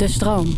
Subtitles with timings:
[0.00, 0.56] De stroom.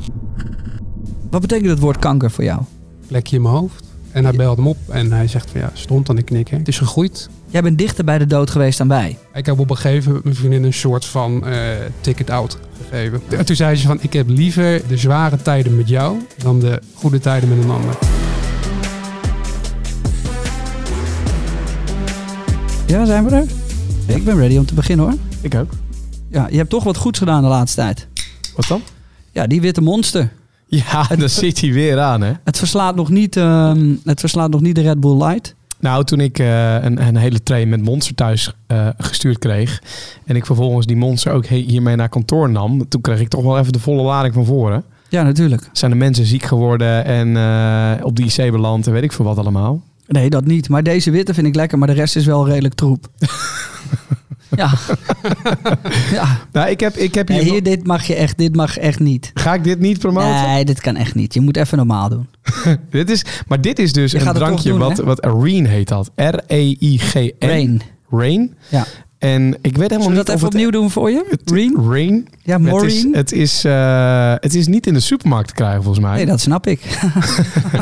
[1.30, 2.60] Wat betekent het woord kanker voor jou?
[3.06, 3.84] Plekje in mijn hoofd.
[4.10, 6.58] En hij belt hem op en hij zegt van ja, stond aan de knikken.
[6.58, 7.28] Het is gegroeid.
[7.46, 9.18] Jij bent dichter bij de dood geweest dan wij.
[9.34, 11.60] Ik heb op een gegeven moment mijn vriendin een soort van eh,
[12.00, 13.22] ticket out gegeven.
[13.28, 16.82] En toen zei ze van ik heb liever de zware tijden met jou dan de
[16.94, 17.98] goede tijden met een ander.
[22.86, 23.46] Ja, zijn we er?
[24.16, 25.18] Ik ben ready om te beginnen hoor.
[25.40, 25.70] Ik ook.
[26.28, 28.08] Ja, je hebt toch wat goeds gedaan de laatste tijd.
[28.56, 28.82] Wat dan?
[29.32, 30.32] Ja, die witte monster.
[30.66, 32.32] Ja, daar zit hij weer aan, hè?
[32.44, 35.54] Het verslaat nog niet, ehm, het verslaat nog niet de Red Bull Light.
[35.80, 39.82] Nou, toen ik eh, een, een hele train met Monster thuis eh, gestuurd kreeg...
[40.24, 42.88] en ik vervolgens die Monster ook hiermee naar kantoor nam...
[42.88, 44.84] toen kreeg ik toch wel even de volle lading van voren.
[45.08, 45.68] Ja, natuurlijk.
[45.72, 49.24] Zijn de mensen ziek geworden en eh, op die IC beland en weet ik veel
[49.24, 49.82] wat allemaal.
[50.06, 50.68] Nee, dat niet.
[50.68, 53.08] Maar deze witte vind ik lekker, maar de rest is wel redelijk troep.
[54.56, 54.72] ja.
[56.16, 56.38] ja.
[56.52, 57.36] Nou, ik heb, ik heb hier...
[57.42, 59.30] Nee, hier, dit mag je echt, dit mag echt niet.
[59.34, 60.46] Ga ik dit niet promoten?
[60.46, 61.34] Nee, dit kan echt niet.
[61.34, 62.28] Je moet even normaal doen.
[62.90, 65.04] Dit is, maar dit is dus Je een drankje doen, wat, hè?
[65.04, 66.10] wat Areen heet dat.
[66.16, 67.46] R-E-I-G-N.
[67.46, 67.82] Rain.
[68.10, 68.54] Rain.
[68.68, 68.86] Ja.
[69.22, 71.24] En ik weet helemaal Zullen niet dat even opnieuw doen voor je?
[71.28, 71.76] Het, Rain?
[71.88, 72.28] Rain.
[72.42, 73.14] Ja, Het is, Maureen?
[73.14, 76.16] het, is, eh, het is niet in de supermarkt te krijgen volgens mij.
[76.16, 76.80] Nee, dat snap ik.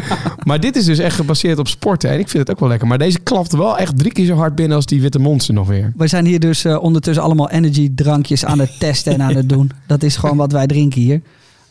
[0.49, 2.11] Maar dit is dus echt gebaseerd op sporten.
[2.11, 2.89] En ik vind het ook wel lekker.
[2.89, 5.69] Maar deze klapt wel echt drie keer zo hard binnen als die witte monster nog
[5.69, 5.93] weer.
[5.97, 9.49] We zijn hier dus eh, ondertussen allemaal energy drankjes aan het testen en aan het
[9.55, 9.71] doen.
[9.87, 11.21] Dat is gewoon wat wij drinken hier.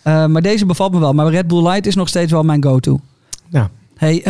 [0.02, 1.14] Eh, maar deze bevalt me wel.
[1.14, 3.00] Maar Red Bull Light is nog steeds wel mijn go-to.
[3.50, 3.70] Ja.
[3.96, 4.24] Hey,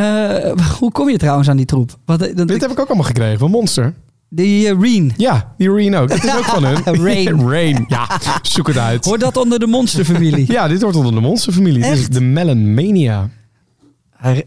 [0.79, 1.97] hoe kom je trouwens aan die troep?
[2.05, 3.93] Wat, dat, Dit heb ik ook allemaal gekregen van Monster.
[4.29, 5.13] Die eh, Reen.
[5.17, 6.09] Ja, die Rain ook.
[6.09, 6.83] Dat is ook van hun.
[7.05, 7.41] Rain.
[7.51, 7.85] Rain.
[7.87, 8.07] Ja,
[8.41, 9.05] zoek het uit.
[9.05, 10.51] Hoort dat onder de monsterfamilie?
[10.51, 11.81] Ja, dit hoort onder de monsterfamilie.
[11.81, 13.29] Dit is de Melon Mania.
[14.15, 14.45] Hij,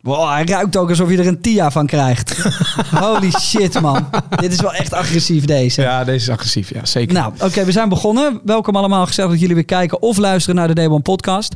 [0.00, 2.36] wow, hij ruikt ook alsof je er een tia van krijgt.
[3.00, 4.08] Holy shit, man.
[4.30, 5.82] Dit is wel echt agressief, deze.
[5.82, 6.74] Ja, deze is agressief.
[6.74, 7.14] Ja, zeker.
[7.14, 8.40] Nou, oké, we zijn begonnen.
[8.44, 9.06] Welkom allemaal.
[9.06, 11.54] Gezellig dat jullie weer kijken of luisteren naar de Dayone podcast.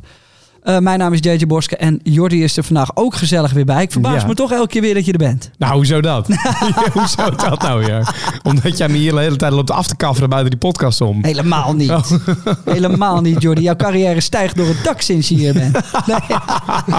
[0.69, 3.83] Eh, mijn naam is JJ Boske en Jordi is er vandaag ook gezellig weer bij.
[3.83, 4.27] Ik verbaas Ja.
[4.27, 5.51] me toch elke keer weer dat je er bent.
[5.59, 6.27] Nou, hoezo dat?
[6.93, 8.15] hoezo dat nou weer?
[8.43, 11.25] Omdat jij me hier de hele tijd loopt af te kafferen buiten die podcast om.
[11.25, 11.91] Helemaal niet.
[11.91, 12.05] Oh.
[12.65, 13.63] Helemaal niet, Jordi.
[13.63, 15.79] Jouw carrière stijgt door het dak sinds je hier bent.
[16.07, 16.39] Nee.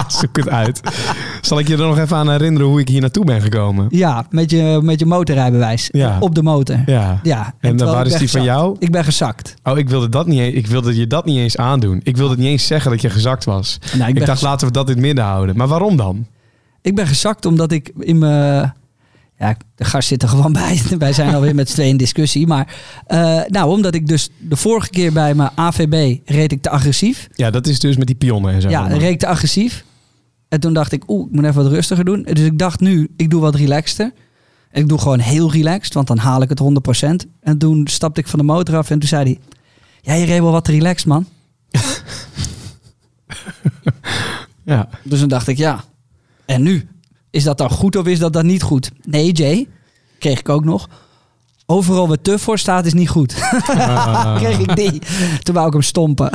[0.08, 0.80] Zoek het uit.
[1.40, 3.86] Zal ik je er nog even aan herinneren hoe ik hier naartoe ben gekomen?
[3.88, 5.88] Ja, met je, met je motorrijbewijs.
[5.92, 6.16] Ja.
[6.20, 6.82] Op de motor.
[6.86, 7.20] Ja.
[7.22, 7.54] Ja.
[7.60, 8.76] En waar is die van jou?
[8.78, 9.54] Ik ben gezakt.
[9.62, 12.00] Oh, ik wilde, dat niet eens, ik wilde je dat niet eens aandoen.
[12.02, 13.59] Ik wilde niet eens zeggen dat je gezakt was.
[13.98, 15.56] Nou, ik, dacht, laten we dat in het midden houden.
[15.56, 16.26] Maar waarom dan?
[16.82, 18.74] ik ben gezakt omdat ik in mijn...
[19.38, 20.82] Ja, de gast zit er gewoon bij.
[20.98, 22.46] Wij zijn alweer met z'n tweeën in discussie.
[22.46, 22.76] Maar
[23.06, 27.28] eh, nou, omdat ik dus de vorige keer bij mijn AVB reed ik te agressief.
[27.34, 28.68] Ja, dat is dus met die pionnen en zo.
[28.68, 29.84] Ja, reed ik te agressief.
[30.48, 32.22] En toen dacht ik, oeh, ik moet even wat rustiger doen.
[32.22, 34.12] Dus ik dacht nu, ik doe wat relaxter.
[34.70, 36.60] En ik doe gewoon heel relaxed, want dan haal ik het
[37.24, 37.28] 100%.
[37.40, 39.38] En toen stapte ik van de motor af en toen zei hij...
[40.00, 41.26] Ja, je reed wel wat relaxed, man.
[44.64, 44.88] ja.
[45.02, 45.84] Dus toen dacht ik, ja,
[46.46, 46.88] en nu?
[47.30, 48.90] Is dat dan goed of is dat dan niet goed?
[49.02, 49.68] Nee, Jay,
[50.18, 50.88] kreeg ik ook nog.
[51.66, 53.34] Overal waar te voor staat is niet goed.
[53.66, 54.36] Ah.
[54.40, 55.02] kreeg ik die.
[55.42, 56.30] Toen wou ik hem stompen.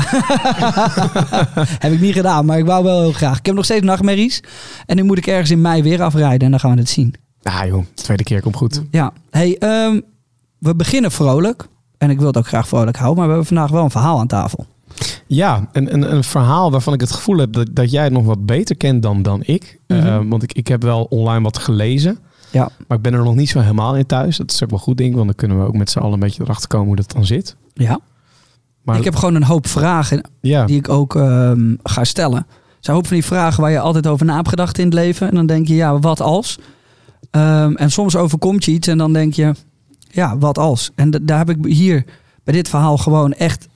[1.83, 3.37] heb ik niet gedaan, maar ik wou wel heel graag.
[3.37, 4.43] Ik heb nog steeds nachtmerries.
[4.85, 7.13] En nu moet ik ergens in mei weer afrijden en dan gaan we het zien.
[7.41, 8.81] Nou joh, de tweede keer komt goed.
[8.91, 9.99] Ja, hey, ehm,
[10.57, 11.67] we beginnen vrolijk.
[11.97, 14.19] En ik wil het ook graag vrolijk houden, maar we hebben vandaag wel een verhaal
[14.19, 14.65] aan tafel.
[15.27, 18.25] Ja, een, een, een verhaal waarvan ik het gevoel heb dat, dat jij het nog
[18.25, 19.79] wat beter kent dan, dan ik.
[19.87, 19.99] Mhm.
[19.99, 22.19] Eh, want ik, ik heb wel online wat gelezen.
[22.51, 22.69] Ja.
[22.87, 24.37] Maar ik ben er nog niet zo helemaal in thuis.
[24.37, 25.15] Dat is ook wel goed, denk ik.
[25.15, 27.25] Want dan kunnen we ook met z'n allen een beetje erachter komen hoe dat dan
[27.25, 27.55] zit.
[27.73, 27.99] Ja.
[28.81, 32.45] Maar Ik heb gewoon een hoop vragen ja, die ik ook ehm, ga stellen.
[32.47, 34.93] Zijn een hoop van die vragen waar je altijd over na hebt gedacht in het
[34.93, 35.29] leven.
[35.29, 36.59] En dan denk je, ja, wat als?
[37.31, 39.53] Ehm, en soms overkomt je iets en dan denk je,
[40.07, 40.91] ja, wat als?
[40.95, 42.05] En daar heb ik hier
[42.43, 43.67] bij dit verhaal gewoon echt...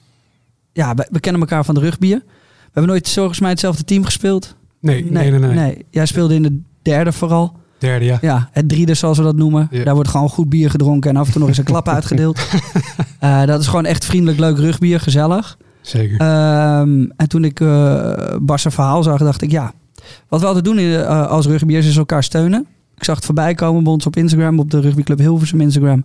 [0.72, 2.22] Ja, we, we kennen elkaar van de rugbier.
[2.26, 4.56] We hebben nooit volgens mij hetzelfde team gespeeld.
[4.80, 5.50] Nee, nee, nee.
[5.50, 5.86] nee.
[5.90, 7.58] Jij speelde in de derde vooral.
[7.78, 8.18] Derde, ja.
[8.20, 9.68] Ja, het driede zoals we dat noemen.
[9.70, 9.84] Ja.
[9.84, 12.40] Daar wordt gewoon goed bier gedronken en af en toe nog eens een klap uitgedeeld.
[13.20, 15.58] Eh, dat is gewoon echt vriendelijk, leuk rugbier, gezellig.
[15.80, 16.20] Zeker.
[16.20, 17.58] Ehm, en toen ik
[18.40, 19.72] Bas' verhaal zag, dacht ik, ja,
[20.28, 22.66] wat we altijd doen in, eh, als rugbyers is elkaar steunen.
[22.96, 26.04] Ik zag het voorbij komen bij ons op Instagram, op de rugbyclub Hilversum Instagram.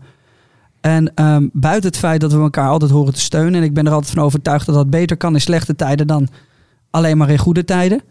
[0.86, 3.86] En ehm, buiten het feit dat we elkaar altijd horen te steunen, en ik ben
[3.86, 6.28] er altijd van overtuigd dat dat beter kan in slechte tijden dan
[6.90, 8.02] alleen maar in goede tijden.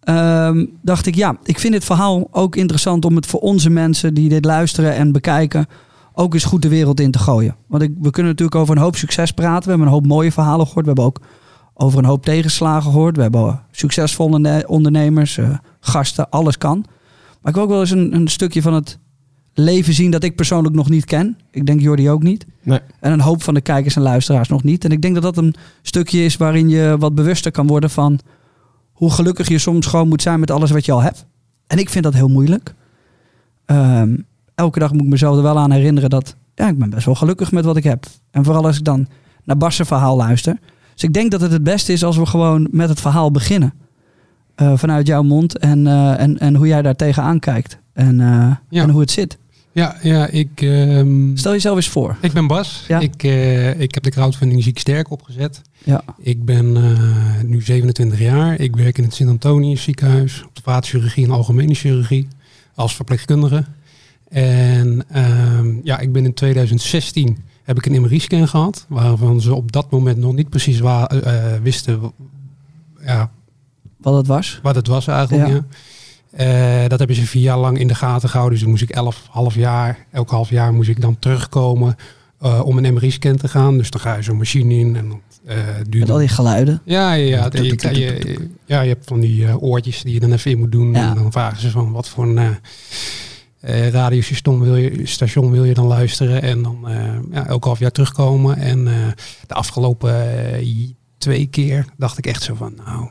[0.00, 4.14] ehm, dacht ik, ja, ik vind dit verhaal ook interessant om het voor onze mensen
[4.14, 5.66] die dit luisteren en bekijken,
[6.12, 7.56] ook eens goed de wereld in te gooien.
[7.66, 9.62] Want ik, we kunnen natuurlijk over een hoop succes praten.
[9.62, 10.86] We hebben een hoop mooie verhalen gehoord.
[10.86, 11.20] We hebben ook
[11.74, 13.16] over een hoop tegenslagen gehoord.
[13.16, 16.84] We hebben succesvolle ne- ondernemers, eh, gasten, alles kan.
[17.40, 18.98] Maar ik wil ook wel eens een, een stukje van het
[19.58, 21.38] leven zien dat ik persoonlijk nog niet ken.
[21.50, 22.46] Ik denk Jordi ook niet.
[22.62, 22.80] Nee.
[23.00, 24.84] En een hoop van de kijkers en luisteraars nog niet.
[24.84, 28.18] En ik denk dat dat een stukje is waarin je wat bewuster kan worden van
[28.92, 31.26] hoe gelukkig je soms gewoon moet zijn met alles wat je al hebt.
[31.66, 32.74] En ik vind dat heel moeilijk.
[33.64, 34.16] Ehm,
[34.54, 37.14] elke dag moet ik mezelf er wel aan herinneren dat ja, ik ben best wel
[37.14, 38.06] gelukkig met wat ik heb.
[38.30, 39.06] En vooral als ik dan
[39.44, 40.58] naar Bas' verhaal luister.
[40.94, 43.72] Dus ik denk dat het het beste is als we gewoon met het verhaal beginnen.
[44.54, 47.78] Eh, vanuit jouw mond en, eh, en, en hoe jij daar tegenaan kijkt.
[47.92, 48.82] En, eh, Ja.
[48.82, 49.38] en hoe het zit.
[49.78, 52.16] Ja, ja ik, ehm, Stel jezelf eens voor.
[52.20, 52.84] ik ben Bas.
[52.88, 52.98] Ja.
[52.98, 55.62] Ik, eh, ik heb de crowdfunding Ziek Sterk opgezet.
[55.84, 56.02] Ja.
[56.18, 58.60] Ik ben eh, nu 27 jaar.
[58.60, 60.42] Ik werk in het Sint-Antonius ziekenhuis.
[60.46, 62.28] Op de vaatchirurgie en algemene chirurgie.
[62.74, 63.64] Als verpleegkundige.
[64.28, 68.84] En ehm, ja, ik ben in 2016 heb ik een MRI-scan gehad.
[68.88, 71.04] Waarvan ze op dat moment nog niet precies eh,
[71.62, 72.12] wisten
[73.04, 73.30] ja,
[73.96, 74.60] Wat het was.
[74.62, 75.48] wat het was eigenlijk.
[75.48, 75.54] Ja.
[75.54, 75.64] Ja.
[76.38, 78.54] Eh, dat hebben ze vier jaar lang in de gaten gehouden.
[78.54, 81.96] Dus dan moest ik elf half jaar, elk half jaar moest ik dan terugkomen
[82.40, 83.78] eh, om een MRI-scan te gaan.
[83.78, 85.56] Dus dan ga je zo'n machine in en dan eh
[85.88, 86.80] duurt Met al die geluiden.
[86.84, 87.62] ja, ja, ja.
[87.90, 90.92] Je, ja, je hebt van die oortjes die je dan even in moet doen.
[90.92, 91.08] Ja.
[91.08, 92.58] En dan vragen ze van wat voor een
[93.90, 96.42] radiostation wil je, station wil je dan luisteren.
[96.42, 96.96] En dan eh
[97.32, 98.56] ja, elk half jaar terugkomen.
[98.56, 98.84] En
[99.46, 100.26] de afgelopen
[101.18, 103.08] twee keer dacht ik echt zo van, nou,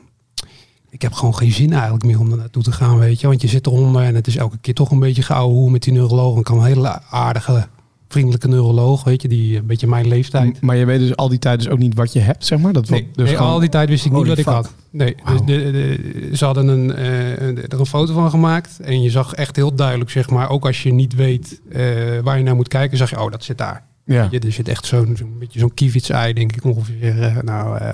[0.97, 3.27] ik heb gewoon geen zin eigenlijk meer om er naartoe te gaan, weet je.
[3.27, 5.83] Want je zit eronder en het is elke keer toch een beetje geouwe hoe met
[5.83, 6.37] die neuroloog.
[6.37, 7.67] Ik kan een hele aardige,
[8.07, 10.61] vriendelijke neuroloog, weet je, die een beetje mijn leeftijd.
[10.61, 12.73] Maar je weet dus al die tijd dus ook niet wat je hebt, zeg maar?
[12.73, 14.73] Dat Nee, wat- dus nee, gewoon- al die tijd wist ik niet wat ik had.
[14.89, 17.41] Nee, dus de, de- ze hadden een, eh,
[17.73, 18.79] er een foto van gemaakt.
[18.79, 21.81] En je zag echt heel duidelijk, zeg maar, ook als je niet weet eh,
[22.23, 23.83] waar je naar moet kijken, zag je, oh, dat zit daar.
[24.05, 24.27] Ja.
[24.31, 27.21] Je, er zit echt zo'n zo'n beetje zo'n kievitsei, denk ik ongeveer.
[27.21, 27.89] eh, nou, eh,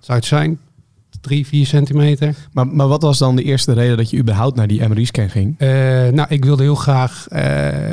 [0.00, 0.58] zou het zijn?
[1.26, 2.34] Drie, vier centimeter.
[2.52, 5.54] Maar, maar wat was dan de eerste reden dat je überhaupt naar die MRI-scan ging?
[5.58, 5.68] Eh,
[6.08, 7.40] nou, ik wilde heel graag eh,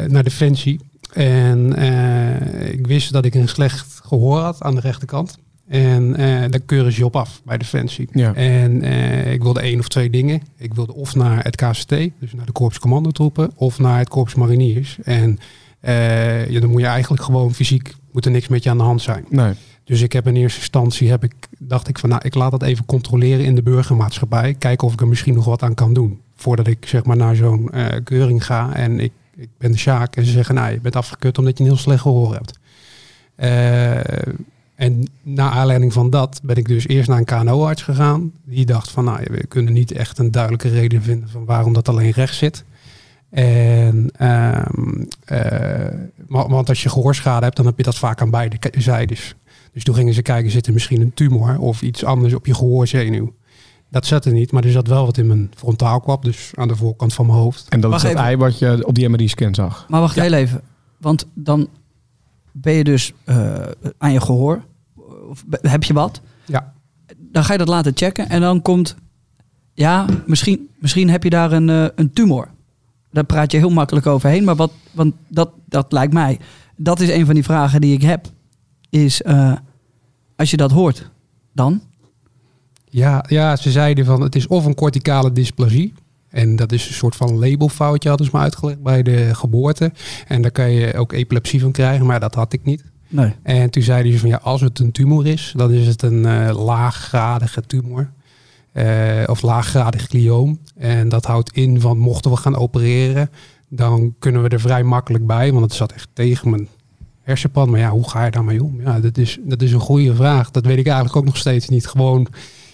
[0.07, 0.80] naar Defensie.
[1.13, 5.38] En eh, ik wist dat ik een slecht gehoor had aan de rechterkant.
[5.68, 6.12] En
[6.51, 8.07] daar keuren ze je op af bij Defensie.
[8.12, 8.33] Ja.
[8.33, 8.83] En
[9.31, 10.41] ik wilde één of twee dingen.
[10.57, 14.35] Ik wilde of naar het KCT, dus naar de Korps Commandotroepen, of naar het Korps
[14.35, 14.97] Mariniers.
[15.03, 15.39] En
[16.50, 19.01] ja, dan moet je eigenlijk gewoon fysiek, moet er niks met je aan de hand
[19.01, 19.25] zijn.
[19.30, 19.53] Nee.
[19.83, 22.63] Dus ik heb in eerste instantie, heb ik, dacht ik van nou, ik laat dat
[22.63, 24.53] even controleren in de burgermaatschappij.
[24.53, 26.21] Kijken of ik er misschien nog wat aan kan doen.
[26.35, 30.15] Voordat ik zeg maar naar zo'n eh, keuring ga en ik, ik ben de Sjaak
[30.15, 32.59] en ze zeggen nou, je bent afgekut omdat je een heel slecht gehoor hebt.
[33.35, 34.27] Eh,
[34.75, 38.31] en na aanleiding van dat ben ik dus eerst naar een KNO-arts gegaan.
[38.44, 41.89] Die dacht van nou, we kunnen niet echt een duidelijke reden vinden van waarom dat
[41.89, 42.63] alleen rechts zit.
[43.30, 48.57] En, ehm, eh, want als je gehoorschade hebt, dan heb je dat vaak aan beide
[48.77, 49.35] zijdes.
[49.73, 52.53] Dus toen gingen ze kijken, zit er misschien een tumor of iets anders op je
[52.53, 53.33] gehoorzenuw.
[53.89, 56.75] Dat zat er niet, maar er zat wel wat in mijn frontaalkwap, dus aan de
[56.75, 57.65] voorkant van mijn hoofd.
[57.69, 58.23] En dat Wacht is even.
[58.23, 59.85] ei wat je op die MRI-scan zag.
[59.89, 60.61] Maar wacht heel even.
[60.97, 61.67] Want dan
[62.51, 63.55] ben je dus eh,
[63.97, 64.63] aan je gehoor.
[65.29, 66.21] Of heb je wat?
[66.45, 66.73] Ja.
[67.17, 68.29] Dan ga je dat laten checken.
[68.29, 68.95] En dan komt...
[69.73, 72.47] Ja, misschien, misschien heb je daar een, eh, een tumor.
[73.11, 74.43] Daar praat je heel makkelijk overheen.
[74.43, 76.39] Maar wat, want dat, dat lijkt mij...
[76.75, 78.27] Dat is een van die vragen die ik heb.
[78.94, 79.54] Is eh,
[80.36, 81.10] als je dat hoort,
[81.54, 81.81] dan?
[82.90, 85.94] Ja, ja, ze zeiden van het is of een corticale dysplasie.
[86.30, 89.92] En dat is een soort van labelfoutje, hadden ze me uitgelegd bij de geboorte.
[90.28, 92.84] En daar kan je ook epilepsie van krijgen, maar dat had ik niet.
[93.07, 93.34] Nee.
[93.44, 96.25] En toen zeiden ze van ja, als het een tumor is, dan is het een
[96.25, 98.12] eh, laaggradige tumor.
[98.72, 100.59] Eh, of laaggradig glioom.
[100.76, 103.30] En dat houdt in van mochten we gaan opereren,
[103.69, 105.52] dan kunnen we er vrij makkelijk bij.
[105.52, 106.68] Want het zat echt tegen mijn
[107.23, 107.69] hersenpan.
[107.69, 108.81] Maar ja, hoe ga je daarmee om?
[108.81, 110.51] Ja, dat is, dat is een goede vraag.
[110.51, 111.87] Dat weet ik eigenlijk ook nog steeds niet.
[111.87, 112.27] Gewoon,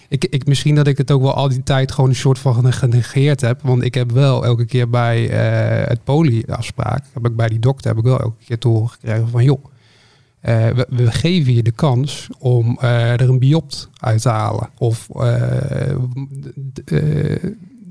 [0.08, 2.72] ik, ik, misschien dat ik het ook wel al die tijd gewoon een soort van
[2.72, 3.60] genegeerd heb.
[3.62, 7.88] Want ik heb wel elke keer bij eh, het poli-afspraak, heb ik bij die dokter,
[7.90, 9.64] heb ik wel elke keer te horen gekregen van joh.
[10.40, 14.68] eh, we, we geven je de kans om eh, er een biopt uit te halen.
[14.78, 15.08] Of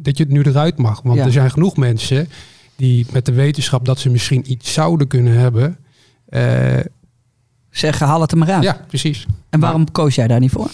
[0.02, 1.02] dat je het nu eruit mag.
[1.02, 1.26] Want Ja.
[1.26, 2.28] er zijn genoeg mensen
[2.76, 5.78] die met de wetenschap dat ze misschien iets zouden kunnen hebben.
[6.30, 6.80] Eh,
[7.70, 8.64] Zeg, haal het er maar uit.
[8.64, 9.26] ja, precies.
[9.50, 10.70] En waarom koos jij daar niet voor?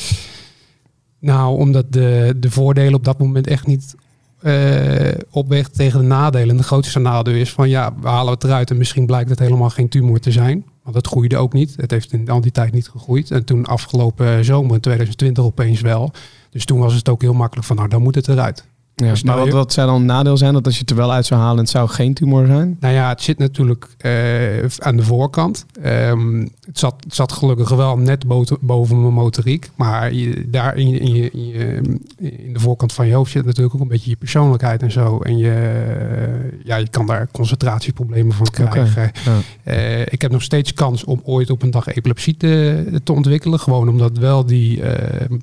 [1.20, 3.96] Nou, omdat de, de voordelen op dat moment echt niet
[4.42, 6.50] eh opweegt tegen de nadelen.
[6.50, 9.40] En de grootste nadeel is van ja, we halen het eruit en misschien blijkt het
[9.40, 10.66] helemaal geen tumor te zijn.
[10.84, 11.74] Want dat groeide ook niet.
[11.78, 13.32] Het heeft in al die tijd niet gegroeid.
[13.32, 16.12] En toen afgelopen zomer in 2020 opeens wel.
[16.50, 18.66] Dus toen was het ook heel makkelijk van nou, dan moet het eruit.
[18.96, 20.54] Ja, Dus maar nou, wat, wat zou dan een nadeel zijn?
[20.54, 22.78] Dat als je het er wel uit zou halen, het zou geen tumor zijn?
[22.80, 25.66] Nou ja, het zit natuurlijk eh, aan de voorkant.
[25.82, 29.70] Ehm, het, zat, het zat gelukkig wel net boven, boven mijn motoriek.
[29.76, 31.82] Maar je, daar in, in, je, in, je,
[32.18, 35.20] in de voorkant van je hoofd zit natuurlijk ook een beetje je persoonlijkheid en zo.
[35.20, 39.12] En je, eh, ja, je kan daar concentratieproblemen van krijgen.
[39.26, 39.40] Ja.
[39.64, 43.60] Eh, ik heb nog steeds kans om ooit op een dag epilepsie te, te ontwikkelen.
[43.60, 45.38] Gewoon omdat wel die, eh,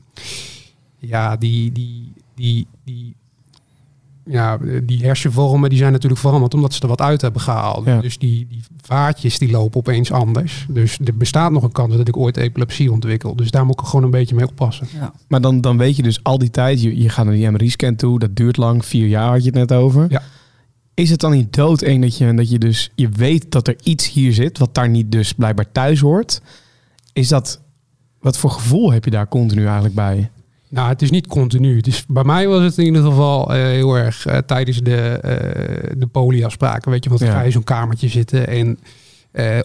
[0.99, 3.17] ja, die, die, die, die,
[4.25, 7.85] ja, die hersenvormen die zijn natuurlijk veranderd omdat ze er wat uit hebben gehaald.
[7.85, 8.01] Ja.
[8.01, 10.67] Dus die, die vaatjes die lopen opeens anders.
[10.69, 13.37] Dus er bestaat nog een kans dat ik ooit epilepsie ontwikkel.
[13.37, 14.87] Dus daar moet ik gewoon een beetje mee oppassen.
[14.93, 15.13] Ja.
[15.29, 17.97] Maar dan, dan weet je dus al die tijd, je, je gaat naar die MRI-scan
[17.97, 20.07] toe, dat duurt lang, vier jaar had je het net over.
[20.11, 20.23] Ja.
[20.95, 24.11] Is het dan niet doodeng dat je, dat je dus, je weet dat er iets
[24.11, 26.41] hier zit, wat daar niet dus blijkbaar thuis hoort?
[27.13, 27.61] Is dat,
[28.21, 30.31] wat voor gevoel heb je daar continu eigenlijk bij?
[30.73, 31.81] Nou, het is niet continu.
[31.81, 35.91] Dus bij mij was het in ieder geval eh, heel erg eh, tijdens de, eh
[35.99, 36.91] de polieafspraken.
[36.91, 37.37] Weet je, want dan Ja.
[37.37, 38.47] ga je zo'n kamertje zitten.
[38.49, 38.79] En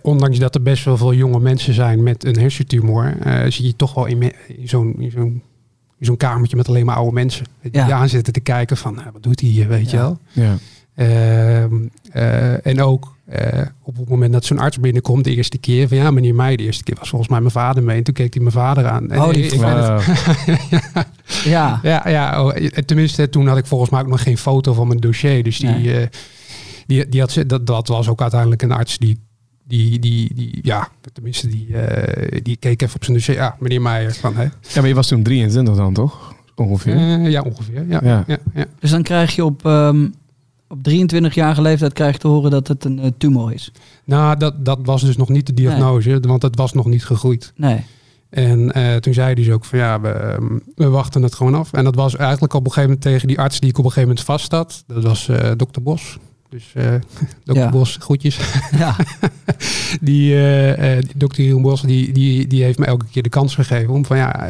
[0.01, 3.13] ondanks dat er best wel veel jonge mensen zijn met een hersentumor,
[3.47, 4.31] zie je toch wel in,
[4.63, 5.41] zo'n zo'n
[5.99, 7.45] zo'n kamertje met alleen maar oude mensen.
[7.61, 7.91] Die Ja.
[7.91, 10.17] aan zitten te kijken van, wat doet hij hier, weet je wel.
[10.31, 10.57] Ja.
[10.95, 11.75] Ehm,
[12.11, 15.97] eh, en ook eh, op het moment dat zo'n arts binnenkomt, de eerste keer van
[15.97, 17.97] ja, meneer Meij, de eerste keer was volgens mij mijn vader mee.
[17.97, 19.11] En toen keek hij mijn vader aan.
[19.11, 21.05] En Oh, die- ik- het-
[21.43, 21.79] Ja.
[21.83, 24.87] ja, ja oh, eh, tenminste, toen had ik volgens mij ook nog geen foto van
[24.87, 25.43] mijn dossier.
[25.43, 25.99] Dus die, Nee.
[25.99, 26.07] eh,
[26.87, 29.19] die, die had, ze- dat, dat was ook uiteindelijk een arts die,
[29.65, 33.35] die, die, die ja, tenminste, die, eh, die keek even op zijn dossier.
[33.35, 34.13] Ja, meneer Meijer.
[34.13, 34.43] Van, hè?
[34.43, 36.35] ja, maar je was toen 23 dan, toch?
[36.55, 36.95] Ongeveer.
[36.95, 37.85] Eh, ja, ongeveer.
[37.89, 38.23] Ja, Ja.
[38.27, 38.37] ja.
[38.53, 40.07] Ja, Dus dan krijg je op, ehm,
[40.67, 43.71] op 23-jarige leeftijd krijg je te horen dat het een eh, tumor is.
[44.03, 47.53] Nou, dat, dat was dus nog niet de diagnose, want het was nog niet gegroeid.
[47.55, 47.83] Nee.
[48.29, 51.55] En eh, toen zei hij dus ook van ja, we, ehm, we wachten het gewoon
[51.55, 51.73] af.
[51.73, 53.91] En dat was eigenlijk op een gegeven moment tegen die arts die ik op een
[53.91, 54.83] gegeven moment vast had.
[54.87, 56.17] Dat was eh dokter Bos.
[56.49, 56.83] Dus eh
[57.45, 57.69] dokter Ja.
[57.69, 58.39] Bos, groetjes.
[58.77, 58.95] Ja.
[60.01, 63.93] Die eh, dokter Jeroen Bos, die, die, die heeft me elke keer de kans gegeven
[63.93, 64.45] om van ja,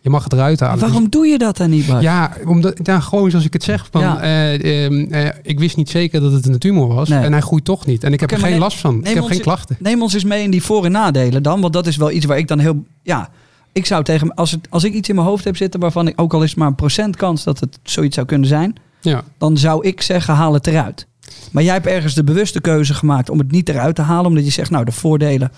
[0.00, 0.78] je mag het eruit halen.
[0.80, 1.98] Waarom doe je dat dan niet, Bart?
[2.00, 3.88] Dus- ja, omdat, ja, gewoon zoals ik het zeg.
[3.90, 4.20] Van, Ja.
[4.20, 7.08] eh, ehm, eh, ik wist niet zeker dat het een tumor was.
[7.08, 7.18] Nee.
[7.24, 8.04] En hij groeit toch niet.
[8.04, 8.98] En ik heb er geen neem- last van.
[8.98, 9.76] Ik heb ons- geen klachten.
[9.80, 11.60] Neem ons eens mee in die voor- en nadelen dan.
[11.60, 12.84] Want dat is wel iets waar ik dan heel...
[13.02, 13.30] Ja,
[13.72, 14.34] ik zou tegen...
[14.34, 16.20] Als, het, als ik iets in mijn hoofd heb zitten waarvan ik...
[16.20, 18.74] Ook al is maar een procent kans dat het zoiets zou kunnen zijn.
[19.02, 19.22] Ja.
[19.38, 21.06] Dan zou ik zeggen, haal het eruit.
[21.52, 24.26] Maar jij hebt ergens de bewuste keuze gemaakt om het niet eruit te halen.
[24.26, 25.52] Omdat je zegt, nou de voordelen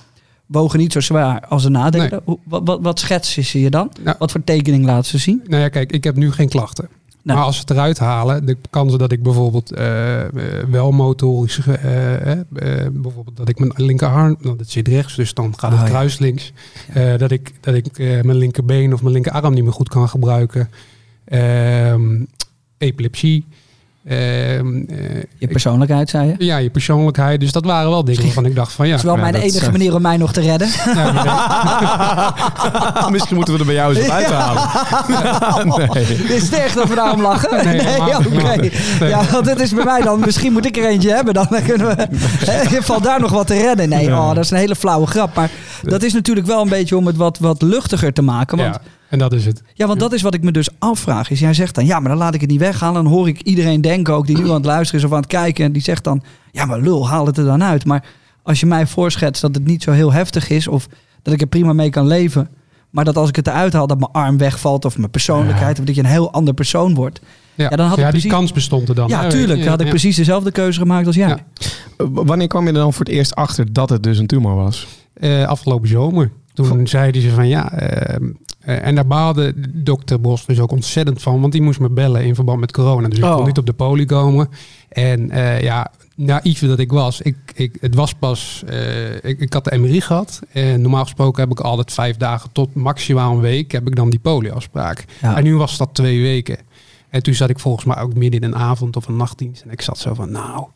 [0.47, 2.11] wogen niet zo zwaar als de nadelen.
[2.11, 2.21] Nee.
[2.25, 3.91] Hoe- Wat, wat, wat schetsen ze je dan?
[4.03, 5.43] Nou, Wat voor tekening laten ze zien?
[5.47, 6.89] Nou ja, kijk, ik heb nu geen klachten.
[7.23, 7.39] Nou.
[7.39, 10.23] Maar als ze het eruit halen, de kansen dat ik bijvoorbeeld eh,
[10.71, 12.39] wel motorisch, eh, eh,
[12.93, 15.93] bijvoorbeeld dat ik mijn linkerarm, nou, dat zit rechts, dus dan gaat het Oh, ja.
[15.93, 16.53] kruis links.
[17.19, 20.69] Dat ik, dat ik mijn linkerbeen of mijn linkerarm niet meer goed kan gebruiken.
[22.85, 23.45] Epilepsie.
[24.09, 26.45] Ehm, eh, Je persoonlijkheid, zei je.
[26.45, 27.41] ja, je persoonlijkheid.
[27.41, 28.91] Dus dat waren wel dingen waarvan ik dacht van ja.
[28.91, 30.69] Dat is wel ja, mijn enige is- manier om mij nog te redden.
[30.95, 32.35] ja,
[33.05, 34.63] je Misschien moeten we er bij jou eens op uit halen.
[35.95, 36.05] nee.
[36.37, 37.65] Is het echt dat we daarom lachen?
[37.65, 38.61] Nee, helemaal oké.
[38.61, 38.73] niet.
[39.01, 39.09] Nee.
[39.09, 40.21] Ja, want dit is bij mij dan.
[40.21, 41.35] Misschien moet ik er eentje hebben.
[41.35, 42.07] Dan kunnen we.
[42.51, 43.89] Hè, valt daar nog wat te redden?
[43.89, 44.19] Nee, Ja.
[44.29, 45.35] oh, dat is een hele flauwe grap.
[45.35, 45.51] Maar
[45.83, 48.59] dat is natuurlijk wel een beetje om het wat, wat luchtiger te maken.
[48.59, 48.81] Want, ja,
[49.15, 49.63] en dat is het.
[49.75, 51.31] ja, want dat is wat ik me dus afvraag.
[51.31, 53.03] Is jij zegt dan, ja, maar dan laat ik het niet weghalen.
[53.05, 55.27] Dan hoor ik iedereen denken, ook die nu aan het luisteren is of aan het
[55.31, 55.65] kijken.
[55.65, 57.85] En die zegt dan, ja, maar lul, haal het er dan uit.
[57.85, 58.05] Maar
[58.43, 60.69] als je mij voorschetst dat het niet zo heel heftig is.
[60.69, 60.87] Of
[61.23, 62.49] dat ik er prima mee kan leven.
[62.91, 64.85] Maar dat als ik het eruit haal, dat mijn arm wegvalt.
[64.85, 65.79] Of mijn persoonlijkheid.
[65.79, 67.21] Of dat je een heel ander persoon wordt.
[67.55, 69.09] Ja, Ja, dan had ik ja die precies- kans bestond er dan.
[69.09, 69.59] Ja, tuurlijk.
[69.61, 69.91] Dan had ik Ja.
[69.91, 71.37] precies dezelfde keuze gemaakt als jij.
[71.97, 74.87] Wanneer kwam je er dan voor het eerst achter dat het dus een tumor was?
[75.15, 76.31] Eh, afgelopen zomer.
[76.55, 77.73] Toen zeiden ze van ja.
[77.73, 78.31] ehm, eh,
[78.65, 81.41] en daar baalde dokter Bos dus ook ontzettend van.
[81.41, 83.09] Want die moest me bellen in verband met corona.
[83.09, 83.35] Dus ik Oh.
[83.37, 84.49] kon niet op de poli komen.
[84.89, 87.21] En eh, ja, naïef dat ik was.
[87.21, 88.63] Ik, ik, het was pas...
[88.67, 90.41] eh, ik, ik had de MRI gehad.
[90.53, 93.73] En normaal gesproken heb ik altijd vijf dagen tot maximaal een week...
[93.73, 95.05] heb ik dan die polioafspraak.
[95.23, 95.37] Ja.
[95.37, 96.57] En nu was dat twee weken.
[97.11, 99.63] En toen zat ik volgens mij ook midden in een avond of een nachtdienst.
[99.63, 100.67] En ik zat zo van nou...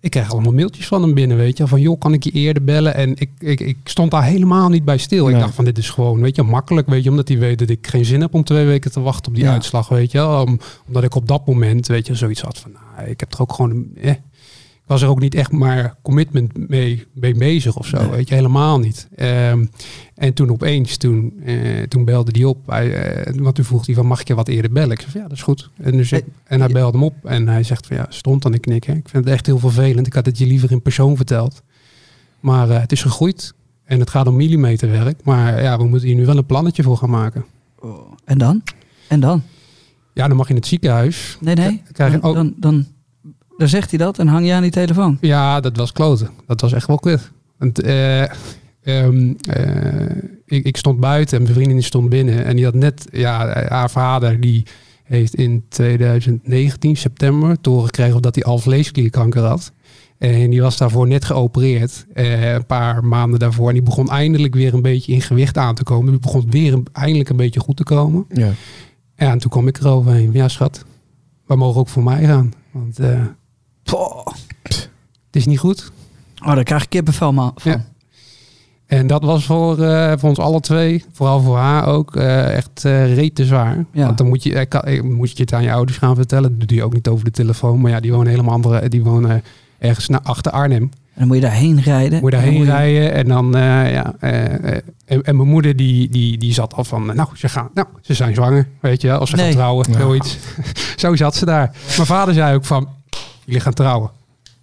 [0.00, 1.66] Ik kreeg allemaal mailtjes van hem binnen, weet je.
[1.66, 2.94] Van, joh, kan ik je eerder bellen?
[2.94, 5.28] En ik, ik, ik stond daar helemaal niet bij stil.
[5.28, 6.88] Ik dacht van, dit is gewoon, weet je, makkelijk.
[6.88, 9.28] Weet je, omdat hij weet dat ik geen zin heb om twee weken te wachten
[9.28, 9.52] op die Ja.
[9.52, 10.26] uitslag, weet je.
[10.26, 13.40] Om, omdat ik op dat moment, weet je, zoiets had van, nou, ik heb er
[13.40, 14.14] ook gewoon, eh.
[14.86, 18.10] Was er ook niet echt maar commitment mee, mee bezig of zo, Nee.
[18.10, 19.08] weet je, helemaal niet.
[19.16, 19.66] Ehm,
[20.14, 22.66] en toen opeens, toen, eh, toen belde hij op.
[22.66, 24.90] Hij, eh, want toen vroeg hij van, mag ik je wat eerder bellen?
[24.90, 25.70] Ik zei van, ja, dat is goed.
[25.76, 28.54] En, dus ik- en hij belde hem op en hij zegt van, ja, stond dan
[28.54, 28.96] ik knikken.
[28.96, 30.06] Ik vind het echt heel vervelend.
[30.06, 31.62] Ik had het je liever in persoon verteld.
[32.40, 33.52] Maar eh, het is gegroeid
[33.84, 35.24] en het gaat om millimeterwerk.
[35.24, 37.44] Maar ja, we moeten hier nu wel een plannetje voor gaan maken.
[37.80, 38.62] Oh, En dan?
[39.08, 39.42] En dan?
[40.12, 41.36] Ja, dan mag je in het ziekenhuis.
[41.40, 41.82] Nee, nee.
[41.92, 42.86] Dan, dan, dan,
[43.56, 45.18] dan zegt hij dat en hang je aan die telefoon.
[45.20, 46.28] Ja, dat was kloten.
[46.46, 47.30] Dat was echt wel kut.
[47.58, 52.44] Want, eh, ehm, eh, ik, ik stond buiten en mijn vriendin stond binnen.
[52.44, 54.66] En die had net, ja, haar vader die
[55.04, 59.72] heeft in 2019, september, te horen gekregen dat hij alvleesklierkanker had.
[60.18, 63.68] En die was daarvoor net geopereerd, eh, een paar maanden daarvoor.
[63.68, 66.10] En die begon eindelijk weer een beetje in gewicht aan te komen.
[66.10, 68.24] Die begon weer een- eindelijk een beetje goed te komen.
[68.28, 68.50] Ja.
[69.16, 70.30] Ja, en toen kwam ik eroverheen.
[70.32, 70.84] Ja, schat,
[71.46, 72.52] we mogen ook voor mij gaan.
[72.70, 73.20] Want eh,
[73.90, 74.26] Poh.
[74.62, 74.88] het
[75.30, 75.92] is niet goed.
[76.46, 77.52] Oh, daar krijg ik kippenvel van.
[77.62, 77.84] Ja.
[78.86, 82.84] En dat was voor, eh, voor ons alle twee, vooral voor haar ook, eh, echt
[82.84, 83.84] eh reet te zwaar.
[83.92, 84.04] Ja.
[84.06, 86.58] Want dan moet je, eh, kan- moet je het aan je ouders gaan vertellen.
[86.58, 87.80] Dat doe je ook niet over de telefoon.
[87.80, 89.42] Maar ja, die wonen helemaal andere, die wonen
[89.78, 90.82] ergens naar achter Arnhem.
[90.82, 90.90] En
[91.22, 92.20] dan moet je daarheen rijden.
[92.20, 94.14] Moet je En daarheen moet je- rijden en dan, eh, ja.
[94.20, 97.68] eh, eh, en, en mijn moeder die, die, die zat al van, nou, ze gaan,
[97.74, 99.44] nou, ze zijn zwanger, weet je, wel, als ze Nee.
[99.44, 99.98] gaan trouwen, Ja.
[99.98, 100.38] zoiets.
[100.96, 101.70] Zo zat ze daar.
[101.96, 102.88] Mijn vader zei ook van,
[103.46, 104.10] jullie gaan trouwen.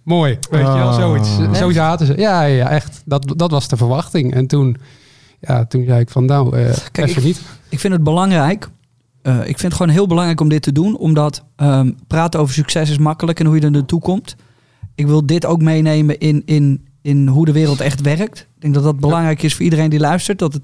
[0.04, 0.96] Mooi, weet je wel, Ah.
[0.96, 1.58] zoiets.
[1.58, 2.18] Zo zaten ze.
[2.18, 3.02] Ja, ja, echt.
[3.06, 4.34] Dat, dat was de verwachting.
[4.34, 4.78] En toen,
[5.40, 7.42] ja, toen zei ik van, nou, eh Kijk, even ik- niet.
[7.70, 8.70] Ik vind het belangrijk.
[9.22, 10.98] eh, ik vind het gewoon heel belangrijk om dit te doen.
[10.98, 14.36] Omdat ehm, praten over succes is makkelijk en hoe je er naartoe komt.
[14.96, 18.40] Ik wil dit ook meenemen in, in, in hoe de wereld echt werkt.
[18.40, 20.40] Ik denk dat dat belangrijk is voor iedereen die luistert.
[20.40, 20.64] Dat het,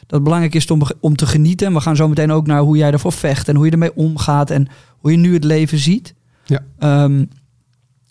[0.00, 1.66] dat het belangrijk is om, om te genieten.
[1.66, 3.48] En we gaan zo meteen ook naar hoe jij ervoor vecht.
[3.48, 4.50] En hoe je ermee omgaat.
[4.50, 6.14] En hoe je nu het leven ziet.
[6.44, 6.60] Ja.
[6.78, 7.24] Ehm,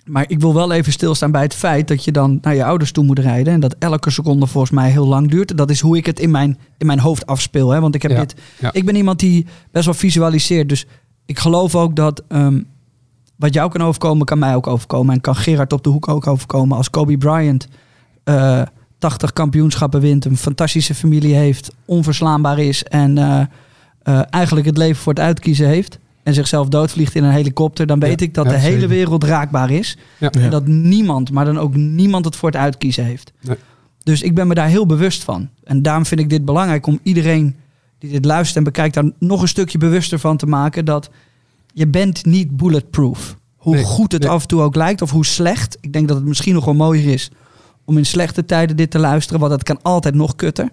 [0.08, 2.92] maar ik wil wel even stilstaan bij het feit dat je dan naar je ouders
[2.92, 3.54] toe moet rijden.
[3.54, 5.58] En dat elke seconde volgens mij heel lang duurt.
[5.58, 7.70] Dat is hoe ik het in mijn, in mijn hoofd afspeel.
[7.70, 7.80] Hè?
[7.80, 8.36] Want ik heb Ja, dit.
[8.60, 8.74] ja.
[8.74, 10.70] Ik ben iemand die best wel visualiseert.
[10.70, 10.86] Dus
[11.26, 12.62] ik geloof ook dat ehm,
[13.36, 15.14] wat jou kan overkomen, kan mij ook overkomen.
[15.16, 16.78] En kan Gerard op de hoek ook overkomen.
[16.78, 17.68] Als Kobe Bryant
[18.24, 18.62] eh
[19.00, 23.42] 80 kampioenschappen wint, een fantastische familie heeft, onverslaanbaar is en eh,
[24.04, 26.00] eh, eigenlijk het leven voor het uitkiezen heeft.
[26.28, 29.24] En zichzelf doodvliegt in een helikopter, dan weet Ja, ik dat ja, de hele wereld
[29.24, 29.98] raakbaar is.
[30.18, 30.32] Ja.
[30.32, 33.32] En dat niemand, maar dan ook niemand het voor het uitkiezen heeft.
[33.42, 33.58] Nee.
[34.04, 35.50] Dus ik ben me daar heel bewust van.
[35.64, 37.56] En daarom vind ik dit belangrijk om iedereen
[38.00, 41.10] die dit luistert en bekijkt, daar nog een stukje bewuster van te maken dat
[41.74, 43.38] je bent niet bulletproof.
[43.56, 44.32] Hoe Nee, goed het nee.
[44.32, 45.78] af en toe ook lijkt of hoe slecht.
[45.82, 47.32] Ik denk dat het misschien nog wel mooier is
[47.86, 50.70] om in slechte tijden dit te luisteren, want het kan altijd nog kutter.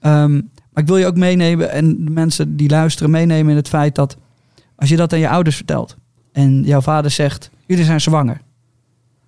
[0.00, 3.68] Ehm, maar ik wil je ook meenemen en de mensen die luisteren meenemen in het
[3.68, 4.16] feit dat
[4.84, 5.96] als je dat aan je ouders vertelt
[6.32, 8.40] en jouw vader zegt, jullie zijn zwanger.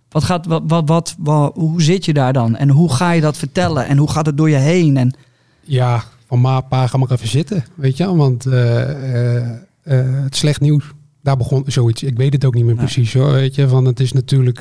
[0.08, 2.56] Wat gaat, wat, wat, wat, wat- hoe zit je daar dan?
[2.56, 3.86] En hoe ga je dat vertellen?
[3.86, 4.96] En hoe gaat het door je heen?
[4.96, 5.14] En
[5.60, 8.16] Ja, van ma, pa, ga maar even zitten, weet je wel.
[8.16, 9.50] Want eh, eh,
[9.82, 10.84] eh, het slecht nieuws,
[11.22, 12.02] daar begon zoiets.
[12.02, 13.66] Ik weet het ook niet meer precies hoor, weet je.
[13.68, 14.60] Want het is natuurlijk,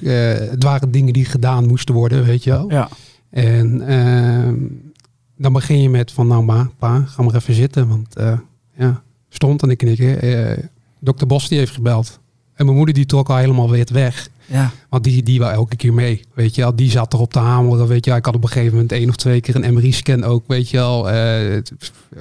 [0.49, 2.71] het waren dingen die gedaan moesten worden, weet je wel.
[2.71, 2.89] ja.
[3.29, 4.55] En ehm,
[5.37, 7.87] dan begin je met van, nou ma, pa, ga maar even zitten.
[7.87, 8.15] Want
[8.77, 10.19] ja, stond en ik knikken.
[11.05, 12.19] Dokter Bos die heeft gebeld.
[12.55, 14.27] En mijn moeder die trok al helemaal weer weg.
[14.47, 14.71] Ja.
[14.89, 16.75] Want die, die wou elke keer mee, weet je wel.
[16.75, 18.19] Die zat erop te hameren, weet je wel.
[18.19, 20.77] Ik had op een gegeven moment één of twee keer een MRI-scan ook, weet je
[20.77, 21.09] wel.
[21.09, 21.71] eh, het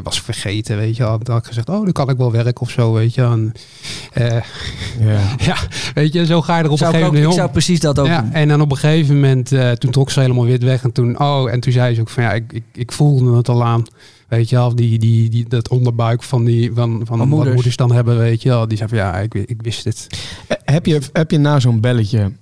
[0.02, 1.18] was vergeten, weet je wel.
[1.18, 3.32] Dan had ik gezegd, oh, dan kan ik wel werken of zo, weet je wel.
[3.32, 3.52] En,
[4.12, 4.26] eh,
[5.00, 5.20] Ja.
[5.50, 5.56] ja,
[5.94, 7.50] weet je, zo ga je er op Zou een ik, ook, gegeven ik moment zou
[7.50, 8.32] precies dat ook Ja, doen.
[8.32, 10.82] en dan op een gegeven moment, eh, toen trok ze helemaal wit weg.
[10.84, 13.48] En toen, oh, en toen zei ze ook van, ja, ik, ik, ik voelde het
[13.48, 13.82] al aan.
[14.28, 17.54] Weet je wel, die, die, die, dat onderbuik van, die, van, van, wat moeders.
[17.54, 18.68] moeders dan hebben, weet je wel.
[18.68, 20.06] Die zei van, ja, ik, ik wist het.
[20.46, 22.32] Eh, Heb je, heb je na zo'n belletje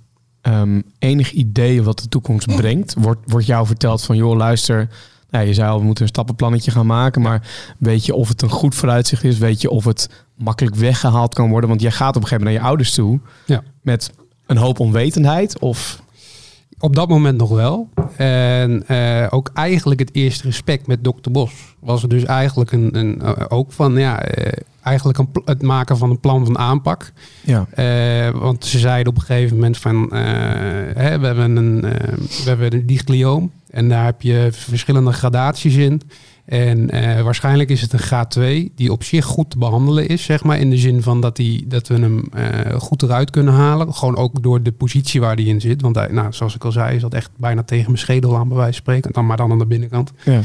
[0.41, 2.95] ehm, enig idee wat de toekomst brengt?
[2.97, 4.89] Wordt, wordt jou verteld van, joh, luister...
[5.29, 7.21] Nou, je zei al, we moeten een stappenplannetje gaan maken.
[7.21, 9.37] Maar weet je of het een goed vooruitzicht is?
[9.37, 11.69] Weet je of het makkelijk weggehaald kan worden?
[11.69, 13.19] Want jij gaat op een gegeven moment naar je ouders toe...
[13.45, 13.63] Ja.
[13.81, 14.11] met
[14.45, 15.59] een hoop onwetendheid.
[15.59, 16.03] Of
[16.79, 17.89] Op dat moment nog wel.
[18.17, 22.97] En eh, ook eigenlijk het eerste gesprek met dokter Bos was er dus eigenlijk een,
[22.97, 27.11] een eh, ook van ja, eh, eigenlijk een, het maken van een plan van aanpak.
[27.41, 27.67] ja,
[28.33, 32.85] want ze zeiden op een gegeven moment van hè, we hebben een we hebben een
[32.85, 36.01] diglioom en daar heb je verschillende gradaties in.
[36.45, 40.23] En eh, waarschijnlijk is het een graad 2 die op zich goed te behandelen is,
[40.23, 40.59] zeg maar.
[40.59, 43.93] In de zin van dat, die, dat we hem eh, goed eruit kunnen halen.
[43.93, 45.81] Gewoon ook door de positie waar die in zit.
[45.81, 48.47] Want hij, nou, zoals ik al zei, is dat echt bijna tegen mijn schedel aan
[48.47, 49.11] bij wijze van spreken.
[49.13, 50.11] Dan, maar dan aan de binnenkant.
[50.23, 50.41] ja.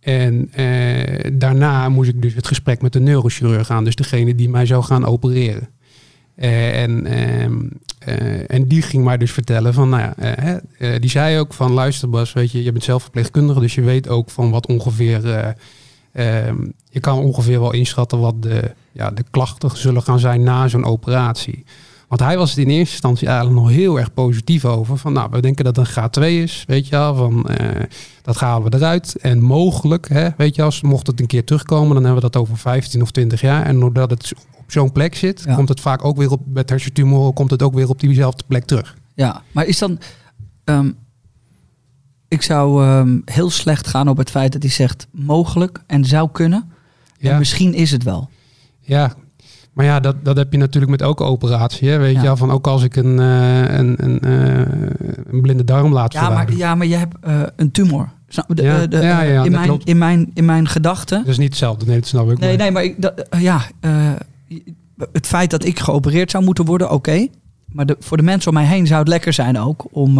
[0.00, 3.84] En eh, daarna moest ik dus het gesprek met de neurochirurg aan.
[3.84, 5.68] Dus degene die mij zou gaan opereren.
[6.34, 7.56] Eh, en, ehm,
[7.98, 11.54] eh, en die ging mij dus vertellen van, nou ja, eh, eh, die zei ook
[11.54, 14.66] van, luister Bas, weet je, je bent zelf verpleegkundige, dus je weet ook van wat
[14.66, 16.56] ongeveer, eh, ehm,
[16.90, 20.84] je kan ongeveer wel inschatten wat de, ja, de klachten zullen gaan zijn na zo'n
[20.84, 21.64] operatie.
[22.08, 24.96] Want hij was het in eerste instantie eigenlijk nog heel erg positief over.
[24.98, 27.14] Van nou, we denken dat het een graad 2 is, weet je wel.
[27.14, 27.82] Van, eh,
[28.22, 29.16] dat halen we eruit.
[29.16, 32.40] En mogelijk, hè, weet je, als mocht het een keer terugkomen, dan hebben we dat
[32.42, 33.64] over 15 of 20 jaar.
[33.66, 35.54] En doordat het op zo'n plek zit, Ja.
[35.54, 38.64] komt het vaak ook weer op, met hersentumoren, komt het ook weer op diezelfde plek
[38.64, 38.96] terug.
[39.14, 39.98] Ja, maar is dan...
[40.64, 40.90] ehm,
[42.28, 46.28] ik zou ehm, heel slecht gaan op het feit dat hij zegt mogelijk en zou
[46.32, 46.72] kunnen.
[47.20, 48.28] En misschien is het wel.
[48.80, 49.14] ja.
[49.78, 51.88] Maar ja, dat, dat heb je natuurlijk met elke operatie.
[51.88, 51.98] Hè?
[51.98, 52.20] Weet Ja.
[52.20, 54.58] je wel, van ook als ik een, eh, een, een, eh,
[55.32, 58.08] een blinde darm laat Ja, maar, ja, maar je hebt eh, een tumor.
[58.46, 61.48] De- Ja, de- ja, ja, in, mijn, in, mijn, in mijn gedachten Dat is niet
[61.48, 62.38] hetzelfde, nee, dat snap ik.
[62.38, 63.60] Nee, maar- nee, maar ik, dat, ja,
[65.12, 67.26] het feit dat ik geopereerd zou moeten worden, oké.
[67.66, 70.18] Maar de, voor de mensen om mij heen zou het lekker zijn ook om.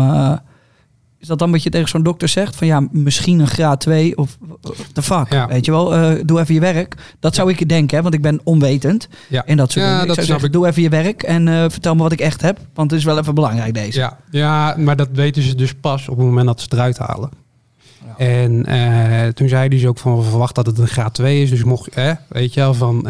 [1.21, 2.57] Is dat dan wat je tegen zo'n dokter zegt?
[2.57, 4.39] Van ja, misschien een graad 2 of
[4.93, 5.33] de fuck.
[5.33, 5.49] Ja.
[5.49, 6.95] Weet je wel, eh, doe even je werk.
[7.21, 9.09] Dat zou ik denken, hè, want ik ben onwetend.
[9.29, 9.45] Ja.
[9.47, 10.03] En dat soort Ja, dingen.
[10.03, 10.53] Ik dat zou zeggen, ik.
[10.53, 12.59] doe even je werk en eh, vertel me wat ik echt heb.
[12.75, 13.99] Want het is wel even belangrijk deze.
[13.99, 16.99] Ja, ja, maar dat weten ze dus pas op het moment dat ze het eruit
[16.99, 17.31] halen.
[18.17, 21.43] En eh, toen zei hij dus ook van we verwachten dat het een graad 2
[21.43, 21.51] is.
[21.51, 23.07] Dus mocht, eh, weet je wel, van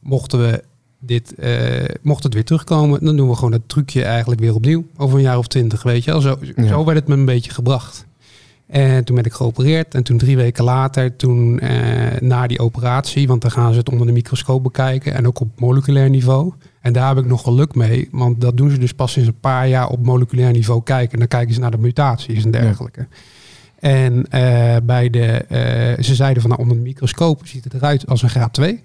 [0.00, 0.62] mochten we
[1.06, 4.84] dit, eh, mocht het weer terugkomen, dan doen we gewoon het trucje eigenlijk weer opnieuw.
[4.96, 6.20] Over een jaar of twintig, weet je wel.
[6.20, 6.66] Zo, Ja.
[6.66, 8.06] zo werd het me een beetje gebracht.
[8.66, 9.94] En toen ben ik geopereerd.
[9.94, 13.88] En toen drie weken later, toen eh, na die operatie, want dan gaan ze het
[13.90, 15.14] onder de microscoop bekijken.
[15.14, 16.52] En ook op moleculair niveau.
[16.80, 19.40] En daar heb ik nog geluk mee, want dat doen ze dus pas sinds een
[19.40, 21.12] paar jaar op moleculair niveau kijken.
[21.12, 23.06] En dan kijken ze naar de mutaties en dergelijke.
[23.78, 25.44] En eh, bij de,
[26.00, 28.82] ze zeiden van nou, onder de microscoop ziet het eruit als een graad 2.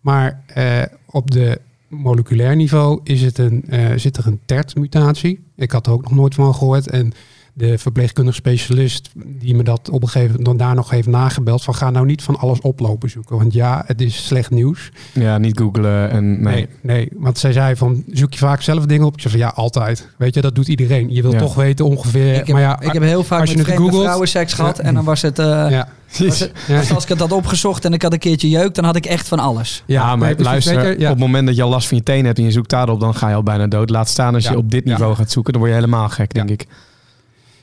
[0.00, 5.44] Maar eh, op de moleculair niveau is het een, eh, zit er een TERT-mutatie.
[5.56, 6.88] Ik had er ook nog nooit van gehoord.
[6.88, 7.12] En
[7.54, 11.74] de verpleegkundig specialist die me dat op een gegeven moment daar nog heeft nagebeld van
[11.74, 13.36] ga nou niet van alles oplopen zoeken.
[13.36, 14.90] Want ja, het is slecht nieuws.
[15.12, 16.54] Ja, niet googlen en nee.
[16.54, 19.14] Nee, nee, want zij zei van zoek je vaak zelf dingen op.
[19.14, 20.08] Ik zei van ja, altijd.
[20.18, 21.14] Weet je, dat doet iedereen.
[21.14, 21.38] Je wil Ja.
[21.38, 22.30] toch weten ongeveer.
[22.30, 24.76] Ik heb, maar ja, ik heb heel vaak als je met googelt- vrouwen seks gehad.
[24.76, 24.82] Ja.
[24.82, 25.38] En dan was het...
[25.38, 26.76] eh, ja, was het- ja.
[26.76, 29.06] was als ik het had opgezocht en ik had een keertje jeuk, dan had ik
[29.06, 29.82] echt van alles.
[29.86, 32.24] Ja, maar nee, precies, luister, op het moment dat je al last van je tenen
[32.24, 33.90] hebt en je zoekt daarop, dan ga je al bijna dood.
[33.90, 34.50] Laat staan als Ja.
[34.50, 34.90] je op dit Ja.
[34.90, 36.54] niveau gaat zoeken, dan word je helemaal gek, denk Ja.
[36.54, 36.66] ik.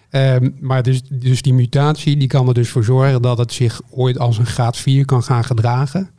[0.10, 3.82] Ehm, maar dus, dus die mutatie die kan er dus voor zorgen dat het zich
[3.90, 6.10] ooit als een graad 4 kan gaan gedragen.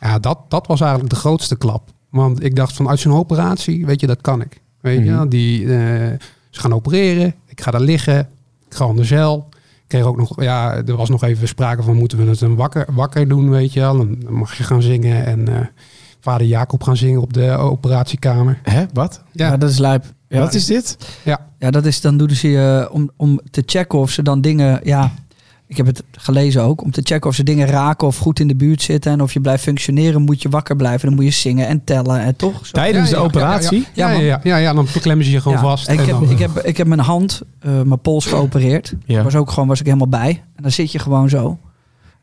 [0.00, 1.90] Ja, dat, dat was eigenlijk de grootste klap.
[2.10, 4.60] Want ik dacht van uit zo'n operatie, weet je, dat kan ik.
[4.80, 5.28] Weet je, Mhm.
[5.28, 6.12] die, eh,
[6.50, 8.18] ze gaan opereren, ik ga daar liggen,
[8.68, 9.48] ik ga onder zeil.
[9.82, 12.56] Ik kreeg ook nog, ja, er was nog even sprake van moeten we het een
[12.56, 13.96] wakker, wakker doen, weet je wel.
[13.96, 15.66] Dan mag je gaan zingen en eh,
[16.20, 18.60] vader Jacob gaan zingen op de operatiekamer.
[18.62, 19.22] Hè, wat?
[19.32, 20.04] Ja, dat is lijp.
[20.34, 20.40] Ja.
[20.40, 20.96] Wat is dit?
[21.22, 24.40] Ja, Ja, dat is dan doen ze je om, om te checken of ze dan
[24.40, 24.80] dingen.
[24.82, 25.12] Ja,
[25.66, 26.82] ik heb het gelezen ook.
[26.82, 29.12] Om te checken of ze dingen raken of goed in de buurt zitten.
[29.12, 31.06] En of je blijft functioneren, moet je wakker blijven.
[31.08, 32.20] Dan moet je zingen en tellen.
[32.20, 32.66] En toch?
[32.66, 32.72] Zo.
[32.72, 33.86] Tijdens Ja, de ja, operatie?
[33.94, 34.24] Ja, ja, Ja, ja, man.
[34.26, 35.88] ja, ja, ja, dan klemmen ze je gewoon Ja, vast.
[35.88, 38.94] Ik en heb, dan- ik, heb, ik heb mijn hand, eh, mijn pols geopereerd.
[39.04, 39.22] Ja.
[39.22, 40.42] Was ook gewoon was ik helemaal bij.
[40.56, 41.58] En dan zit je gewoon zo.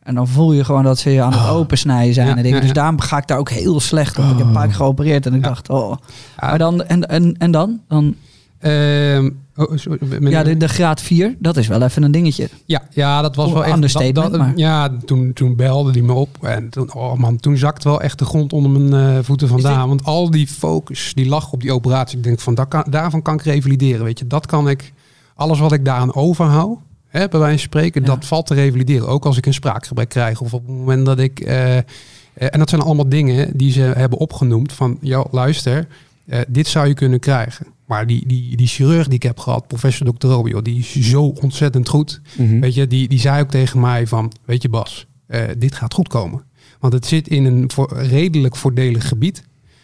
[0.04, 1.56] En dan voel je gewoon dat ze je aan het Oh.
[1.56, 2.38] opensnijden zijn.
[2.38, 2.62] En dingen.
[2.62, 4.24] Dus daarom ga ik daar ook heel slecht op.
[4.26, 5.96] Ik heb een paar keer geopereerd en ik dacht, oh.
[6.40, 7.80] Maar dan, en, en, en dan?
[7.88, 8.16] dan
[8.60, 12.50] Ehm, oh, sorry, ja, de, de graad 4, dat is wel even een dingetje.
[12.66, 13.74] ja, ja, dat was Oh, wel echt...
[13.76, 16.38] understatement, dat- dat- maar- Ja, toen, toen belde hij me op.
[16.42, 19.88] En toen, oh man, toen zakte wel echt de grond onder mijn eh, voeten vandaan.
[19.88, 22.18] Want al die focus, die lag op die operatie.
[22.18, 24.04] Ik denk van, dat kan, daarvan kan ik revalideren.
[24.04, 24.94] Weet je, dat kan ik...
[25.36, 26.78] Alles wat ik daaraan overhoud,
[27.12, 28.08] hè, bij wijze van spreken, Ja.
[28.08, 29.08] dat valt te revalideren.
[29.08, 30.42] Ook als ik een spraakgebrek krijg.
[30.42, 31.40] Of op het moment dat ik...
[31.40, 31.84] eh, eh,
[32.34, 34.74] en dat zijn allemaal dingen die ze hebben opgenoemd.
[34.74, 35.88] Van, joh, luister,
[36.26, 37.66] eh, dit zou je kunnen krijgen.
[37.86, 40.28] Maar die, die, die chirurg die ik heb gehad, professor Dr.
[40.28, 42.22] Robio, die is zo ontzettend goed.
[42.38, 42.60] Mhm.
[42.60, 45.06] Weet je, die, die zei ook tegen mij van, weet je Bas,
[45.58, 46.44] dit gaat goed komen.
[46.80, 49.44] Want het zit in een voor, redelijk voordelig gebied.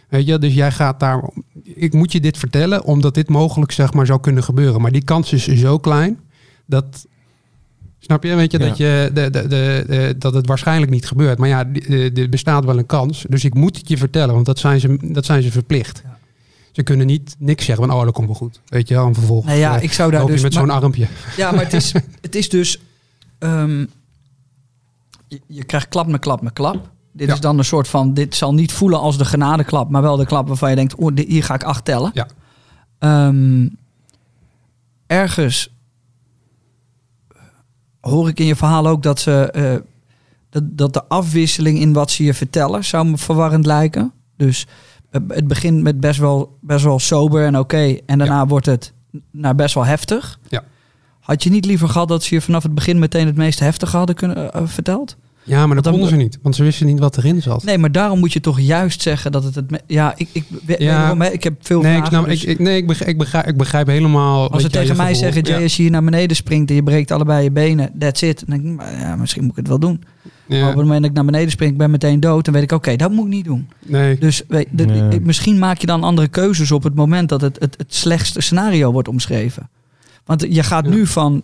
[0.09, 1.29] Weet je, dus jij gaat daar,
[1.63, 4.81] ik moet je dit vertellen, omdat dit mogelijk zeg maar zou kunnen gebeuren.
[4.81, 6.19] Maar die kans is zo klein,
[6.65, 7.05] dat,
[7.99, 8.67] snap je, weet je, Ja.
[8.67, 11.37] dat, je de, de, de, dat het waarschijnlijk niet gebeurt.
[11.37, 11.65] Maar ja,
[12.13, 13.25] er bestaat wel een kans.
[13.29, 16.01] Dus ik moet het je vertellen, want dat zijn ze, dat zijn ze verplicht.
[16.03, 16.17] Ja.
[16.71, 18.61] Ze kunnen niet niks zeggen van, oh, dat komt wel goed.
[18.65, 20.41] Weet je wel, en vervolgens Nou ja, eh, ik zou daar dus...
[20.41, 21.07] met zo'n armpje.
[21.37, 22.79] Ja, maar het is, het is dus...
[23.39, 23.85] ehm,
[25.27, 26.89] je, je krijgt klap na klap na klap.
[27.13, 27.33] Dit Ja.
[27.33, 28.13] is dan een soort van...
[28.13, 30.95] Dit zal niet voelen als de genadeklap, maar wel de klap waarvan je denkt...
[30.95, 32.11] Oh, hier ga ik acht tellen.
[32.13, 32.27] Ja.
[32.99, 33.67] Ehm,
[35.07, 35.69] ergens
[38.09, 39.51] hoor ik in je verhaal ook dat ze...
[39.51, 39.75] eh,
[40.49, 44.11] dat, dat de afwisseling in wat ze je vertellen zou me verwarrend lijken.
[44.37, 44.67] Dus
[45.09, 47.97] eh, het begint met best wel, best wel sober en oké.
[48.05, 48.93] en daarna wordt het
[49.31, 50.39] naar best wel heftig.
[50.47, 50.63] Ja.
[51.19, 53.97] Had je niet liever gehad dat ze je vanaf het begin meteen het meest heftige
[53.97, 55.17] hadden kunnen eh, verteld?
[55.47, 57.63] Ja, maar dat dan- konden ze niet, want ze wisten niet wat erin zat.
[57.63, 59.65] Nee, maar daarom moet je toch juist zeggen dat het het...
[59.87, 60.43] Ja, ik, ik,
[60.77, 60.97] Ja.
[60.97, 62.13] waarom, ik heb veel Nee, ik, vragen.
[62.17, 64.41] snap, dus ik, ik, nee ik, begrijp, ik, begrijp, ik begrijp helemaal.
[64.41, 65.63] als wat ze tegen je mij gevoel- zeggen, Jay, ja.
[65.63, 68.43] als je hier naar beneden springt en je breekt allebei je benen, that's it.
[68.47, 70.03] Dan denk ik, maar ja, misschien moet ik het wel doen.
[70.47, 72.63] Maar op het moment dat ik naar beneden spring, ik ben meteen dood, dan weet
[72.63, 73.69] ik, oké, dat moet ik niet doen.
[73.85, 74.17] nee.
[74.17, 77.75] Dus weet, de- misschien maak je dan andere keuzes op het moment dat het, het,
[77.77, 79.69] het slechtste scenario wordt omschreven.
[80.25, 80.91] Want je gaat Ja.
[80.91, 81.41] nu van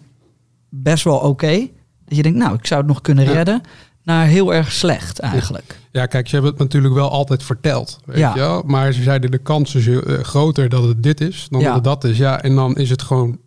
[0.69, 1.67] best wel oké,
[2.05, 3.31] dat je denkt, nou, ik zou het nog kunnen Ja.
[3.31, 3.61] redden,
[4.03, 5.79] naar heel erg slecht eigenlijk.
[5.91, 7.99] Ja, kijk, ze hebben het natuurlijk wel altijd verteld.
[8.05, 8.33] Weet Ja.
[8.33, 8.63] je wel?
[8.65, 11.65] Maar ze zeiden de kans is eh, groter dat het dit is dan Ja.
[11.65, 12.17] dat het dat is.
[12.17, 13.37] Ja, en dan is het gewoon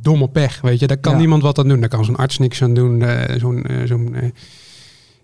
[0.00, 0.60] domme pech.
[0.60, 1.18] Weet je, daar kan Ja.
[1.18, 1.80] niemand wat aan doen.
[1.80, 3.02] Daar kan zo'n arts niks aan doen.
[3.02, 4.16] eh, zo'n, eh, zo'n,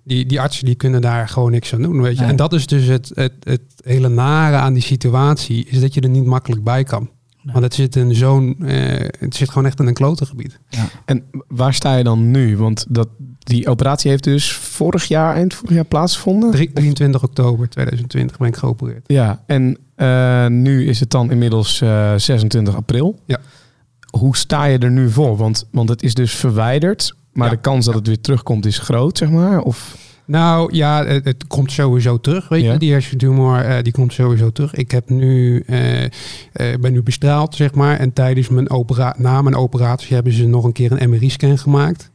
[0.04, 2.02] die, die artsen die kunnen daar gewoon niks aan doen.
[2.02, 2.20] Weet je.
[2.20, 2.30] Nee.
[2.30, 6.00] En dat is dus het, het, het hele nare aan die situatie, is dat je
[6.00, 7.10] er niet makkelijk bij kan.
[7.46, 7.54] Nee.
[7.54, 10.58] Want het zit in zo'n, eh, het zit gewoon echt in een klote gebied.
[11.04, 12.56] En waar sta je dan nu?
[12.56, 16.50] Want dat, die operatie heeft dus vorig jaar, eind vorig jaar plaatsgevonden.
[16.50, 19.04] Drie- 23 oktober 2020 ben ik geopereerd.
[19.06, 23.18] Ja, en eh, nu is het dan inmiddels eh, 26 april.
[23.26, 23.38] Ja.
[24.18, 25.36] Hoe sta je er nu voor?
[25.36, 27.54] Want, want het is dus verwijderd, maar Ja.
[27.54, 29.60] de kans dat het weer terugkomt is groot, zeg maar.
[29.60, 32.48] Of, Nou ja, het, het komt sowieso terug.
[32.48, 32.72] Weet Ja.
[32.72, 34.74] je, die hersentumor eh, die komt sowieso terug.
[34.74, 36.10] Ik heb nu, eh, eh,
[36.80, 37.98] ben nu bestraald, zeg maar.
[37.98, 42.10] En tijdens mijn opera na mijn operatie hebben ze nog een keer een MRI-scan gemaakt.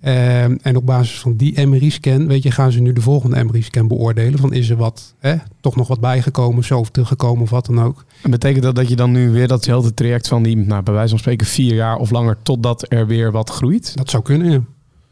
[0.00, 3.88] Ehm, en op basis van die MRI-scan, weet je, gaan ze nu de volgende MRI-scan
[3.88, 4.38] beoordelen.
[4.38, 7.82] Van is er wat, hè, toch nog wat bijgekomen, zo of teruggekomen of wat dan
[7.82, 8.04] ook.
[8.22, 11.08] en betekent dat dat je dan nu weer datzelfde traject van die, nou, bij wijze
[11.10, 13.96] van spreken, vier jaar of langer, totdat er weer wat groeit?
[13.96, 14.60] Dat zou kunnen, ja.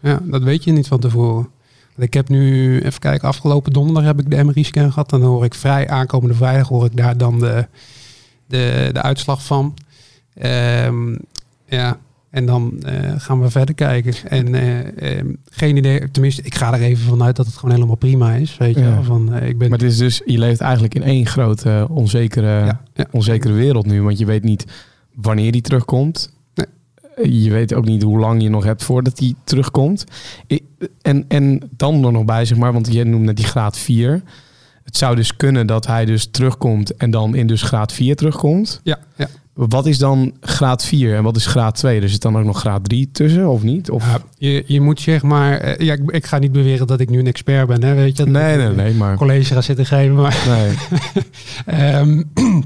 [0.01, 1.49] Ja, dat weet je niet van tevoren.
[1.97, 5.11] Ik heb nu, even kijken, afgelopen donderdag heb ik de MRI-scan gehad.
[5.11, 7.67] Dan hoor ik vrij, aankomende vrijdag hoor ik daar dan de,
[8.47, 9.75] de, de uitslag van.
[10.35, 11.17] Ehm,
[11.67, 11.99] ja,
[12.31, 14.15] en dan eh, gaan we verder kijken.
[14.29, 17.97] En eh, ehm, geen idee, tenminste, ik ga er even vanuit dat het gewoon helemaal
[17.97, 18.57] prima is.
[18.57, 19.03] Weet je, Ja.
[19.03, 22.47] van, eh, ik ben Maar het is dus, je leeft eigenlijk in één grote onzekere,
[22.47, 23.07] ja, ja.
[23.11, 24.03] onzekere wereld nu.
[24.03, 24.65] Want je weet niet
[25.15, 26.33] wanneer die terugkomt.
[27.23, 30.05] Je weet ook niet hoe lang je nog hebt voordat die terugkomt.
[31.03, 34.23] En, en dan er nog bij, zeg maar, want je noemde net die graad 4.
[34.85, 38.81] Het zou dus kunnen dat hij dus terugkomt en dan in dus graad 4 terugkomt.
[38.83, 39.29] ja, ja.
[39.55, 42.01] Wat is dan graad 4 en wat is graad 2?
[42.01, 43.91] Er zit dan ook nog graad 3 tussen, of niet?
[43.91, 44.05] Of...
[44.13, 47.11] Ja, je, je moet zeg maar, eh, ja, ik, ik ga niet beweren dat ik
[47.11, 48.25] nu een expert ben, hè, weet je.
[48.25, 49.17] Dat nee, nee, nee, maar...
[49.17, 50.75] College ga zitten geven, maar Nee.
[51.85, 52.23] Ehm,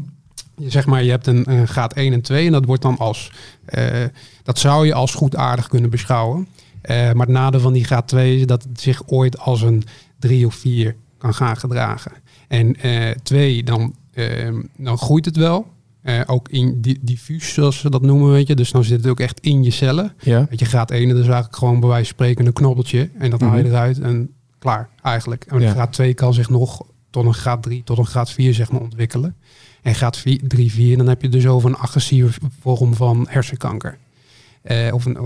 [0.66, 3.32] zeg maar, je hebt een, een graad 1 en 2 en dat wordt dan als,
[3.64, 3.84] eh,
[4.42, 6.48] dat zou je als goed aardig kunnen beschouwen.
[6.80, 9.82] Eh, maar het nadeel van die graad 2 is dat het zich ooit als een
[10.18, 12.12] 3 of 4 kan gaan gedragen.
[12.48, 12.76] En
[13.22, 15.66] 2, dan, ehm, dan groeit het wel.
[16.02, 18.54] Eh, ook in di- diffuus, zoals ze dat noemen, weet je.
[18.54, 20.12] Dus dan zit het ook echt in je cellen.
[20.20, 20.46] Ja.
[20.50, 23.10] Weet je, graad 1, dat is eigenlijk gewoon bij wijze van spreken een knobbeltje.
[23.18, 23.72] En dat haal je Mhm.
[23.72, 25.44] eruit en klaar, eigenlijk.
[25.44, 25.70] En Ja.
[25.70, 28.80] graad 2 kan zich nog tot een graad 3, tot een graad 4 zeg maar
[28.80, 29.36] ontwikkelen.
[29.82, 33.98] En graad 3, 4, dan heb je dus over een agressieve vorm van hersenkanker.
[34.62, 35.22] Eh, of een eh,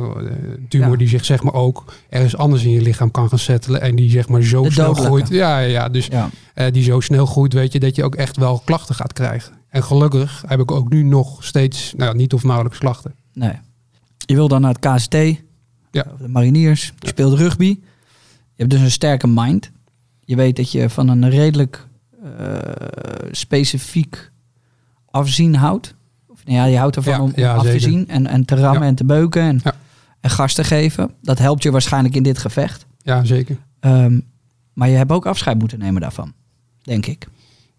[0.69, 0.97] tumor Ja.
[0.97, 3.81] die zich zeg maar ook ergens anders in je lichaam kan gaan settelen.
[3.81, 5.09] En die zeg maar zo De snel dodelijke.
[5.17, 5.29] groeit.
[5.29, 6.31] Ja, ja, ja, dus Ja.
[6.55, 9.53] eh, die zo snel groeit, weet je, dat je ook echt wel klachten gaat krijgen.
[9.69, 13.15] En gelukkig heb ik ook nu nog steeds, nou ja, niet of nauwelijks klachten.
[13.33, 13.53] Nee.
[14.27, 15.13] Je wil dan naar het KST,
[15.91, 16.07] Ja.
[16.19, 17.09] de mariniers, je Ja.
[17.09, 17.79] speelt rugby.
[18.55, 19.71] Je hebt dus een sterke mind.
[20.21, 21.87] Je weet dat je van een redelijk
[22.39, 22.59] eh,
[23.31, 24.31] specifiek
[25.13, 25.95] afzien houdt.
[26.27, 28.55] Of, nou ja, je houdt ervan Ja, om, ja, af te zien en, en te
[28.55, 29.61] rammen en te beuken en,
[30.21, 31.11] en gas te geven.
[31.23, 32.87] Dat helpt je waarschijnlijk in dit gevecht.
[33.03, 33.57] Ja, zeker.
[33.81, 34.21] Ehm,
[34.73, 36.33] maar je hebt ook afscheid moeten nemen daarvan,
[36.83, 37.27] denk ik.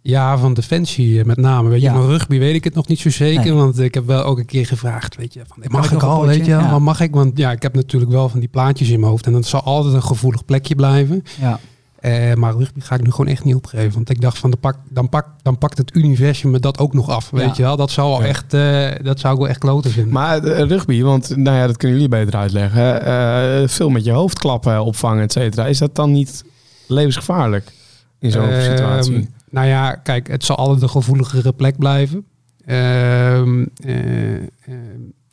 [0.02, 1.70] Ja, van Defensie eh, met name.
[1.70, 1.94] Weet je, Ja.
[1.94, 3.44] van rugby weet ik het nog niet zo zeker.
[3.44, 3.54] Nee.
[3.54, 6.26] Want ik heb wel ook een keer gevraagd, weet je, van, mag ik ik al,
[6.26, 6.80] weet je, Ja.
[6.80, 7.14] mag ik?
[7.14, 9.26] Want ja, ik heb natuurlijk wel van die plaatjes in mijn hoofd.
[9.26, 11.24] En dat zal altijd een gevoelig plekje blijven.
[11.40, 11.60] Ja.
[12.04, 13.94] Eh, maar rugby ga ik nu gewoon echt niet opgeven.
[13.94, 16.94] Want ik dacht van, de pak, dan, pak, dan pakt het universum me dat ook
[16.94, 17.30] nog af.
[17.30, 17.54] Weet Ja.
[17.56, 18.28] je wel, dat zou Ja.
[18.28, 20.14] echt, eh, dat zou ik wel echt kloten vinden.
[20.14, 23.70] Maar eh, rugby, want nou ja, dat kunnen jullie beter uitleggen.
[23.70, 25.66] Veel met je hoofd klappen, opvangen, et cetera.
[25.66, 26.44] Is dat dan niet
[26.88, 27.72] levensgevaarlijk
[28.20, 29.30] in zo'n Ehm, situatie?
[29.50, 32.26] Nou ja, kijk, het zal altijd een gevoeligere plek blijven.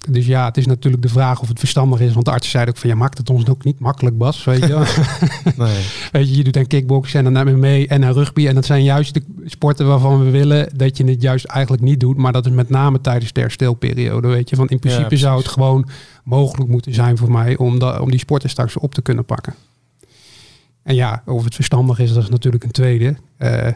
[0.08, 2.12] Dus ja, het is natuurlijk de vraag of het verstandig is.
[2.12, 4.44] Want de arts zei ook van, ja, maakt het ons ook niet makkelijk, Bas.
[4.44, 5.08] Weet je.
[5.56, 5.84] Nee.
[6.12, 8.46] weet je, je doet aan kickboksen en dan mee en naar rugby.
[8.46, 12.00] En dat zijn juist de sporten waarvan we willen dat je het juist eigenlijk niet
[12.00, 12.16] doet.
[12.16, 14.56] Maar dat is met name tijdens de herstelperiode, weet je.
[14.56, 15.88] Want in principe zou het gewoon
[16.24, 19.54] mogelijk moeten zijn voor mij om, da- om die sporten straks op te kunnen pakken.
[20.82, 23.16] En ja, of het verstandig is, dat is natuurlijk een tweede.
[23.36, 23.68] Eh,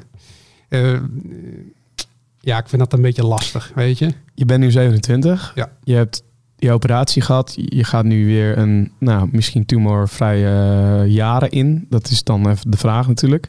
[2.45, 4.09] ja, ik vind dat een beetje lastig, weet je.
[4.35, 5.53] Je bent nu 27.
[5.55, 5.71] Ja.
[5.85, 6.23] Je hebt
[6.57, 7.53] je operatie gehad.
[7.57, 11.87] Je gaat nu weer een, nou, misschien tumorvrije jaren in.
[11.89, 13.49] Dat is dan even de vraag natuurlijk.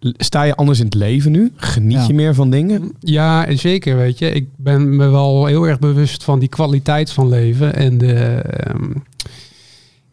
[0.00, 1.52] Sta je anders in het leven nu?
[1.56, 2.06] Geniet Ja.
[2.06, 2.92] je meer van dingen?
[3.00, 4.30] Ja, en zeker, weet je.
[4.30, 7.74] Ik ben me wel heel erg bewust van die kwaliteit van leven.
[7.74, 8.90] En de, ehm,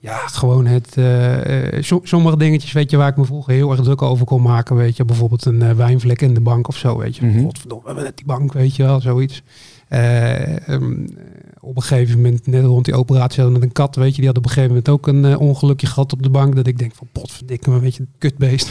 [0.04, 0.98] ja, gewoon het...
[0.98, 4.26] eh, eh, som- sommige dingetjes, weet je, waar ik me vroeger heel erg druk over
[4.26, 4.76] kon maken.
[4.76, 7.26] Weet je, bijvoorbeeld een eh, wijnvlek in de bank of zo, weet je.
[7.26, 7.42] Mhm.
[7.44, 9.44] Godverdomme, we hebben net die bank, weet je wel, zoiets.
[9.88, 11.06] Eh, ehm,
[11.60, 14.18] op een gegeven moment, net rond die operatie hadden we met een kat, weet je.
[14.18, 16.56] Die had op een gegeven moment ook een ongelukje gehad op de bank.
[16.56, 18.70] Dat ik denk van, potverdikke me, weet je, kutbeest.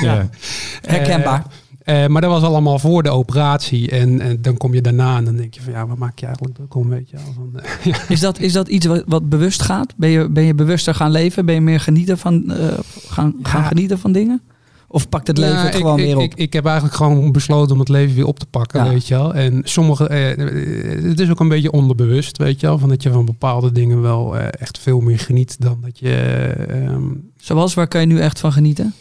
[0.00, 0.28] Ja.
[0.82, 1.46] Herkenbaar.
[1.84, 3.90] Eh, maar dat was allemaal voor de operatie.
[3.90, 6.26] En, en dan kom je daarna en dan denk je van ja, wat maak je
[6.26, 7.16] eigenlijk druk om, weet je.
[7.34, 9.94] Van, eh, Is dat, is dat iets wat, wat bewust gaat?
[9.96, 11.46] Ben je, ben je bewuster gaan leven?
[11.46, 12.66] Ben je meer genieten van, eh,
[13.08, 13.48] gaan, Ja.
[13.48, 14.42] gaan genieten van dingen?
[14.88, 16.22] Of pakt het leven Nou, het ik, gewoon ik, weer op?
[16.22, 18.90] Ik, ik heb eigenlijk gewoon besloten om het leven weer op te pakken, Ja.
[18.90, 19.34] weet je wel.
[19.34, 22.78] En sommige, eh, het is ook een beetje onderbewust, weet je wel.
[22.78, 26.08] Van dat je van bepaalde dingen wel eh, echt veel meer geniet dan dat je...
[26.10, 27.02] eh, ehm,
[27.36, 28.94] Zoals, waar kan je nu echt van genieten?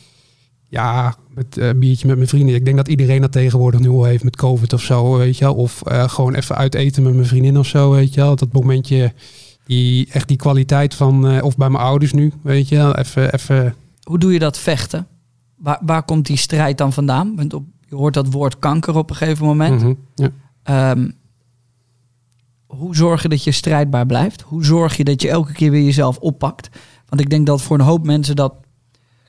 [0.72, 2.56] Ja, met eh, biertje met mijn vrienden.
[2.56, 5.46] Ik denk dat iedereen dat tegenwoordig nu al heeft met COVID of zo, weet je
[5.46, 5.56] wel.
[5.56, 8.36] Of eh, gewoon even uit eten met mijn vriendin of zo, weet je wel.
[8.36, 9.14] Dat momentje,
[9.66, 12.96] die, echt die kwaliteit van, eh, of bij mijn ouders nu, weet je wel.
[12.96, 15.08] Even, even, Hoe doe je dat vechten?
[15.58, 17.36] Waar, waar komt die strijd dan vandaan?
[17.36, 19.82] Want op, je hoort dat woord kanker op een gegeven moment.
[19.82, 20.30] mhm, ja.
[20.64, 21.10] Ehm,
[22.66, 24.42] hoe zorg je dat je strijdbaar blijft?
[24.42, 26.70] Hoe zorg je dat je elke keer weer jezelf oppakt?
[27.10, 28.54] Want ik denk dat voor een hoop mensen dat...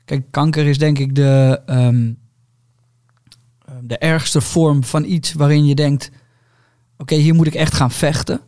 [0.05, 2.11] Kijk, kanker is denk ik de, ehm,
[3.81, 6.11] de ergste vorm van iets waarin je denkt...
[6.97, 8.41] Oké, hier moet ik echt gaan vechten.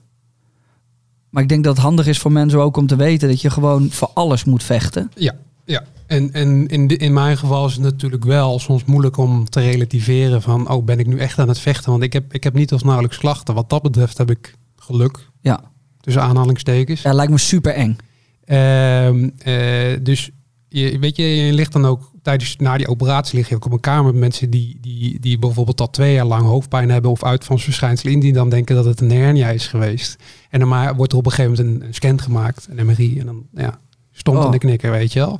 [1.30, 3.30] Maar ik denk dat het handig is voor mensen ook om te weten...
[3.30, 5.12] dat je gewoon voor alles moet vechten.
[5.16, 5.84] Ja, ja.
[6.06, 9.60] En, en in, de, in mijn geval is het natuurlijk wel soms moeilijk om te
[9.60, 11.92] relativeren van, oh, ben ik nu echt aan het vechten?
[11.92, 13.54] Want ik heb, ik heb niet of nauwelijks klachten.
[13.54, 15.62] Wat dat betreft heb ik geluk, Ja,
[16.02, 17.02] tussen aanhalingstekens.
[17.02, 17.98] ja lijkt me super eng.
[18.46, 20.32] Ehm, eh, dus
[20.80, 23.72] je, weet je, je ligt dan ook tijdens na die operatie lig je ook op
[23.72, 27.24] een kamer met mensen die, die, die bijvoorbeeld al twee jaar lang hoofdpijn hebben of
[27.24, 30.16] uitvalsverschijnselen in die dan denken dat het een hernia is geweest.
[30.50, 33.20] En dan maar wordt er op een gegeven moment een, een scan gemaakt, een MRI
[33.20, 33.80] en dan ja,
[34.12, 34.46] stond Oh.
[34.46, 35.40] en de knikker, weet je wel.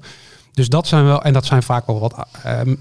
[0.54, 2.28] Dus dat zijn wel, en dat zijn vaak wel wat,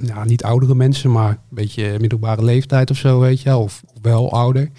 [0.00, 3.82] ja, niet oudere mensen, maar een beetje middelbare leeftijd of zo, weet je wel, of,
[3.94, 4.70] of wel ouder.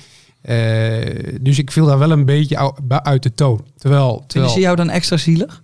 [0.42, 3.66] Eh, dus ik viel daar wel een beetje uit de toon.
[3.78, 5.64] Terwijl, Vinden terwijl ze jou dan extra zielig?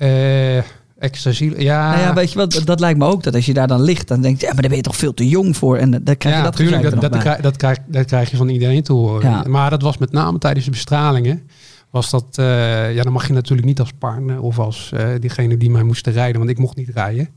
[0.00, 0.56] Eh,
[0.98, 1.60] extra ziel.
[1.60, 3.22] Ja, Nou ja, weet je wat, dat, lijkt me ook.
[3.22, 4.96] Dat als je daar dan ligt, dan denk je, ja, maar daar ben je toch
[4.96, 5.76] veel te jong voor.
[5.76, 6.82] En dan krijg je ja, dat tuurlijk.
[6.82, 9.30] Dat, dat, krijg, dat, krijg, dat krijg je van iedereen te horen.
[9.30, 9.42] Ja.
[9.48, 11.42] Maar dat was met name tijdens de bestralingen.
[11.90, 15.56] Was dat, eh, ja, dan mag je natuurlijk niet als partner of als eh, diegene
[15.56, 17.28] die mij moest rijden, want ik mocht niet rijden.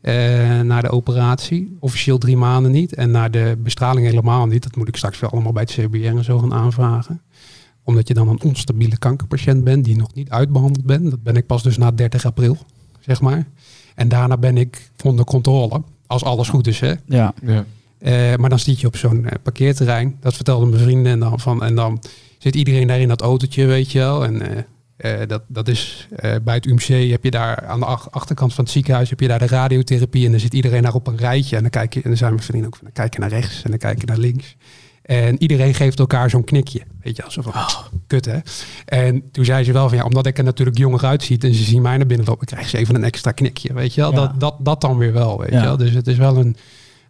[0.00, 1.76] eh na de operatie.
[1.80, 2.94] Officieel drie maanden niet.
[2.94, 4.62] En na de bestraling helemaal niet.
[4.62, 7.20] Dat moet ik straks wel allemaal bij het CBR en zo gaan aanvragen.
[7.84, 11.10] Omdat je dan een onstabiele kankerpatiënt bent die nog niet uitbehandeld bent.
[11.10, 12.56] Dat ben ik pas dus na 30 april,
[13.00, 13.46] zeg maar.
[13.94, 15.82] En daarna ben ik onder controle.
[16.06, 16.94] Als alles goed is, hè.
[17.06, 17.34] Ja.
[17.42, 17.64] Ja.
[17.98, 20.16] Eh, maar dan zit je op zo'n eh, parkeerterrein.
[20.20, 21.12] Dat vertelden mijn vrienden.
[21.12, 22.00] En dan, van, en dan
[22.38, 24.24] zit iedereen daar in dat autootje, weet je wel.
[24.24, 24.62] En eh,
[25.22, 28.54] eh, dat, dat is eh, bij het UMC heb je daar aan de ach- achterkant
[28.54, 30.24] van het ziekenhuis heb je daar de radiotherapie.
[30.24, 31.56] En dan zit iedereen daar op een rijtje.
[31.56, 33.28] En dan kijk je, en dan zijn mijn vrienden ook van, dan kijk je naar
[33.28, 34.56] rechts en dan kijk je naar links.
[35.04, 36.82] En iedereen geeft elkaar zo'n knikje.
[37.02, 37.64] Weet je, alsof van,
[38.06, 38.38] kut hè.
[38.84, 41.62] En toen zei ze wel van, ja, omdat ik er natuurlijk jonger uitziet en ze
[41.64, 43.72] zien mij naar binnen lopen, krijgen ze even een extra knikje.
[43.72, 44.16] Weet je wel, Ja.
[44.16, 45.58] dat, dat, dat dan weer wel, weet Ja.
[45.60, 45.76] je wel.
[45.76, 46.56] Dus het is wel een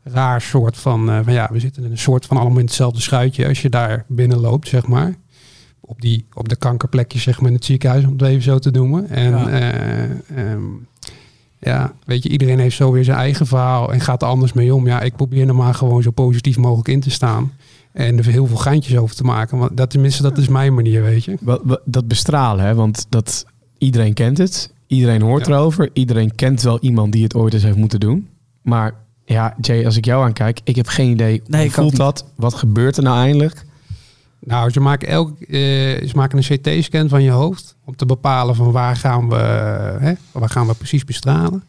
[0.02, 3.00] raar soort van, eh, van ja, we zitten in een soort van allemaal in hetzelfde
[3.00, 5.14] schuitje als je daar binnen loopt, zeg maar.
[5.80, 8.70] Op, die, op de kankerplekjes, zeg maar, in het ziekenhuis, om het even zo te
[8.70, 9.08] noemen.
[9.10, 9.48] En Ja.
[9.58, 10.58] ja,
[11.58, 14.74] ja weet je, iedereen heeft zo weer zijn eigen verhaal en gaat er anders mee
[14.74, 14.86] om.
[14.86, 17.52] Ja, ik probeer er maar gewoon zo positief mogelijk in te staan.
[17.94, 19.58] En er heel veel geintjes over te maken.
[19.58, 21.38] Want dat, tenminste, dat is mijn manier, weet je.
[21.84, 22.74] Dat bestralen, hè?
[22.74, 23.46] want dat,
[23.78, 24.72] iedereen kent het.
[24.86, 25.52] Iedereen hoort Ja.
[25.52, 25.90] erover.
[25.92, 28.28] Iedereen kent wel iemand die het ooit eens heeft moeten doen.
[28.62, 31.42] Maar ja, Jay, als ik jou aankijk, ik heb geen idee.
[31.46, 32.26] Nee, hoe voelt dat?
[32.36, 33.64] Wat gebeurt er nou eindelijk?
[34.40, 35.58] Nou, ze maken, elk, eh,
[36.06, 39.36] ze maken een CT-scan van je hoofd om te bepalen van waar gaan we,
[40.00, 41.64] hè, waar gaan we precies bestralen.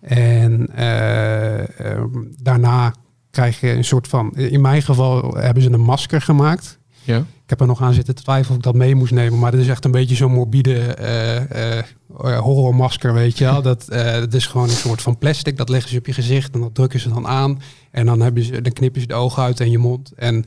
[0.00, 2.08] En eh, ehm,
[2.42, 2.94] daarna
[3.30, 6.78] krijg je een soort van, in mijn geval hebben ze een masker gemaakt.
[7.08, 7.18] Ja.
[7.18, 9.38] Ik heb er nog aan zitten twijfelen of ik dat mee moest nemen.
[9.38, 13.62] Maar dat is echt een beetje zo'n morbide eh, eh, eh, horrormasker, weet je wel.
[13.70, 15.56] Dat, dat is gewoon een soort van plastic.
[15.56, 17.62] Dat leggen ze op je gezicht en dat drukken ze dan aan.
[17.90, 20.12] En dan, hebben ze, dan knippen ze de ogen uit en je mond.
[20.16, 20.44] En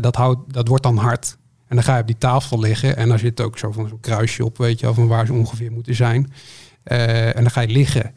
[0.00, 1.36] dat, houdt, dat wordt dan hard.
[1.68, 2.96] En dan ga je op die tafel liggen.
[2.96, 5.32] En dan zit ook zo van zo'n kruisje op, weet je wel, van waar ze
[5.32, 6.32] ongeveer moeten zijn.
[6.82, 8.12] En dan ga je liggen.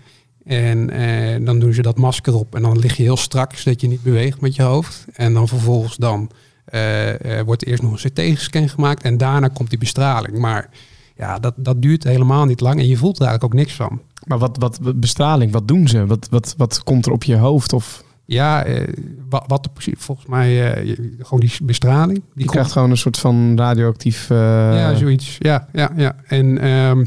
[0.45, 2.55] En eh, dan doen ze dat masker op.
[2.55, 5.05] En dan lig je heel strak, zodat je niet beweegt met je hoofd.
[5.13, 6.29] En dan vervolgens dan
[6.65, 10.37] eh, eh, wordt er eerst nog een CT-scan gemaakt en daarna komt die bestraling.
[10.37, 10.69] Maar
[11.17, 14.01] ja, dat, dat duurt helemaal niet lang en je voelt er eigenlijk ook niks van.
[14.25, 16.05] Maar wat, wat bestraling, wat doen ze?
[16.05, 17.73] Wat, wat, wat komt er op je hoofd?
[17.73, 18.87] Of Ja, eh,
[19.29, 22.17] wat, wat precies, volgens mij, eh, gewoon die bestraling.
[22.17, 24.27] Die je komt- krijgt gewoon een soort van radioactief...
[24.29, 25.35] ja, zoiets.
[25.39, 26.15] Ja, ja, ja.
[26.27, 27.05] En ehm, eh, eh,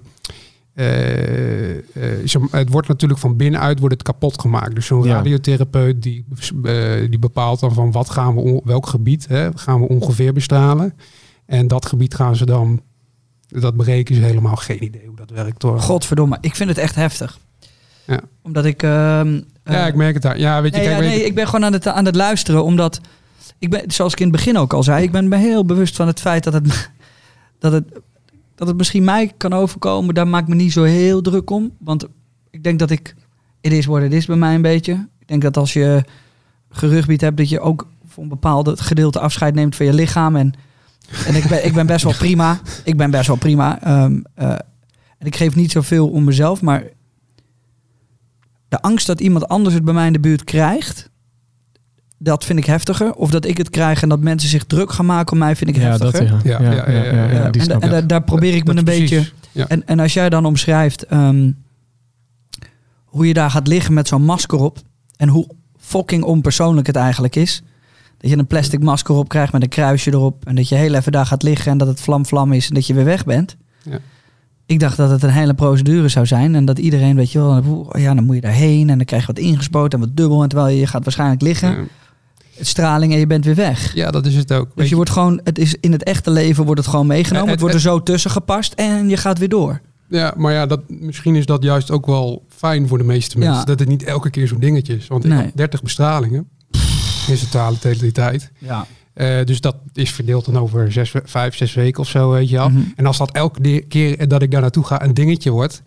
[2.51, 4.75] het wordt natuurlijk van binnenuit wordt het kapot gemaakt.
[4.75, 5.15] Dus zo'n Ja.
[5.15, 6.25] radiotherapeut die,
[6.65, 10.95] eh, die bepaalt dan van wat gaan we, welk gebied hè, gaan we ongeveer bestralen.
[11.47, 12.81] En dat gebied gaan ze dan,
[13.49, 15.81] dat berekenen ze helemaal geen idee hoe dat werkt hoor.
[15.81, 17.39] Godverdomme, ik vind het echt heftig.
[18.07, 18.21] Ja.
[18.43, 18.83] Omdat ik...
[18.83, 20.39] ehm, Ja, eh, ik merk het daar.
[20.39, 22.05] Ja, weet je, nee, kijk, ja, weet je- nee, ik ben gewoon aan het, aan
[22.05, 23.01] het luisteren, omdat
[23.59, 25.97] ik ben, zoals ik in het begin ook al zei, ik ben me heel bewust
[25.97, 26.91] van het feit dat het,
[27.59, 27.85] dat het,
[28.57, 30.15] dat het misschien mij kan overkomen.
[30.15, 32.07] Daar maak ik me niet zo heel druk om, want
[32.51, 33.15] ik denk dat ik,
[33.61, 35.09] het is wat het is bij mij een beetje.
[35.19, 36.05] Ik denk dat als je
[36.71, 40.37] gerugbied hebt, dat je ook voor een bepaald gedeelte afscheid neemt van je lichaam.
[40.37, 40.53] En,
[41.27, 42.61] en ik, ben, ik ben best wel prima.
[42.85, 43.83] Ik ben best wel prima.
[43.83, 44.51] Ehm, eh,
[45.19, 46.85] en ik geef niet zoveel om mezelf, maar
[48.69, 51.11] de angst dat iemand anders het bij mij in de buurt krijgt,
[52.19, 53.13] dat vind ik heftiger.
[53.15, 55.71] Of dat ik het krijg en dat mensen zich druk gaan maken om mij, vind
[55.71, 56.29] ik ja, heftiger.
[56.31, 56.59] dat ja.
[56.61, 57.51] Ja, Ja, ja, ja, ja, ja.
[57.51, 59.29] die en daar- daar probeer ik me Dat een beetje.
[59.69, 61.51] En, en als jij dan omschrijft ehm,
[63.05, 64.79] hoe je daar gaat liggen met zo'n masker op
[65.17, 65.47] en hoe
[65.79, 67.63] fucking onpersoonlijk het eigenlijk is.
[68.19, 70.95] Dat je een plastic masker op krijgt met een kruisje erop en dat je heel
[70.95, 73.25] even daar gaat liggen en dat het vlam vlam is en dat je weer weg
[73.25, 73.57] bent.
[73.83, 73.99] Ja.
[74.67, 77.89] Ik dacht dat het een hele procedure zou zijn en dat iedereen, weet je wel,
[77.99, 80.49] ja, dan moet je daarheen en dan krijg je wat ingespoten en wat dubbel en
[80.49, 81.85] terwijl je, je gaat waarschijnlijk liggen, Ja.
[82.61, 83.95] Straling en je bent weer weg.
[83.95, 84.69] Ja, dat is het ook.
[84.75, 87.51] Dus je wordt gewoon, het is in het echte leven wordt het gewoon meegenomen.
[87.51, 89.81] Het wordt er zo tussen gepast en je gaat weer door.
[90.09, 93.59] Ja, maar ja, dat, misschien is dat juist ook wel fijn voor de meeste mensen.
[93.59, 93.65] Ja.
[93.65, 95.07] Dat het niet elke keer zo'n dingetje is.
[95.07, 95.43] Want ik Nee.
[95.43, 96.49] had 30 bestralingen
[97.29, 98.51] in zijn totale tijd.
[98.59, 98.87] Ja.
[99.15, 102.57] Eh, dus dat is verdeeld dan over zes, vijf, zes weken of zo, weet je
[102.57, 102.69] wel.
[102.69, 102.81] Mhm.
[102.97, 105.83] En als dat elke keer dat ik daar naartoe ga een dingetje wordt...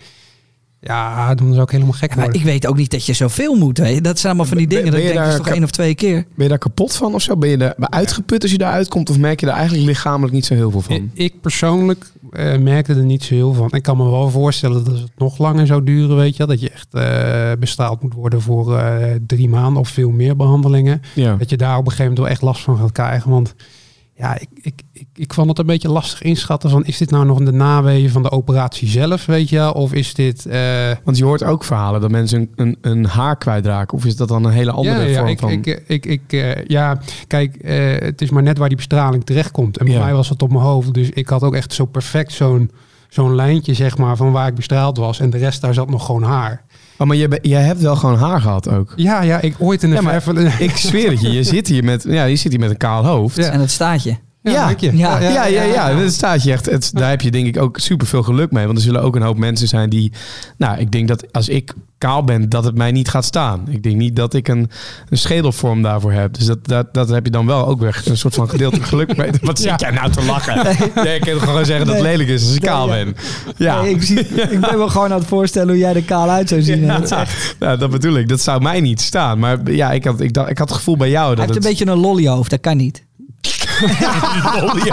[0.82, 2.42] Ja, dan zou ik helemaal gek maar worden.
[2.42, 3.78] ik weet ook niet dat je zoveel moet.
[3.78, 4.02] Je.
[4.02, 4.84] Dat zijn allemaal van die dingen.
[4.84, 6.14] ben Dat je ik denk, daar toch één of twee keer.
[6.14, 7.38] Ben je daar kapot van of zo?
[7.38, 9.10] Ben je er uitgeput als je daar uitkomt?
[9.10, 10.96] Of merk je daar eigenlijk lichamelijk niet zo heel veel van?
[10.96, 13.72] Ik, ik persoonlijk eh, merkte er niet zo heel van.
[13.72, 16.46] Ik kan me wel voorstellen dat het nog langer zou duren, weet je.
[16.46, 21.02] Dat je echt eh, bestraald moet worden voor eh, drie maanden of veel meer behandelingen.
[21.16, 21.36] Ja.
[21.36, 23.32] Dat je daar op een gegeven moment wel echt last van gaat krijgen.
[23.32, 23.56] Want
[24.20, 26.86] ja, ik, ik, ik, ik vond het een beetje lastig inschatten van...
[26.86, 29.74] is dit nou nog de naweeën van de operatie zelf, weet je?
[29.74, 30.46] Of is dit...
[30.46, 30.62] eh,
[31.04, 33.98] Want je hoort ook verhalen dat mensen een, een, een haar kwijtraken.
[33.98, 35.50] Of is dat dan een hele andere ja, ja, vorm ik, van...
[35.52, 39.78] ik, ik, ik, eh, ja, kijk, eh, het is maar net waar die bestraling terechtkomt.
[39.78, 40.04] En bij Ja.
[40.04, 40.94] mij was het op mijn hoofd.
[40.94, 42.72] Dus ik had ook echt zo perfect zo'n
[43.10, 45.20] zo'n lijntje, zeg maar, van waar ik bestraald was.
[45.20, 46.64] En de rest, daar zat nog gewoon haar.
[46.98, 48.94] Oh, maar je, jij hebt wel gewoon haar gehad ook.
[48.96, 51.68] Ja, ja, ik ooit in een Ja, maar verf- Ik zweer het je, je zit
[51.68, 53.36] hier met, ja, je zit hier met een kaal hoofd.
[53.36, 53.50] Ja.
[53.50, 54.16] En het staat je.
[54.42, 54.98] Ja, dank je.
[54.98, 55.20] Ja.
[55.20, 55.96] Ja, ja, ja.
[55.96, 56.66] Dat staat je echt.
[56.66, 58.66] Het, daar heb je denk ik ook super veel geluk mee.
[58.66, 60.12] Want er zullen ook een hoop mensen zijn die.
[60.58, 63.68] Nou, ik denk dat als ik kaal ben, dat het mij niet gaat staan.
[63.70, 64.70] Ik denk niet dat ik een,
[65.10, 66.34] een schedelvorm daarvoor heb.
[66.34, 69.18] Dus dat, dat, dat heb je dan wel ook weer een soort van gedeeltelijk geluk
[69.18, 69.30] mee.
[69.42, 70.64] Wat zit jij nou te lachen?
[71.04, 72.12] Nee, ik kan toch gewoon zeggen dat het Nee.
[72.18, 73.04] lelijk is als ik Nee, kaal ja.
[73.04, 73.16] ben.
[73.58, 73.82] Ja.
[73.82, 76.50] Nee, ik, zie, ik ben me gewoon aan het voorstellen hoe jij er kaal uit
[76.50, 76.90] zou zien.
[76.90, 78.28] En dat echt- Nou, dat bedoel ik.
[78.30, 79.40] Dat zou mij niet staan.
[79.40, 81.58] Maar ja, ik had, ik, dacht, ik had het gevoel bij jou hij dat heeft
[81.58, 81.78] een het...
[81.80, 83.08] beetje een lollyhoofd, dat kan niet.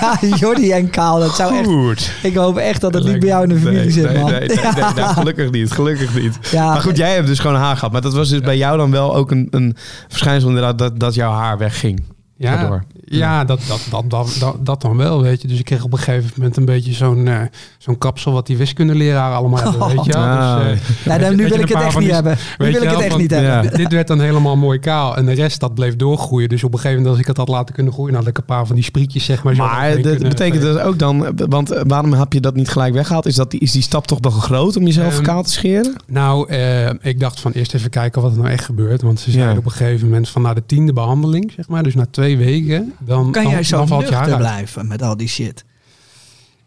[0.00, 2.10] Ja, Jordi en kaal, dat zou echt...
[2.22, 4.30] Ik hoop echt dat het niet bij jou in de familie nee, zit, nee, man.
[4.30, 4.48] Nee,
[5.18, 5.72] gelukkig niet.
[5.72, 6.38] Gelukkig niet.
[6.50, 7.92] Ja, maar goed, jij hebt dus gewoon haar gehad.
[7.92, 9.76] Maar dat was dus bij jou dan wel ook een, een
[10.08, 12.02] verschijnsel inderdaad dat, dat jouw haar wegging.
[12.38, 15.48] Ja, ja dat, dat, dat, dat, dat, dan wel, weet je.
[15.48, 17.40] Dus ik kreeg op een gegeven moment een beetje zo'n eh,
[17.78, 20.12] zo'n kapsel wat die wiskundeleraar allemaal hebben, weet je.
[20.18, 22.36] Dus, eh, dan, weet nu wil ik het echt niet hebben.
[22.58, 23.76] Nu wil ik het echt niet hebben.
[23.76, 25.16] Dit werd dan helemaal mooi kaal.
[25.16, 26.48] En de rest, dat bleef doorgroeien.
[26.48, 28.14] Dus op een gegeven moment, als ik het had laten kunnen groeien...
[28.14, 29.56] had ik een paar van die sprietjes, zeg maar.
[29.56, 31.26] Maar dat kunnen- betekent dus ook dan...
[31.48, 33.26] Want eh, waarom heb je dat niet gelijk weggehaald?
[33.26, 35.92] Is, dat die, is die stap toch nog groot om jezelf Ehm, kaal te scheren?
[36.06, 39.02] Nou, eh, ik dacht van eerst even kijken wat er nou echt gebeurt.
[39.02, 39.58] Want ze zeiden Ja.
[39.58, 41.82] op een gegeven moment van na de tiende behandeling, zeg maar.
[41.82, 45.64] Dus na twee weken, dan, Kan jij zo dan nuchter blijven met al die shit?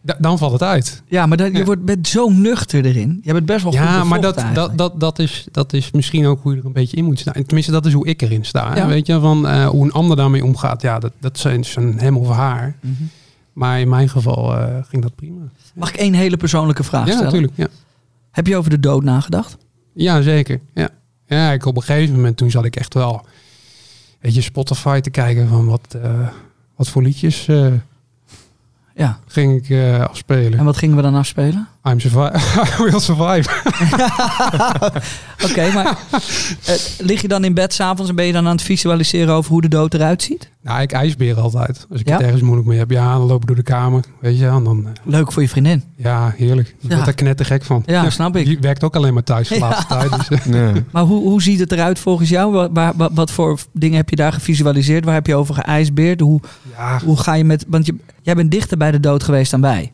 [0.04, 1.04] Da- dan valt het uit.
[1.08, 1.64] Ja, maar dat, je Ja.
[1.64, 3.20] wordt, bent zo nuchter erin.
[3.24, 4.78] Je bent best wel goed Ja, maar dat, dat, eigenlijk.
[4.78, 7.34] dat, dat, is, dat is misschien ook hoe je er een beetje in moet staan.
[7.34, 8.76] Tenminste, dat is hoe ik erin sta.
[8.76, 8.88] Ja.
[8.88, 10.82] Weet je, van eh, hoe een ander daarmee omgaat.
[10.82, 12.76] Ja, dat, dat zijn zijn hem of haar.
[12.80, 12.94] Mhm.
[13.54, 15.42] Maar in mijn geval eh, ging dat prima.
[15.74, 17.26] Mag ik één hele persoonlijke vraag Ja, stellen?
[17.26, 17.54] natuurlijk.
[17.56, 17.68] Ja.
[18.32, 19.58] Heb je over de dood nagedacht?
[19.94, 20.60] ja, zeker.
[20.74, 20.90] Ja.
[21.26, 23.26] ja, ik op een gegeven moment toen zat ik echt wel...
[24.22, 26.28] Weet je, Spotify te kijken van wat, eh,
[26.76, 27.74] wat voor liedjes eh,
[28.96, 29.20] Ja.
[29.28, 30.60] ging ik eh, afspelen.
[30.60, 31.68] En wat gingen we dan afspelen?
[31.90, 32.32] I'm survive.
[32.80, 33.50] I will survive.
[35.50, 35.98] Oké, maar
[36.66, 39.52] eh, lig je dan in bed s'avonds en ben je dan aan het visualiseren over
[39.52, 40.50] hoe de dood eruit ziet?
[40.64, 41.86] nou, ik ijsbeer altijd.
[41.92, 42.14] Als ik Ja?
[42.14, 42.92] het ergens moeilijk mee heb.
[42.92, 44.04] Ja, dan loop ik door de kamer.
[44.20, 44.86] Weet je, en dan...
[44.86, 45.84] eh, Leuk voor je vriendin.
[45.96, 46.68] ja, heerlijk.
[46.68, 46.94] Ik Ja.
[46.94, 47.84] word daar knettergek van.
[47.86, 48.46] Ja, snap ik.
[48.46, 49.62] Die werkt ook alleen maar thuis de Ja.
[49.62, 50.12] laatste tijd.
[50.30, 50.84] Dus, eh, Nee.
[50.92, 52.52] Maar hoe, hoe ziet het eruit volgens jou?
[52.54, 55.06] Wat, waar- wat, wat voor dingen heb je daar gevisualiseerd?
[55.06, 56.20] Waar heb je over geijsbeerd?
[56.20, 56.40] Hoe,
[56.78, 57.66] ja, hoe ga je met...
[57.68, 59.92] Want je, jij bent dichter bij de dood geweest dan wij.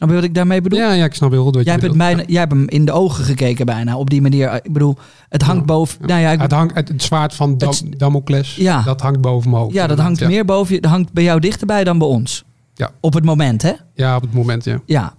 [0.00, 0.78] Snap je wat ik daarmee bedoel?
[0.78, 2.84] ja, ja, ik snap heel goed wat Jij je hebt, bijna, jij hebt hem in
[2.84, 4.54] de ogen gekeken bijna, op die manier.
[4.62, 4.96] Ik bedoel,
[5.28, 5.96] het hangt boven...
[6.00, 6.06] Ja.
[6.06, 8.82] Nou ja, ik, Het, hangt, het, het zwaard van Dam, Het- Damocles, Ja.
[8.82, 9.74] dat hangt boven mijn hoofd.
[9.74, 10.80] ja, dat hangt meer boven je.
[10.80, 12.44] Dat hangt bij jou dichterbij dan bij ons.
[12.74, 12.90] Ja.
[13.00, 13.72] Op het moment, hè?
[13.94, 14.80] Ja, op het moment, ja.
[14.86, 15.14] Ja.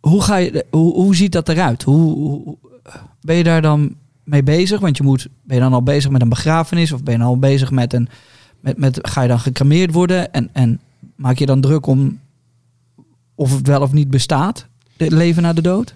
[0.00, 1.82] Hoe, ga je, hoe, hoe ziet dat eruit?
[1.82, 2.56] Hoe, hoe-
[3.20, 3.94] ben je daar dan
[4.24, 4.80] mee bezig?
[4.80, 6.92] Want je moet, ben je dan al bezig met een begrafenis?
[6.92, 8.08] Of ben je dan al bezig met een...
[8.60, 10.32] Met, met, ga je dan gecremeerd worden?
[10.32, 10.80] En, en
[11.16, 12.18] maak je dan druk om
[13.36, 14.66] of het wel of niet bestaat?
[14.96, 15.94] Het leven na de dood?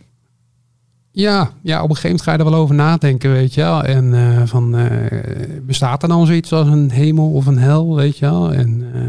[1.12, 3.82] Ja, ja, op een gegeven moment ga je er wel over nadenken, weet je wel.
[3.84, 5.18] En eh, van, eh,
[5.62, 8.52] bestaat er dan zoiets als een hemel of een hel, weet je wel?
[8.52, 9.00] En eh,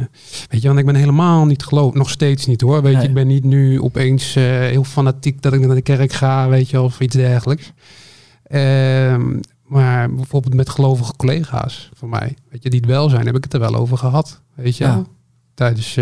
[0.50, 2.82] weet je, want ik ben helemaal niet geloof, nog steeds niet hoor.
[2.82, 3.02] Weet Nee.
[3.02, 6.70] je, ik ben niet nu opeens heel fanatiek dat ik naar de kerk ga, weet
[6.70, 7.72] je, wel, of iets dergelijks.
[8.44, 13.36] Ehm, maar bijvoorbeeld met gelovige collega's van mij, weet je, die het wel zijn, heb
[13.36, 15.04] ik het er wel over gehad, weet je Ja.
[15.54, 15.98] Tijdens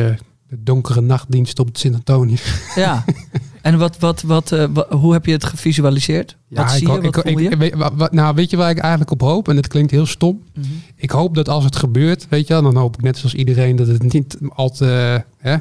[0.49, 2.53] de donkere nachtdienst op het Sint-Antonius.
[2.75, 3.05] Ja.
[3.61, 6.37] en wat, wat, wat, eh, hoe heb je het gevisualiseerd?
[6.47, 6.87] wat zie je?
[6.93, 7.49] hoop- Wat ik, je?
[7.49, 9.47] ik- weet- nou, weet je waar ik eigenlijk op hoop?
[9.49, 10.43] En het klinkt heel stom.
[10.55, 10.67] Mhm.
[10.95, 13.87] Ik hoop dat als het gebeurt, weet je dan hoop ik net zoals iedereen dat
[13.87, 15.55] het niet al te, hè,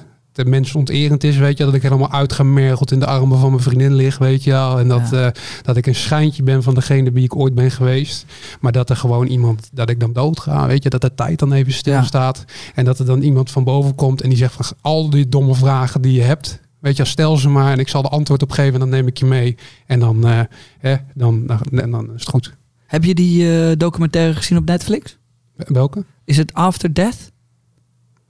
[0.45, 3.95] te mensonterend is, weet je dat ik helemaal uitgemergeld in de armen van mijn vriendin
[3.95, 4.78] lig, weet je wel.
[4.78, 5.26] En dat, Ja.
[5.26, 5.32] eh,
[5.62, 8.24] dat ik een schijntje ben van degene wie ik ooit ben geweest.
[8.61, 11.39] Maar dat er gewoon iemand, dat ik dan dood ga, weet je, dat de tijd
[11.39, 12.45] dan even stilstaat.
[12.74, 15.55] En dat er dan iemand van boven komt en die zegt van al die domme
[15.55, 18.51] vragen die je hebt, weet je, stel ze maar en ik zal er antwoord op
[18.51, 19.57] geven en dan neem ik je mee.
[19.86, 20.41] En dan, eh,
[20.78, 22.55] hè, dan, dan, dan is het goed.
[22.86, 25.18] Heb je die eh, documentaire gezien op Netflix?
[25.57, 26.05] Welke?
[26.24, 27.30] Is het After Death?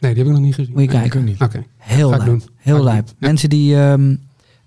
[0.01, 0.73] Nee, die heb ik nog niet gezien.
[0.73, 0.99] Moet je Nee.
[1.01, 1.21] kijken.
[1.21, 1.43] Ik ook niet.
[1.43, 1.65] Oké.
[1.77, 2.25] Heel lijp.
[2.25, 2.43] doen.
[2.57, 3.09] Heel lijp.
[3.19, 4.15] Mensen die, ehm,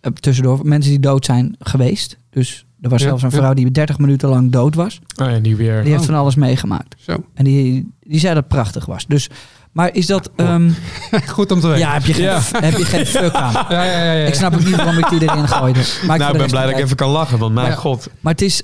[0.02, 2.18] eh, tussendoor, mensen die dood zijn geweest.
[2.30, 3.38] Dus er was Ja, zelfs een ja.
[3.38, 5.00] vrouw die 30 minuten lang dood was.
[5.22, 5.82] Oh ja, die weer.
[5.82, 6.10] Die heeft Oh.
[6.10, 6.96] van alles meegemaakt.
[7.00, 7.24] Zo.
[7.34, 9.06] En die, die zei dat het prachtig was.
[9.08, 9.30] Dus,
[9.72, 10.30] maar is dat...
[10.38, 10.46] Oh.
[10.50, 10.72] ehm,
[11.28, 11.82] Goed om te weten.
[11.82, 12.42] ja, heb je, geen, Ja.
[12.68, 13.54] heb je geen fuck aan.
[13.76, 14.26] Ja, ja, ja, ja.
[14.28, 15.80] Ik snap ook niet waarom ik die erin gooide.
[16.08, 17.76] Maar nou, ik ben blij dat ik even kan lachen, want mijn Ja.
[17.76, 18.10] god.
[18.20, 18.62] Maar het is...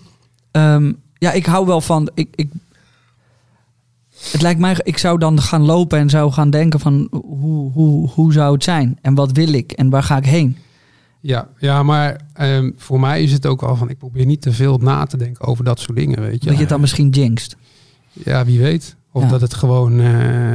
[0.51, 2.09] ehm, ja, ik hou wel van...
[2.13, 2.49] Ik, ik,
[4.31, 4.75] het lijkt mij...
[4.83, 7.07] Ik zou dan gaan lopen en zou gaan denken van...
[7.11, 8.97] Hoe, hoe, hoe zou het zijn?
[9.01, 9.71] En wat wil ik?
[9.71, 10.57] En waar ga ik heen?
[11.19, 13.89] Ja, ja maar ehm, voor mij is het ook al van...
[13.89, 16.45] Ik probeer niet te veel na te denken over dat soort dingen, weet je.
[16.45, 17.55] Dat je het dan misschien jinxt.
[18.11, 18.95] Ja, wie weet.
[19.17, 19.29] Of Ja.
[19.29, 19.99] dat het gewoon...
[19.99, 20.05] eh,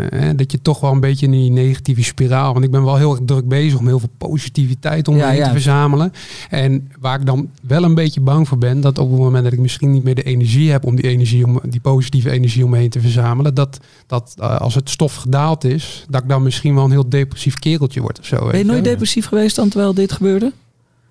[0.08, 2.52] hè, dat je toch wel een beetje in die negatieve spiraal...
[2.52, 5.28] Want ik ben wel heel erg druk bezig om heel veel positiviteit om me Ja,
[5.28, 5.44] heen ja.
[5.46, 6.12] te verzamelen.
[6.50, 8.80] En waar ik dan wel een beetje bang voor ben...
[8.80, 10.84] dat op het moment dat ik misschien niet meer de energie heb...
[10.84, 13.54] om die, energie, om, die positieve energie om me heen te verzamelen...
[13.54, 16.04] dat, dat eh, als het stof gedaald is...
[16.08, 18.48] dat ik dan misschien wel een heel depressief kereltje word of zo.
[18.50, 20.52] Ben je nooit depressief geweest dan terwijl dit gebeurde?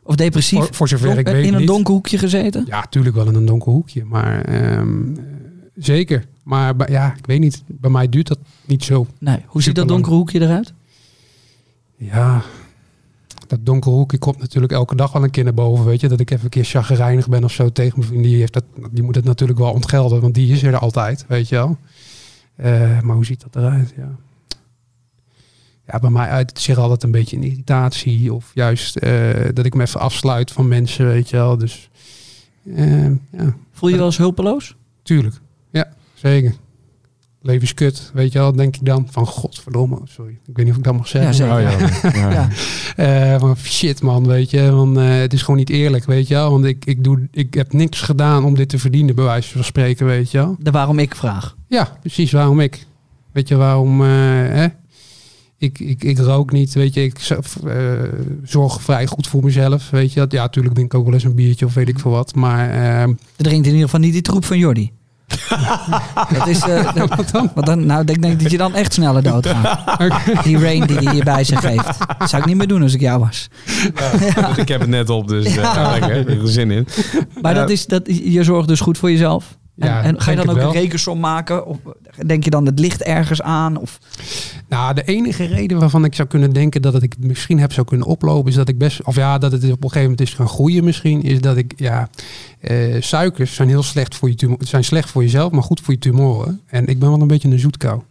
[0.04, 0.60] Of depressief?
[0.60, 2.64] Voor, voor zover ik weet in een donker hoekje gezeten?
[2.68, 4.04] Ja, tuurlijk wel in een donker hoekje.
[4.06, 4.62] Maar ehm,
[5.16, 5.24] eh,
[5.86, 6.26] zeker.
[6.44, 7.64] Maar bij- ja, ik weet niet.
[7.68, 9.08] Bij mij duurt dat niet zo.
[9.20, 9.38] Nee.
[9.46, 10.74] Hoe ziet dat donkere hoekje eruit?
[11.96, 12.42] Ja,
[13.48, 15.86] dat donkere hoekje komt natuurlijk elke dag wel een keer naar boven.
[15.86, 18.24] Weet je, dat ik even een keer chagrijnig ben of zo tegen mijn vriend.
[18.24, 21.50] Die, heeft dat, die moet het natuurlijk wel ontgelden, want die is er altijd, weet
[21.50, 21.78] je wel.
[22.56, 23.94] Eh, maar hoe ziet dat eruit?
[23.98, 24.10] Ja.
[25.88, 28.34] ja, bij mij uit zich altijd een beetje een irritatie.
[28.34, 31.58] Of juist eh, dat ik me even afsluit van mensen, weet je wel.
[31.58, 31.90] Dus
[32.76, 34.76] eh, ja, Voel je je wel eens hulpeloos?
[35.04, 35.36] Tuurlijk.
[35.72, 36.54] Ja, zeker.
[37.44, 39.08] Leven is kut, weet je wel, denk ik dan.
[39.10, 40.32] Van godverdomme, sorry.
[40.32, 41.32] Ik weet niet of ik dat mag zeggen.
[41.32, 41.56] Ja, zeker.
[41.56, 42.30] Oh, ja.
[42.30, 42.32] Ja.
[42.32, 43.34] Ja.
[43.34, 44.72] Eh, van shit man, weet je.
[44.72, 46.52] Want, eh, het is gewoon niet eerlijk, weet je wel.
[46.52, 49.64] Want ik, ik, doe, ik heb niks gedaan om dit te verdienen, bij wijze van
[49.64, 50.56] spreken, weet je wel.
[50.60, 51.56] De waarom ik vraag.
[51.68, 52.86] Ja, precies, waarom ik.
[53.32, 54.68] Weet je waarom, eh, hè?
[55.58, 57.04] Ik, ik, ik rook niet, weet je.
[57.04, 57.20] Ik
[57.66, 57.84] eh,
[58.44, 60.20] zorg vrij goed voor mezelf, weet je.
[60.20, 60.32] dat.
[60.32, 62.36] Ja, natuurlijk drink ik ook wel eens een biertje of weet ik veel wat.
[62.36, 64.92] Maar ehm, Je drinkt in ieder geval niet die troep van Jordi.
[66.38, 66.62] Dat is...
[66.62, 67.52] eh, dat- dan?
[67.54, 70.00] want dan, nou, ik denk dat je dan echt sneller doodgaat.
[70.44, 71.86] Die rain die hij je bij zich geeft.
[72.18, 73.48] Dat zou ik niet meer doen als ik jou was.
[74.56, 75.96] Ik heb het net op, dus lekker.
[75.96, 76.88] Ik heb er zin in.
[77.42, 79.46] Maar dat is, dat, je zorgt dus goed voor jezelf.
[79.78, 81.66] En, Ja, en ga je dan ook een rekensom maken?
[81.66, 81.78] Of
[82.26, 83.78] denk je dan het licht ergens aan?
[83.78, 84.00] Of,
[84.70, 87.74] Nou, de enige reden waarvan ik zou kunnen denken dat het ik het misschien heb
[87.74, 90.22] zou kunnen oplopen, is dat ik best, of ja, dat het op een gegeven moment
[90.22, 92.10] is gaan groeien misschien, is dat ik, ja,
[92.60, 95.94] eh, suikers zijn heel slecht voor je tumor, zijn slecht voor jezelf, maar goed voor
[95.94, 96.62] je tumoren.
[96.66, 98.02] En ik ben wel een beetje een zoetkou.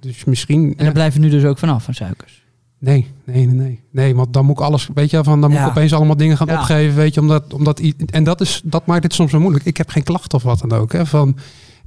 [0.00, 2.43] Dus misschien, en daar blijf je nu dus ook vanaf van suikers.
[2.84, 3.80] Nee, nee, nee, nee.
[3.90, 5.64] Nee, want dan moet ik alles, weet je, van dan moet Ja.
[5.64, 6.58] ik opeens allemaal dingen gaan Ja.
[6.60, 7.80] opgeven, weet je, omdat, omdat
[8.10, 9.64] en dat is, dat maakt het soms wel moeilijk.
[9.64, 11.36] Ik heb geen klachten of wat dan ook, hè, van,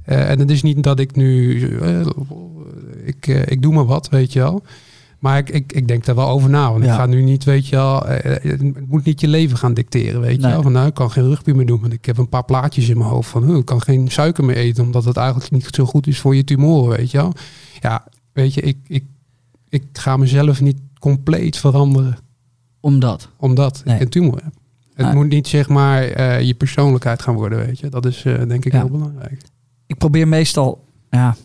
[0.04, 2.06] eh, en het is niet dat ik nu, eh,
[3.04, 4.62] ik, eh, ik doe maar wat, weet je wel.
[5.18, 6.90] Maar ik, ik, ik denk daar wel over na, want Ja.
[6.92, 10.34] ik ga nu niet, weet je wel, het moet niet je leven gaan dicteren, weet
[10.36, 10.52] je Nee.
[10.52, 10.62] wel.
[10.62, 12.98] Van nou, ik kan geen rugby meer doen, want ik heb een paar plaatjes in
[12.98, 16.06] mijn hoofd van, ik kan geen suiker meer eten, omdat het eigenlijk niet zo goed
[16.06, 17.32] is voor je tumoren, weet je wel.
[17.80, 19.04] Ja, weet je, ik, ik,
[19.68, 22.16] ik ga mezelf niet compleet veranderen
[22.80, 23.28] Omdat.
[23.36, 23.94] omdat Nee.
[23.94, 24.52] ik een tumor heb.
[24.94, 25.14] Het Nee.
[25.14, 27.88] moet niet zeg maar eh, je persoonlijkheid gaan worden, weet je.
[27.88, 28.78] Dat is eh, denk ik Ja.
[28.78, 29.42] heel belangrijk.
[29.86, 31.36] Ik probeer meestal, ja.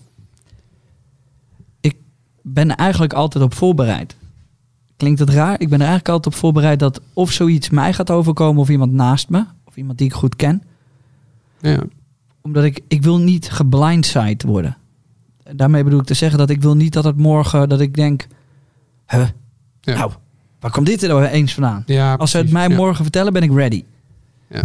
[1.82, 1.96] Ik
[2.42, 4.16] ben eigenlijk altijd op voorbereid.
[4.98, 5.54] Klinkt het raar?
[5.54, 8.92] Ik ben er eigenlijk altijd op voorbereid dat of zoiets mij gaat overkomen of iemand
[8.92, 9.46] naast me.
[9.66, 10.64] Of iemand die ik goed ken.
[11.60, 11.84] Ja.
[12.42, 14.78] Omdat ik, ik wil niet geblindsided worden.
[15.56, 18.28] Daarmee bedoel ik te zeggen dat ik wil niet dat het morgen, dat ik denk,
[19.08, 19.28] huh,
[19.86, 19.98] Ja.
[19.98, 20.12] nou,
[20.60, 21.84] waar komt dit er nou eens vandaan?
[21.86, 23.84] Ja, Als ze het mij morgen vertellen, ben ik ready.
[24.50, 24.64] Ja.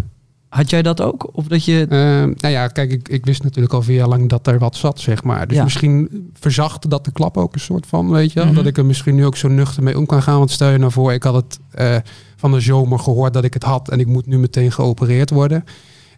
[0.49, 1.29] Had jij dat ook?
[1.33, 4.29] Of dat je, Ehm, nou ja, kijk, ik, ik wist natuurlijk al vier jaar lang
[4.29, 5.47] dat er wat zat, zeg maar.
[5.49, 5.63] Dus Ja.
[5.63, 8.45] misschien verzacht dat de klap ook een soort van, weet je.
[8.45, 8.55] Mhm.
[8.55, 10.39] Dat ik er misschien nu ook zo nuchter mee om kan gaan.
[10.39, 11.97] Want stel je nou voor, ik had het eh,
[12.37, 15.65] van de zomer gehoord dat ik het had en ik moet nu meteen geopereerd worden.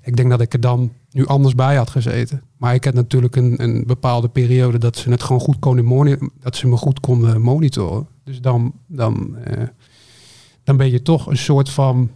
[0.03, 2.43] Ik denk dat ik er dan nu anders bij had gezeten.
[2.57, 6.31] Maar ik heb natuurlijk een, een bepaalde periode dat ze het gewoon goed konden monitoren.
[6.41, 8.07] Dat ze me goed konden monitoren.
[8.31, 9.63] Dus dan, dan, eh,
[10.65, 12.11] dan ben je toch een soort van.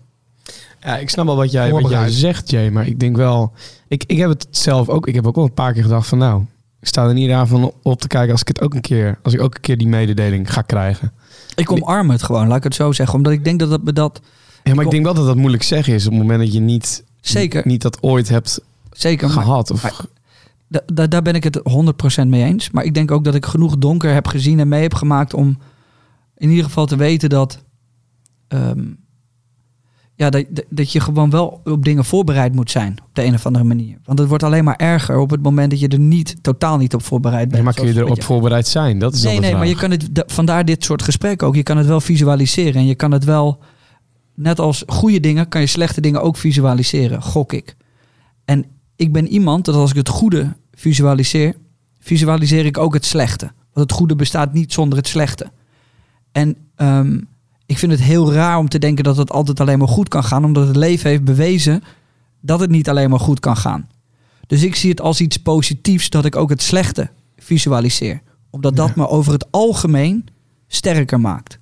[0.81, 2.71] Ja, ik snap wel wat jij, wat jij zegt, Jay.
[2.71, 3.53] Maar ik denk wel...
[3.89, 5.07] Ik, ik heb het zelf ook...
[5.07, 6.19] Ik heb ook wel een paar keer gedacht van...
[6.19, 6.43] Nou,
[6.81, 9.19] ik sta er niet aan van op te kijken als ik het ook een keer...
[9.23, 11.13] Als ik ook een keer die mededeling ga krijgen.
[11.55, 13.17] ik omarm het gewoon, laat ik het zo zeggen.
[13.17, 14.21] Omdat ik denk dat dat, dat
[14.65, 16.07] Ja, maar ik denk wel dat dat moeilijk zeggen is...
[16.07, 17.05] op het moment dat je niet...
[17.21, 17.63] Zeker.
[17.67, 18.61] Niet dat ooit hebt
[18.93, 19.71] zeker maar- gehad.
[19.71, 20.01] Of, maar-
[20.69, 21.61] Da- da- daar ben ik het
[22.23, 22.71] 100% mee eens.
[22.71, 25.59] Maar ik denk ook dat ik genoeg donker heb gezien en mee heb gemaakt om
[26.45, 27.65] in ieder geval te weten dat,
[28.49, 28.83] ehm,
[30.15, 33.47] ja, dat, dat- je gewoon wel op dingen voorbereid moet zijn op de een of
[33.47, 33.99] andere manier.
[34.05, 36.95] Want het wordt alleen maar erger op het moment dat je er niet, totaal niet
[36.95, 37.53] op voorbereid bent.
[37.53, 38.99] nee, maar kun je erop wat voorbereid zijn?
[38.99, 41.55] Dat is Nee, nee, maar je kan het, da- vandaar dit soort gesprekken ook.
[41.55, 43.59] Je kan het wel visualiseren en je kan het wel,
[44.35, 47.77] net als goede dingen, kan je slechte dingen ook visualiseren, gok ik.
[48.45, 48.65] En
[48.97, 51.55] ik ben iemand dat als ik het goede visualiseer,
[51.99, 53.45] visualiseer ik ook het slechte.
[53.73, 55.51] Want het goede bestaat niet zonder het slechte.
[56.35, 57.21] En ehm,
[57.67, 60.25] ik vind het heel raar om te denken dat het altijd alleen maar goed kan
[60.25, 61.83] gaan, omdat het leven heeft bewezen
[62.41, 63.89] dat het niet alleen maar goed kan gaan.
[64.47, 68.21] Dus ik zie het als iets positiefs dat ik ook het slechte visualiseer.
[68.51, 68.93] Omdat dat Ja.
[68.97, 70.25] me over het algemeen
[70.67, 71.59] sterker maakt.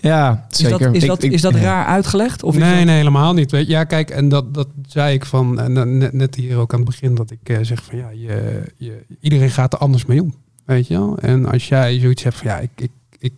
[0.00, 0.78] Ja, Is zeker.
[0.78, 1.60] dat, is Ik- dat, ik- is dat ja.
[1.60, 2.42] raar uitgelegd?
[2.42, 3.50] Of nee, dat- nee, helemaal niet.
[3.50, 7.14] Ja, kijk, en dat, dat zei ik van, net, net hier ook aan het begin,
[7.14, 10.34] dat ik eh, zeg van ja, je, je, iedereen gaat er anders mee om.
[10.64, 11.18] Weet je wel?
[11.18, 13.32] En als jij zoiets hebt van ja, ik, ik, ik,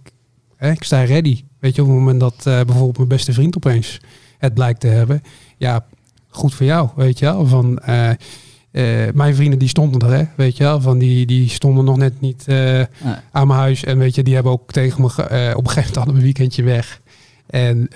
[0.64, 1.44] hè, ik sta ready.
[1.58, 4.00] Weet je, op het moment dat eh, bijvoorbeeld mijn beste vriend opeens
[4.38, 5.22] het blijkt te hebben,
[5.56, 5.86] ja,
[6.28, 7.46] goed voor jou, weet je wel.
[7.46, 10.80] Van, eh, eh, mijn vrienden die stonden er, hè, weet je wel.
[10.80, 12.86] Van die, die stonden nog net niet Nee.
[13.30, 13.84] aan mijn huis.
[13.84, 16.24] En weet je, die hebben ook tegen me, op een gegeven moment hadden we een
[16.24, 17.00] weekendje weg.
[17.46, 17.88] En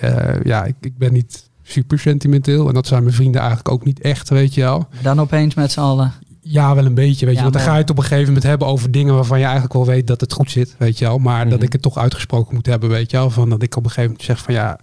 [0.45, 2.69] ja, ik, ik ben niet super sentimenteel.
[2.69, 4.89] En dat zijn mijn vrienden eigenlijk ook niet echt, weet je wel.
[5.03, 6.13] Dan opeens met z'n allen.
[6.51, 7.41] Ja, wel een beetje, weet je.
[7.43, 9.45] Want dan maar- ga je het op een gegeven moment hebben over dingen waarvan je
[9.45, 11.19] eigenlijk wel weet dat het goed zit, weet je wel.
[11.19, 11.67] Maar dat Mhm.
[11.67, 13.31] ik het toch uitgesproken moet hebben, weet je wel.
[13.31, 14.79] Van dat ik op een gegeven moment zeg van ja,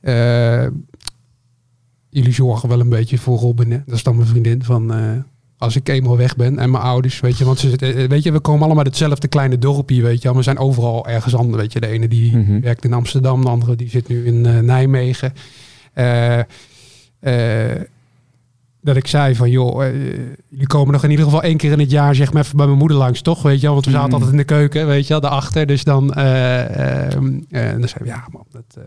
[0.00, 0.66] eh,
[2.10, 3.70] jullie zorgen wel een beetje voor Robin.
[3.70, 3.80] Hè?
[3.86, 5.10] Dat is dan mijn vriendin van eh,
[5.58, 7.44] als ik eenmaal weg ben en mijn ouders, weet je.
[7.44, 10.28] Want ze, zitten- eh, weet je, we komen allemaal uit hetzelfde kleine dorpje, weet je
[10.28, 10.36] wel.
[10.36, 11.80] We zijn overal ergens anders, weet je.
[11.80, 12.60] De ene die Mhm.
[12.60, 15.32] werkt in Amsterdam, de andere die zit nu in Nijmegen.
[15.92, 16.38] Eh,
[17.20, 17.80] eh,
[18.80, 19.92] dat ik zei van, joh, eh,
[20.48, 22.66] jullie komen nog in ieder geval één keer in het jaar, zeg maar even bij
[22.66, 23.42] mijn moeder langs, toch?
[23.42, 24.14] Weet je wel, want we zaten Mhm.
[24.14, 25.66] altijd in de keuken, weet je wel, daarachter.
[25.66, 28.78] Dus dan, en dan zei ik, ja man, dat,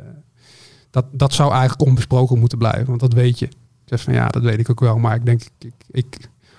[0.91, 3.45] dat, dat zou eigenlijk onbesproken moeten blijven, want dat weet je.
[3.45, 3.51] Ik
[3.85, 6.17] zei van, ja, dat weet ik ook wel, maar ik denk, ik, ik,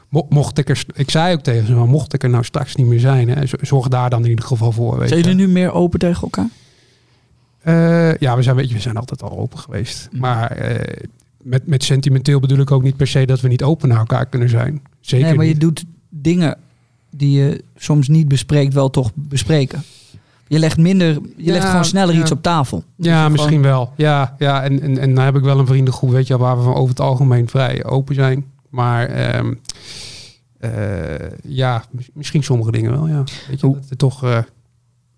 [0.09, 2.75] mo- mocht ik er, ik zei ook tegen ze, maar mocht ik er nou straks
[2.75, 5.29] niet meer zijn, hè, zorg daar dan in ieder geval voor, weet Zijn je.
[5.29, 6.49] jullie nu meer open tegen elkaar?
[8.19, 10.09] Ja, we zijn, weet je, we zijn altijd al open geweest.
[10.13, 10.21] Mm.
[10.21, 10.57] Maar
[11.43, 14.27] met, met sentimenteel bedoel ik ook niet per se dat we niet open naar elkaar
[14.27, 14.83] kunnen zijn.
[15.01, 16.57] Zeker nee, maar je doet dingen
[17.11, 19.83] die je soms niet bespreekt, wel toch bespreken.
[20.49, 22.21] Je legt minder, je Ja, legt gewoon sneller ja.
[22.21, 22.85] iets op tafel.
[22.97, 23.93] Dus Ja, gewoon- misschien wel.
[23.97, 26.63] Ja, ja en, en, en dan heb ik wel een vriendengroep, weet je, waar we
[26.63, 28.45] van over het algemeen vrij open zijn.
[28.69, 29.55] Maar ehm,
[30.59, 30.71] eh,
[31.45, 33.25] ja, mis- misschien sommige dingen wel, ja.
[33.49, 34.25] Weet je, Hoe- dat toch...
[34.25, 34.39] eh,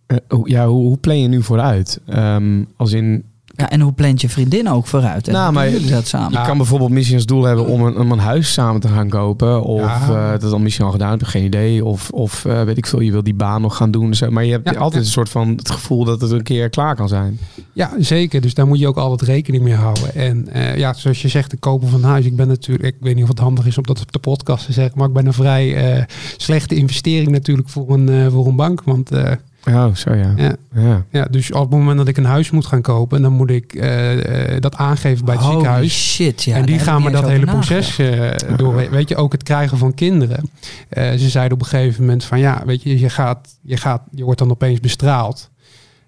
[0.06, 2.00] Eh, hoe- ja, hoe, hoe plan je nu vooruit?
[2.06, 3.24] Ehm, als in,
[3.56, 5.26] Ja, en hoe plant je vriendin ook vooruit?
[5.28, 6.40] En Nou, maar- jullie dat samen?
[6.40, 9.08] Je kan bijvoorbeeld misschien als doel hebben om een, om een huis samen te gaan
[9.08, 9.62] kopen.
[9.62, 10.08] Of Ja.
[10.08, 11.84] eh, dat is dan misschien al gedaan, heb je geen idee.
[11.84, 14.14] Of, of eh, weet ik veel, je wil die baan nog gaan doen.
[14.14, 14.30] Zo.
[14.30, 14.98] Maar je hebt Ja, altijd ja.
[15.08, 17.38] een soort van het gevoel dat het een keer klaar kan zijn.
[17.72, 18.40] Ja, zeker.
[18.40, 20.14] Dus daar moet je ook altijd rekening mee houden.
[20.14, 22.24] En eh, ja, zoals je zegt, de kopen van huis.
[22.24, 24.66] Ik ben natuurlijk, ik weet niet of het handig is om dat op de podcast
[24.66, 26.04] te zeggen, maar ik ben een vrij eh,
[26.36, 28.82] slechte investering natuurlijk voor een, voor een bank.
[28.84, 29.32] Want eh,
[29.68, 30.32] Oh, zo ja.
[30.36, 31.04] ja, ja.
[31.10, 33.74] ja, dus op het moment dat ik een huis moet gaan kopen, dan moet ik
[33.74, 36.12] eh, eh, dat aangeven bij het Holy ziekenhuis.
[36.12, 36.56] shit, ja.
[36.56, 38.90] en die gaan me dat hele proces eh, door.
[38.90, 40.50] Weet je, ook het krijgen van kinderen.
[40.88, 44.02] Eh, ze zeiden op een gegeven moment van ja, weet je, je gaat, je gaat,
[44.10, 45.50] je wordt dan opeens bestraald.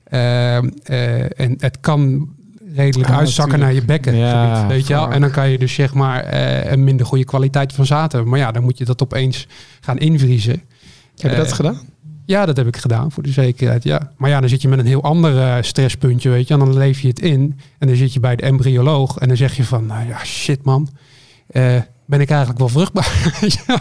[0.05, 2.29] Eh, eh, en het kan
[2.75, 4.17] redelijk Ah, uitzakken naar je bekken.
[4.17, 5.11] Ja, weet je wel?
[5.13, 8.31] En dan kan je dus zeg maar eh, een minder goede kwaliteit van zaad hebben.
[8.31, 9.47] Maar ja, dan moet je dat opeens
[9.81, 10.63] gaan invriezen.
[11.17, 11.81] Heb je dat gedaan?
[12.27, 13.83] Ja, dat heb ik gedaan voor de zekerheid.
[13.83, 14.13] Ja.
[14.17, 16.55] Maar ja, dan zit je met een heel ander eh, stresspuntje, weet je.
[16.55, 17.61] En dan leef je het in.
[17.79, 19.19] En dan zit je bij de embryoloog.
[19.19, 20.89] En dan zeg je van, nou ja, shit man.
[21.47, 21.75] Eh,
[22.07, 23.39] ben ik eigenlijk wel vruchtbaar?
[23.67, 23.81] ja.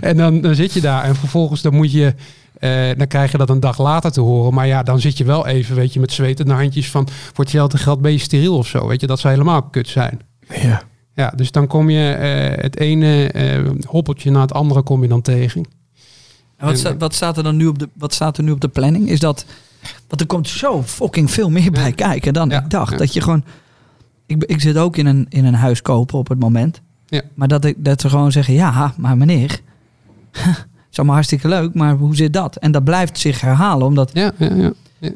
[0.00, 1.04] En dan, dan zit je daar.
[1.04, 2.14] En vervolgens dan moet je...
[2.58, 4.54] eh, dan krijg je dat een dag later te horen.
[4.54, 7.08] Maar ja, dan zit je wel even, weet je, met zwetende handjes van...
[7.10, 8.86] Voor hetzelfde geld ben je steriel of zo.
[8.86, 10.20] Weet je, dat zou helemaal kut zijn.
[10.60, 10.82] Ja.
[11.14, 11.98] Ja, dus dan kom je
[12.60, 13.30] het ene
[13.86, 15.79] hoppeltje na het andere kom je dan tegen.
[16.60, 18.60] En wat, sta- wat, staat er dan nu op de, wat staat er nu op
[18.60, 19.08] de planning?
[19.08, 19.44] Is dat.
[20.08, 22.98] Want er komt zo fucking veel meer bij kijken dan ik dacht.
[22.98, 23.44] Dat je gewoon.
[24.26, 26.80] Ik, ik zit ook in een, in een huis kopen op het moment.
[27.06, 27.22] Ja.
[27.34, 29.60] Maar dat, ik, dat ze gewoon zeggen: ja, maar meneer.
[30.90, 32.56] is allemaal hartstikke leuk, maar hoe zit dat?
[32.56, 34.10] En dat blijft zich herhalen, omdat.
[34.12, 34.72] Ja, ja, ja.
[34.98, 35.10] ja.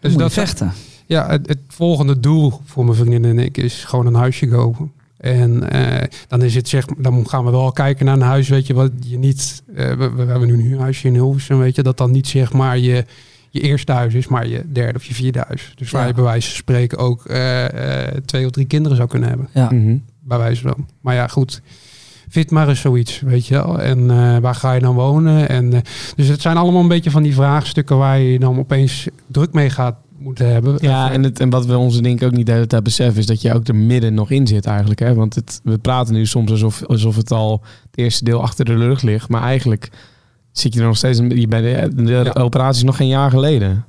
[0.00, 0.72] Dus dat, vechten.
[1.06, 4.92] Ja, het, het volgende doel voor mijn vriendin en ik is gewoon een huisje kopen.
[5.24, 8.66] En eh, dan is het zeg, dan gaan we wel kijken naar een huis, weet
[8.66, 9.62] je, wat je niet.
[9.74, 12.52] eh, we, we hebben nu een huurhuisje in Hilversum, weet je, dat dan niet zeg
[12.52, 13.04] maar je,
[13.50, 15.72] je eerste huis is, maar je derde of je vierde huis.
[15.76, 16.08] Dus waar Ja.
[16.08, 19.48] je bij wijze van spreken ook eh, eh, twee of drie kinderen zou kunnen hebben,
[19.52, 19.70] Ja.
[19.72, 19.96] Mhm.
[20.20, 20.86] bij wijze van.
[21.00, 21.62] Maar ja, goed.
[22.28, 23.80] Vind maar eens zoiets, weet je wel.
[23.80, 25.48] En eh, waar ga je dan wonen?
[25.48, 25.70] En,
[26.16, 29.70] dus het zijn allemaal een beetje van die vraagstukken waar je dan opeens druk mee
[29.70, 30.76] gaat moeten hebben.
[30.80, 33.18] Ja, en, het, en wat we onze denk ik ook niet de hele tijd beseffen...
[33.20, 35.00] is dat je ook er midden nog in zit eigenlijk.
[35.00, 35.14] Hè?
[35.14, 38.74] Want het, we praten nu soms alsof, alsof het al het eerste deel achter de
[38.76, 39.28] rug ligt.
[39.28, 39.90] Maar eigenlijk
[40.52, 41.18] zit je er nog steeds...
[41.18, 42.30] een- Je bij de, de Ja.
[42.32, 43.84] operatie is nog geen jaar geleden.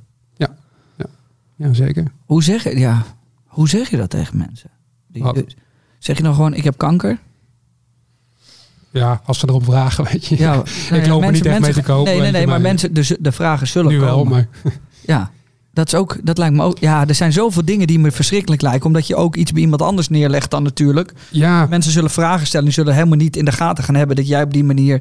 [1.58, 2.04] Ja, zeker.
[2.24, 3.02] Hoe zeg, je, ja,
[3.46, 4.70] hoe zeg je dat tegen mensen?
[5.08, 5.46] Die-?
[5.98, 7.18] Zeg je dan gewoon: ik heb kanker?
[8.90, 10.38] Ja, als ze erop vragen, weet je.
[10.38, 10.62] Ja,
[11.00, 12.12] ik loop er niet echt mee te kopen.
[12.12, 14.32] Nee, nee, nee, maar mensen, de, de vragen zullen nu wel, komen.
[14.62, 14.72] maar
[15.06, 15.30] Ja,
[15.76, 16.78] dat is ook, dat lijkt me ook.
[16.78, 19.82] Ja, er zijn zoveel dingen die me verschrikkelijk lijken, omdat je ook iets bij iemand
[19.82, 21.12] anders neerlegt dan natuurlijk.
[21.30, 24.28] ja, Mensen zullen vragen stellen, die zullen helemaal niet in de gaten gaan hebben dat
[24.28, 25.00] jij op die manier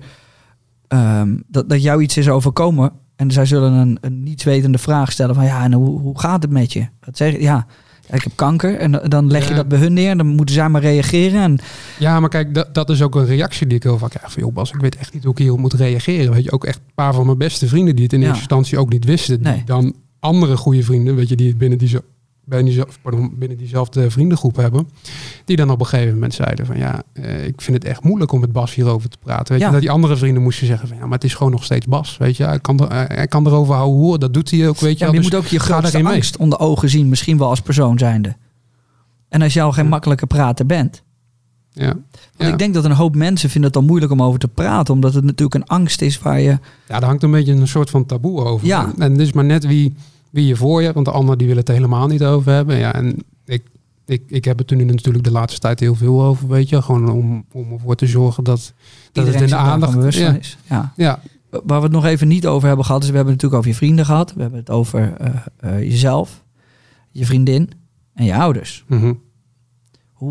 [0.87, 2.91] ehm, dat, dat jou iets is overkomen.
[3.15, 6.51] En zij zullen een, een nietswetende vraag stellen van ja, en hoe, hoe gaat het
[6.51, 6.87] met je?
[7.05, 7.39] Wat zeg?
[7.39, 7.65] Ja,
[8.11, 8.77] ik heb kanker.
[8.77, 9.55] En dan- leg je Ja.
[9.55, 10.17] dat bij hun neer.
[10.17, 11.41] Dan moeten zij maar reageren.
[11.41, 11.57] En
[11.99, 14.31] ja, maar kijk, dat, dat is ook een reactie die ik heel vaak krijg.
[14.31, 16.33] Van, joh, Bas, ik weet echt niet hoe ik hierop moet reageren.
[16.33, 18.25] Weet je, ook echt een paar van mijn beste vrienden die het in Ja.
[18.25, 19.37] eerste instantie ook niet wisten.
[19.43, 19.61] Die Nee.
[19.65, 19.95] dan
[20.25, 21.99] andere goede vrienden, weet je, die het binnen, die,
[22.45, 24.87] binnen, die, pardon, binnen diezelfde vriendengroep hebben.
[25.45, 28.31] Die dan op een gegeven moment zeiden van, ja, eh, ik vind het echt moeilijk
[28.31, 29.51] om met Bas hierover te praten.
[29.53, 29.65] Weet Ja.
[29.65, 31.85] je, dat die andere vrienden moesten zeggen van, ja, maar het is gewoon nog steeds
[31.85, 32.17] Bas.
[32.17, 34.19] Weet je, hij kan, er, hij kan erover houden horen.
[34.19, 35.05] Dat doet hij ook, weet je.
[35.05, 37.09] ja, je Dus moet ook je grootste angst onder ogen zien.
[37.09, 38.35] Misschien wel als persoon zijnde.
[39.29, 39.89] En als al geen Ja.
[39.89, 41.03] makkelijke prater bent.
[41.71, 41.85] Ja.
[41.85, 41.99] Want
[42.37, 42.47] Ja.
[42.47, 44.93] ik denk dat een hoop mensen vinden het dan moeilijk om over te praten.
[44.93, 46.49] Omdat het natuurlijk een angst is waar je...
[46.49, 48.67] Ja, daar hangt een beetje een soort van taboe over.
[48.67, 48.93] Ja.
[48.97, 49.93] En het is maar net wie,
[50.35, 52.77] wie je voor je, want de anderen die willen het helemaal niet over hebben.
[52.77, 53.63] Ja, en ik,
[54.05, 56.81] ik, ik heb het er nu natuurlijk de laatste tijd heel veel over, weet je.
[56.81, 58.73] Gewoon om, om ervoor te zorgen dat,
[59.11, 60.57] dat het in de aandacht ja, is.
[60.69, 60.93] Ja.
[60.95, 61.19] ja,
[61.49, 63.79] Waar we het nog even niet over hebben gehad, is we hebben het natuurlijk over
[63.79, 64.33] je vrienden gehad.
[64.33, 65.29] We hebben het over eh,
[65.59, 66.43] eh, jezelf,
[67.11, 67.69] je vriendin
[68.13, 68.83] en je ouders.
[68.87, 69.13] mhm.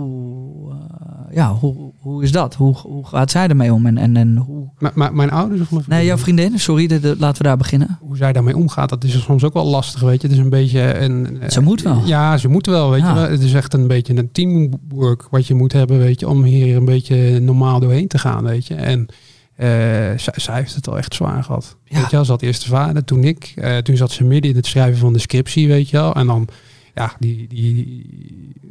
[0.03, 2.55] Hoe, eh, ja, hoe, hoe is dat?
[2.55, 3.86] Hoe, hoe gaat zij ermee om?
[3.86, 4.68] En, en, en hoe...
[4.78, 7.57] Maar, maar mijn ouders of mijn Nee, jouw vriendin, sorry, de, de- laten we daar
[7.57, 7.99] beginnen.
[8.01, 10.26] hoe zij daarmee omgaat, dat is soms ook wel lastig, weet je.
[10.28, 11.38] Het is een beetje een...
[11.49, 12.01] Ze moet wel.
[12.05, 13.22] Ja, ze moet wel, weet Ja.
[13.22, 13.28] je.
[13.28, 16.76] Het is echt een beetje een teamwork wat je moet hebben, weet je, om hier
[16.76, 18.74] een beetje normaal doorheen te gaan, weet je.
[18.74, 19.07] En
[19.57, 19.66] eh,
[20.36, 21.76] zij, heeft het al echt zwaar gehad.
[21.84, 21.97] Ja.
[22.01, 23.53] Weet je wel, ze had eerst de vader, toen ik.
[23.57, 26.14] Eh, toen zat ze midden in het schrijven van de scriptie, weet je wel.
[26.14, 26.49] En dan,
[26.95, 28.07] ja, die, die,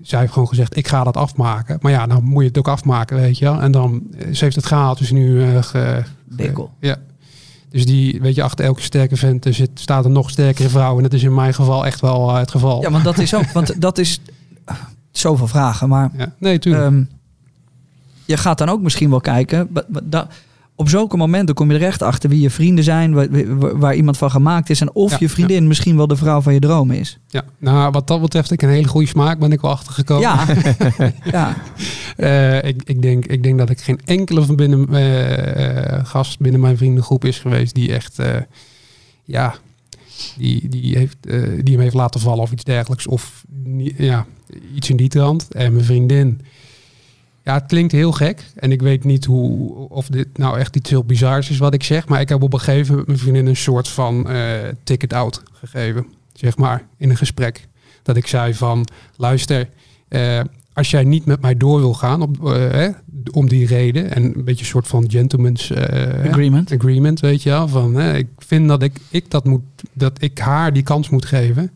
[0.02, 1.78] zij heeft gewoon gezegd, ik ga dat afmaken.
[1.82, 3.62] Maar ja, dan moet je het ook afmaken, weet je wel.
[3.62, 5.44] En dan, eh, ze heeft het gehaald, dus nu...
[5.44, 6.04] eh, ge-
[6.80, 6.98] ja.
[7.70, 10.98] Dus die, weet je, achter elke sterke vent er zit, staat een nog sterkere vrouw.
[10.98, 12.82] En dat is in mijn geval echt wel eh, het geval.
[12.82, 14.20] Ja, want dat is ook, want dat is
[15.12, 16.34] zoveel vragen, maar Ja.
[16.38, 16.84] Nee, tuurlijk.
[16.86, 17.04] ehm,
[18.26, 19.70] je gaat dan ook misschien wel kijken.
[20.04, 20.28] da-
[20.84, 23.14] op zulke momenten kom je er echt achter wie je vrienden zijn,
[23.80, 24.82] waar, iemand van gemaakt is.
[24.82, 27.20] En of Ja, je vriendin misschien wel de vrouw van je dromen is.
[27.28, 30.22] Ja, nou, wat dat betreft, ik een hele goede smaak ben ik wel achtergekomen.
[30.22, 30.46] Ja,
[31.32, 31.56] ja.
[32.18, 36.40] Eh, ik, ik, denk, ik denk dat ik geen enkele van binnen eh, eh, gast
[36.40, 38.18] binnen mijn vriendengroep is geweest die echt,
[39.24, 39.56] ja,
[40.38, 41.18] die, die, heeft,
[41.64, 43.08] die hem heeft laten vallen of iets dergelijks.
[43.08, 43.44] Of
[43.98, 44.26] ja,
[44.76, 45.48] iets in die trant.
[45.52, 46.42] En mijn vriendin,
[47.44, 48.46] ja, het klinkt heel gek.
[48.56, 51.84] En ik weet niet hoe, of dit nou echt iets heel bizars is wat ik
[51.84, 52.08] zeg.
[52.08, 54.52] Maar ik heb op een gegeven moment mijn vriendin een soort van eh,
[54.84, 56.06] ticket out gegeven.
[56.34, 57.68] Zeg maar, in een gesprek.
[58.04, 59.70] Dat ik zei van, luister,
[60.08, 60.40] eh,
[60.74, 62.90] als jij niet met mij door wil gaan op, eh,
[63.32, 64.12] om die reden.
[64.12, 66.72] En een beetje een soort van gentleman's Agreement.
[66.72, 67.68] agreement, weet je wel.
[67.68, 69.62] Van, ik vind dat ik, ik dat moet,
[69.94, 71.72] dat ik haar die kans moet geven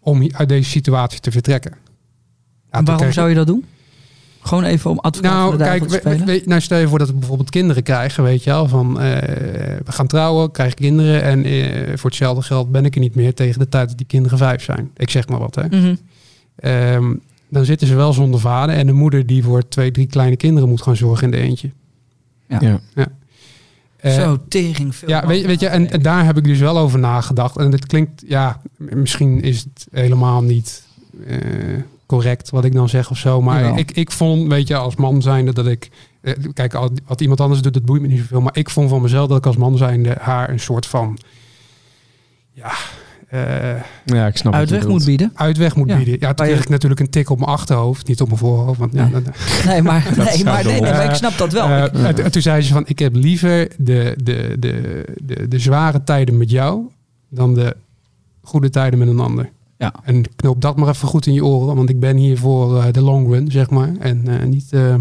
[0.00, 1.70] om uit deze situatie te vertrekken.
[1.70, 3.64] Ja, En toen waarom zou je dat doen?
[4.42, 6.26] Gewoon even om advocaat nou, kijk, te we- spelen?
[6.26, 8.68] we- nou stel je voor dat we bijvoorbeeld kinderen krijgen, weet je wel.
[8.68, 9.04] Van, eh,
[9.84, 13.34] we gaan trouwen, krijgen kinderen en eh, voor hetzelfde geld ben ik er niet meer
[13.34, 14.90] tegen de tijd dat die kinderen vijf zijn.
[14.96, 15.66] Ik zeg maar wat, hè.
[15.68, 15.94] Mhm.
[16.56, 17.14] Ehm,
[17.48, 20.68] dan zitten ze wel zonder vader en de moeder die voor twee, drie kleine kinderen
[20.68, 21.70] moet gaan zorgen in de eentje.
[22.48, 22.80] Ja.
[23.96, 25.08] Eh, Zo, tering veel.
[25.08, 27.56] ja, weet, je- weet je, en, en daar heb ik dus wel over nagedacht.
[27.56, 30.82] En het klinkt, ja, misschien is het helemaal niet
[31.26, 31.36] eh,
[32.16, 33.40] correct wat ik dan zeg of zo.
[33.42, 35.90] Maar ik, ik vond, weet je, als man zijnde dat ik...
[36.20, 38.40] eh, kijk, al- wat iemand anders doet, dat boeit me niet zoveel.
[38.40, 41.18] Maar ik vond van mezelf dat ik als man zijnde haar een soort van...
[42.52, 42.72] Ja,
[43.28, 45.30] eh, ja, ik snap Uitweg moet bieden.
[45.34, 46.16] uitweg moet Ja, bieden.
[46.20, 48.06] Ja, toen je- kreeg ik natuurlijk een tik op mijn achterhoofd.
[48.08, 49.22] Niet op mijn voorhoofd, want ja, Nee.
[49.22, 49.22] dan-
[49.66, 51.68] Nee, maar, nee, maar, nee, maar ik snap dat wel.
[51.68, 56.36] En toen zei ze van, ik heb liever de, de, de, de, de zware tijden
[56.36, 56.80] met jou
[57.28, 57.76] dan de
[58.42, 59.50] goede tijden met een ander.
[59.82, 59.92] Ja.
[60.04, 62.92] En knoop dat maar even goed in je oren, want ik ben hier voor eh,
[62.92, 63.90] de long run, zeg maar.
[63.98, 64.94] En eh, niet, eh,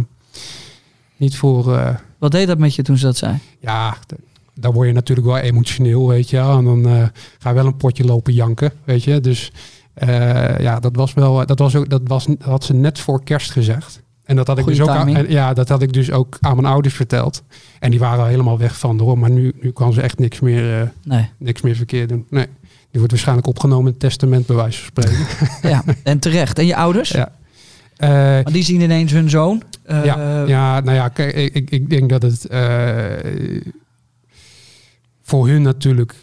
[1.17, 1.79] niet voor,
[2.17, 3.37] Wat deed dat met je toen ze dat zei?
[3.59, 4.13] ja, d-
[4.53, 6.37] daar word je natuurlijk wel emotioneel, weet je.
[6.37, 6.85] En dan
[7.39, 9.19] ga je wel een potje lopen janken, weet je.
[9.21, 9.51] Dus
[10.57, 13.51] ja, dat was wel, dat was ook, dat was, dat had ze net voor kerst
[13.51, 14.01] gezegd.
[14.23, 16.55] En dat had ik Goeie dus ook aan, ja, dat had ik dus ook aan
[16.55, 17.43] mijn ouders verteld.
[17.79, 19.17] En die waren al helemaal weg van hoor.
[19.17, 21.29] Maar nu, nu kan ze echt niks meer, Nee.
[21.37, 22.25] niks meer verkeerd doen.
[22.29, 22.45] Nee.
[22.91, 25.25] Die wordt waarschijnlijk opgenomen in het testament, bij wijze van spreken.
[25.71, 26.59] Ja, en terecht.
[26.59, 27.09] En je ouders?
[27.09, 27.31] Ja.
[28.01, 29.63] Eh, Maar die zien ineens hun zoon.
[29.83, 32.61] eh, ja, ja, nou ja, kijk, ik, ik, denk dat het eh,
[35.21, 36.15] voor hun natuurlijk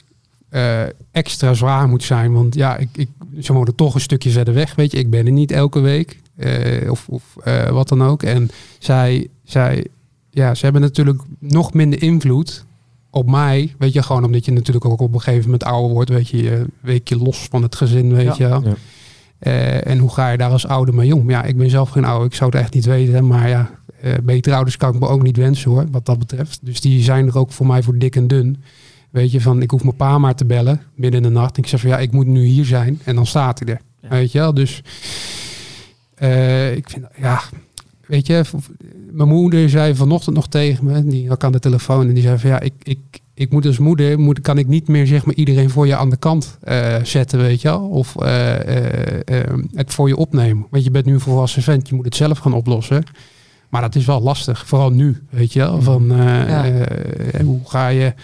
[1.11, 2.33] extra zwaar moet zijn.
[2.33, 3.09] Want ja, ik, ik,
[3.41, 4.99] ze wonen toch een stukje verder weg, weet je.
[4.99, 6.21] Ik ben er niet elke week
[6.89, 7.23] of, of
[7.71, 8.23] wat dan ook.
[8.23, 9.87] En zij, zij,
[10.31, 12.65] ja, ze hebben natuurlijk nog minder invloed
[13.19, 13.75] op mij.
[13.79, 16.11] Weet je, gewoon omdat je natuurlijk ook op een gegeven moment ouder wordt.
[16.11, 18.35] Weet je, je week je los van het gezin, weet Ja.
[18.39, 18.63] je wel.
[18.65, 18.75] Ja.
[19.39, 21.31] Eh, en hoe ga je daar als ouder mee om?
[21.31, 23.27] Ja, ik ben zelf geen ouder, ik zou het echt niet weten.
[23.27, 26.59] Maar ja, eh betere ouders kan ik me ook niet wensen hoor, wat dat betreft.
[26.63, 28.63] Dus die zijn er ook voor mij voor dik en dun.
[29.11, 31.57] Weet je, van ik hoef mijn pa maar te bellen midden in de nacht.
[31.57, 33.01] En ik zeg van ja, ik moet nu hier zijn.
[33.05, 33.81] En dan staat hij er.
[34.03, 34.09] Ja.
[34.09, 34.83] Weet je wel, dus
[36.15, 37.41] eh, ik vind, ja,
[38.09, 38.43] weet je,
[39.13, 42.39] mijn moeder zei vanochtend nog tegen me, die had aan de telefoon en die zei
[42.39, 42.99] van ja, ik, ik,
[43.35, 46.11] ik moet als moeder, moet, kan ik niet meer zeg maar iedereen voor je aan
[46.11, 50.67] de kant eh, zetten, weet je wel, of eh, eh, het voor je opnemen.
[50.71, 53.05] Want je bent nu een volwassen vent, je moet het zelf gaan oplossen.
[53.69, 56.65] Maar dat is wel lastig, vooral nu, weet je wel, van Ja.
[56.67, 58.15] eh, hoe ga je...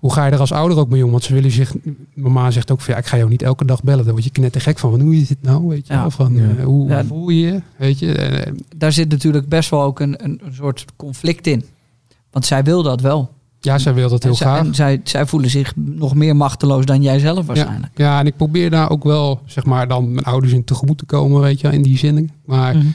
[0.00, 1.10] Hoe ga je er als ouder ook mee om?
[1.10, 1.74] Want ze willen zich.
[2.14, 4.04] Mama zegt ook van ja, ik ga jou niet elke dag bellen.
[4.04, 4.90] Dan word je knettergek van.
[4.90, 5.68] Van hoe is het nou?
[5.68, 6.00] Weet je Ja.
[6.00, 6.10] wel?
[6.10, 6.48] Van Ja.
[6.58, 7.04] eh, hoe Ja.
[7.04, 7.62] voel je je?
[7.76, 8.12] Weet je?
[8.14, 11.64] Eh, Daar zit natuurlijk best wel ook een, een, soort conflict in.
[12.30, 13.30] Want zij wil dat wel.
[13.60, 14.66] ja, zij wil dat heel en zij, graag.
[14.66, 17.92] en zij, zij voelen zich nog meer machteloos dan jij zelf waarschijnlijk.
[17.98, 21.04] Ja, en ik probeer daar ook wel, zeg maar, dan mijn ouders in tegemoet te
[21.04, 22.30] komen, weet je, in die zin.
[22.44, 22.86] Maar Mhm.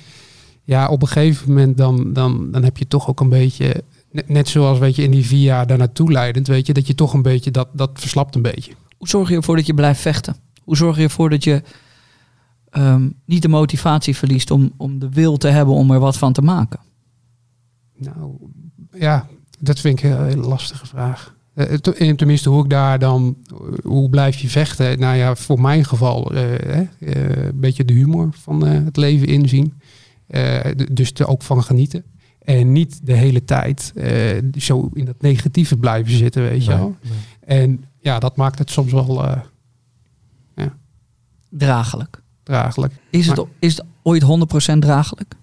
[0.63, 3.83] ja, op een gegeven moment dan, dan, dan heb je toch ook een beetje,
[4.25, 7.13] net, zoals, weet je, in die via daar naartoe leidend, weet je, dat je toch
[7.13, 8.73] een beetje, dat, dat verslapt een beetje.
[8.97, 10.35] Hoe zorg je ervoor dat je blijft vechten?
[10.63, 11.63] Hoe zorg je ervoor dat je
[12.69, 16.33] ehm, niet de motivatie verliest om, om de wil te hebben om er wat van
[16.33, 16.79] te maken?
[17.97, 18.31] Nou,
[18.91, 19.27] ja,
[19.59, 21.35] dat vind ik een hele lastige vraag.
[21.53, 24.99] Eh, en tenminste, hoe ik daar dan, eh, hoe blijf je vechten?
[24.99, 29.27] Nou ja, voor mijn geval, eh, eh, een beetje de humor van eh, het leven
[29.27, 29.73] inzien.
[30.27, 30.59] Eh,
[30.91, 32.03] dus er ook van genieten.
[32.45, 36.79] En niet de hele tijd eh, zo in dat negatieve blijven zitten, weet je Nee,
[36.79, 36.95] wel.
[37.01, 37.13] nee.
[37.59, 39.37] En ja, dat maakt het soms wel eh,
[41.49, 42.21] Draaglijk.
[42.43, 42.93] draaglijk.
[43.09, 44.23] Is het, is het ooit
[44.75, 45.35] 100% draaglijk?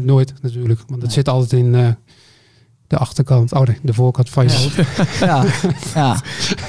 [0.00, 1.10] 100% nooit natuurlijk, want het Nee.
[1.10, 1.88] zit altijd in eh,
[2.86, 4.84] de achterkant, oh nee, de voorkant van je
[5.20, 5.26] Ja.
[5.26, 5.44] Ja,
[5.94, 6.20] ja.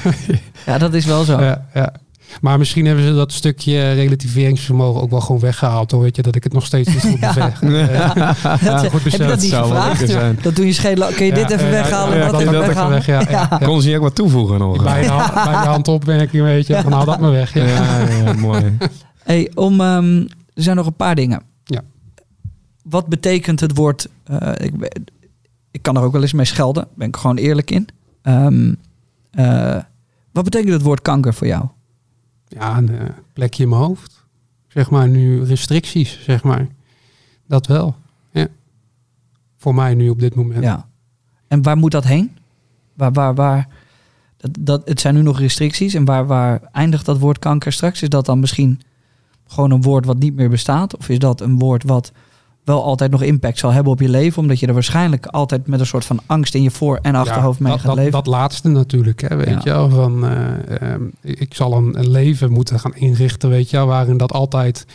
[0.66, 1.42] ja, dat is wel zo.
[1.42, 1.94] Ja, ja.
[2.42, 5.92] Maar misschien hebben ze dat stukje relativeringsvermogen ook wel gewoon weggehaald.
[5.92, 7.34] Hoor, weet je, dat ik het nog steeds niet goed Ja.
[7.34, 7.62] bevecht.
[7.62, 10.10] Dat, Ja, goed heb je dat niet gevraagd?
[10.10, 10.40] zijn.
[10.42, 11.08] Dat doe je schedel.
[11.12, 12.18] Kun je dit Ja, even ja, ja, weghalen?
[12.18, 12.92] ja, dat dat dat even weghalen?
[12.92, 13.58] weg, ja, ja, ja.
[13.66, 14.84] Kon ze niet ook wat toevoegen nog?
[14.84, 16.82] Bij, de, hand- bij de handopmerking, weet je.
[16.82, 17.54] Van haal dat maar weg.
[17.54, 17.66] Ja.
[17.66, 18.78] Ja, ja, mooi.
[19.24, 20.18] Hey, om, ehm,
[20.54, 21.42] er zijn nog een paar dingen.
[21.64, 21.82] Ja.
[22.84, 24.08] Wat betekent het woord...
[24.24, 24.74] eh, ik,
[25.72, 26.88] ik kan er ook wel eens mee schelden.
[26.96, 27.88] Ben ik gewoon eerlijk in.
[28.22, 28.74] Ehm,
[29.32, 29.76] eh,
[30.32, 31.66] wat betekent het woord kanker voor jou?
[32.54, 34.26] Ja, een eh, plekje in mijn hoofd.
[34.68, 36.68] Zeg maar nu restricties, zeg maar.
[37.48, 37.96] Dat wel.
[38.32, 38.48] Ja.
[39.58, 40.64] Voor mij nu op dit moment.
[40.64, 40.88] Ja.
[41.48, 42.38] En waar moet dat heen?
[42.94, 43.68] Waar, waar, waar,
[44.38, 45.94] dat, dat, het zijn nu nog restricties.
[45.94, 48.02] En waar, waar eindigt dat woord kanker straks?
[48.02, 48.82] Is dat dan misschien
[49.48, 50.98] gewoon een woord wat niet meer bestaat?
[50.98, 52.12] Of is dat een woord wat
[52.64, 54.42] wel altijd nog impact zal hebben op je leven?
[54.42, 57.60] Omdat je er waarschijnlijk altijd met een soort van angst in je voor- en achterhoofd
[57.60, 58.12] mee dat, gaat dat, leven.
[58.12, 59.60] Dat laatste natuurlijk, hè, weet Ja.
[59.64, 59.90] je wel.
[59.90, 64.18] Van, eh, ehm, ik zal een, een leven moeten gaan inrichten, weet je wel, waarin
[64.18, 64.86] dat altijd...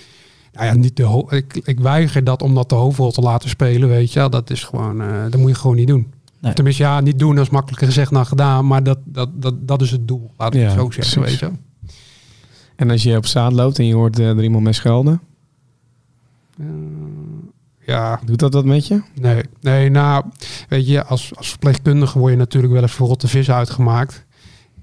[0.52, 3.48] Nou ja, niet de ho- ik, ik weiger dat om dat de hoofdrol te laten
[3.48, 4.30] spelen, weet je wel.
[4.30, 6.12] Dat is gewoon, eh, dat moet je gewoon niet doen.
[6.40, 6.52] Nee.
[6.52, 8.66] Tenminste, ja, niet doen, is makkelijker gezegd dan gedaan.
[8.66, 11.40] Maar dat, dat, dat, dat is het doel, laat ik Ja, het zo zeggen, precies.
[11.40, 11.56] weet je.
[12.76, 15.20] En als je op straat loopt en je hoort eh, er iemand mee schelden,
[16.60, 16.66] Eh,
[17.87, 19.03] ja, doet dat wat met je?
[19.14, 20.24] Nee, nee, nou,
[20.68, 24.24] weet je, als, als verpleegkundige word je natuurlijk wel eens voor rotte vis uitgemaakt.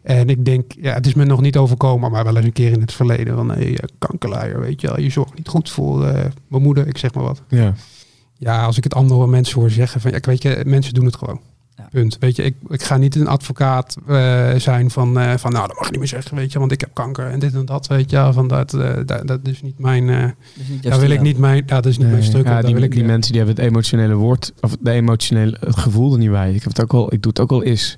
[0.01, 2.71] En ik denk, ja, het is me nog niet overkomen, maar wel eens een keer
[2.71, 3.35] in het verleden.
[3.35, 6.97] Van, nee, kankerleier, weet je wel, je zorgt niet goed voor eh, mijn moeder, ik
[6.97, 7.41] zeg maar wat.
[7.47, 7.73] Ja.
[8.37, 11.05] Ja, als ik het andere mensen hoor zeggen van, ja, ik weet je, mensen doen
[11.05, 11.39] het gewoon.
[11.77, 11.87] Ja.
[11.91, 12.17] Punt.
[12.19, 15.75] Weet je, ik, ik ga niet een advocaat eh, zijn van, eh, van, nou, dat
[15.75, 17.87] mag je niet meer zeggen, weet je, want ik heb kanker en dit en dat,
[17.87, 20.35] weet je, van dat, eh, dat, dat is niet mijn,
[20.81, 22.43] daar wil ik niet mijn, dat is niet mijn stuk.
[22.45, 25.57] Ja, daar die, wil ik die mensen die hebben het emotionele woord, of de emotionele
[25.59, 26.53] het gevoel er niet bij.
[26.53, 27.97] Ik heb het ook al, ik doe het ook al is.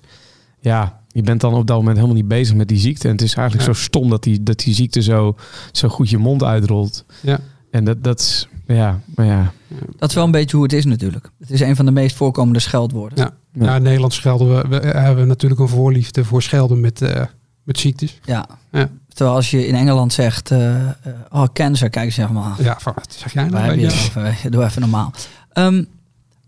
[0.60, 3.08] Ja, je bent dan op dat moment helemaal niet bezig met die ziekte.
[3.08, 3.74] En het is eigenlijk Ja.
[3.74, 5.36] zo stom dat die, dat die ziekte zo,
[5.72, 7.06] zo goed je mond uitrolt.
[7.22, 7.40] Ja.
[7.72, 9.52] En dat, dat is, ja, maar ja.
[9.98, 11.30] Dat is wel een beetje hoe het is natuurlijk.
[11.40, 13.18] Het is een van de meest voorkomende scheldwoorden.
[13.18, 13.34] Ja.
[13.60, 17.22] Ja, in Nederland schelden we, we hebben natuurlijk een voorliefde voor schelden met, eh,
[17.64, 18.20] met ziektes.
[18.26, 18.46] Ja.
[18.72, 18.90] Ja.
[19.14, 20.92] Terwijl als je in Engeland zegt, eh, eh,
[21.32, 22.56] oh cancer, kijk zeg maar.
[22.64, 23.76] Ja, van, wat zeg jij nou?
[23.78, 25.14] Weet je, Doe even normaal.
[25.54, 25.84] Ehm,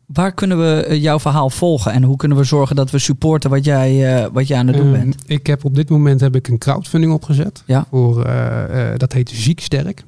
[0.05, 3.49] waar kunnen we eh, jouw verhaal volgen en hoe kunnen we zorgen dat we supporten
[3.49, 5.15] wat jij, eh, wat jij aan het doen Ehm, bent?
[5.25, 7.63] ik heb op dit moment heb ik een crowdfunding opgezet.
[7.65, 7.85] Ja.
[7.89, 10.03] Voor, eh, eh, dat heet Ziek Sterk.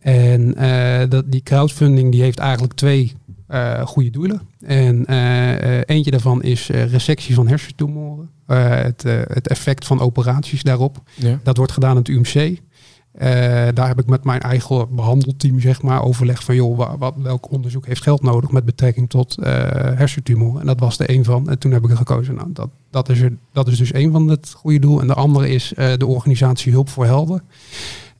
[0.00, 3.14] En eh, dat, die crowdfunding die heeft eigenlijk twee
[3.50, 4.40] eh, goede doelen.
[4.60, 8.30] En eh, eh, eentje daarvan is resectie van hersentumoren.
[8.46, 11.02] Het, het effect van operaties daarop.
[11.14, 11.40] ja.
[11.42, 12.58] Dat wordt gedaan aan het UMC.
[13.74, 17.50] Daar heb ik met mijn eigen behandelteam zeg maar, overlegd van joh, wa- wat, welk
[17.52, 20.60] onderzoek heeft geld nodig met betrekking tot eh hersentumor.
[20.60, 21.48] En dat was er één van.
[21.48, 22.34] En toen heb ik er gekozen.
[22.34, 25.00] Nou, dat, dat, is er, dat is dus één van het goede doel.
[25.00, 27.42] En de andere is de organisatie Hulp voor Helden.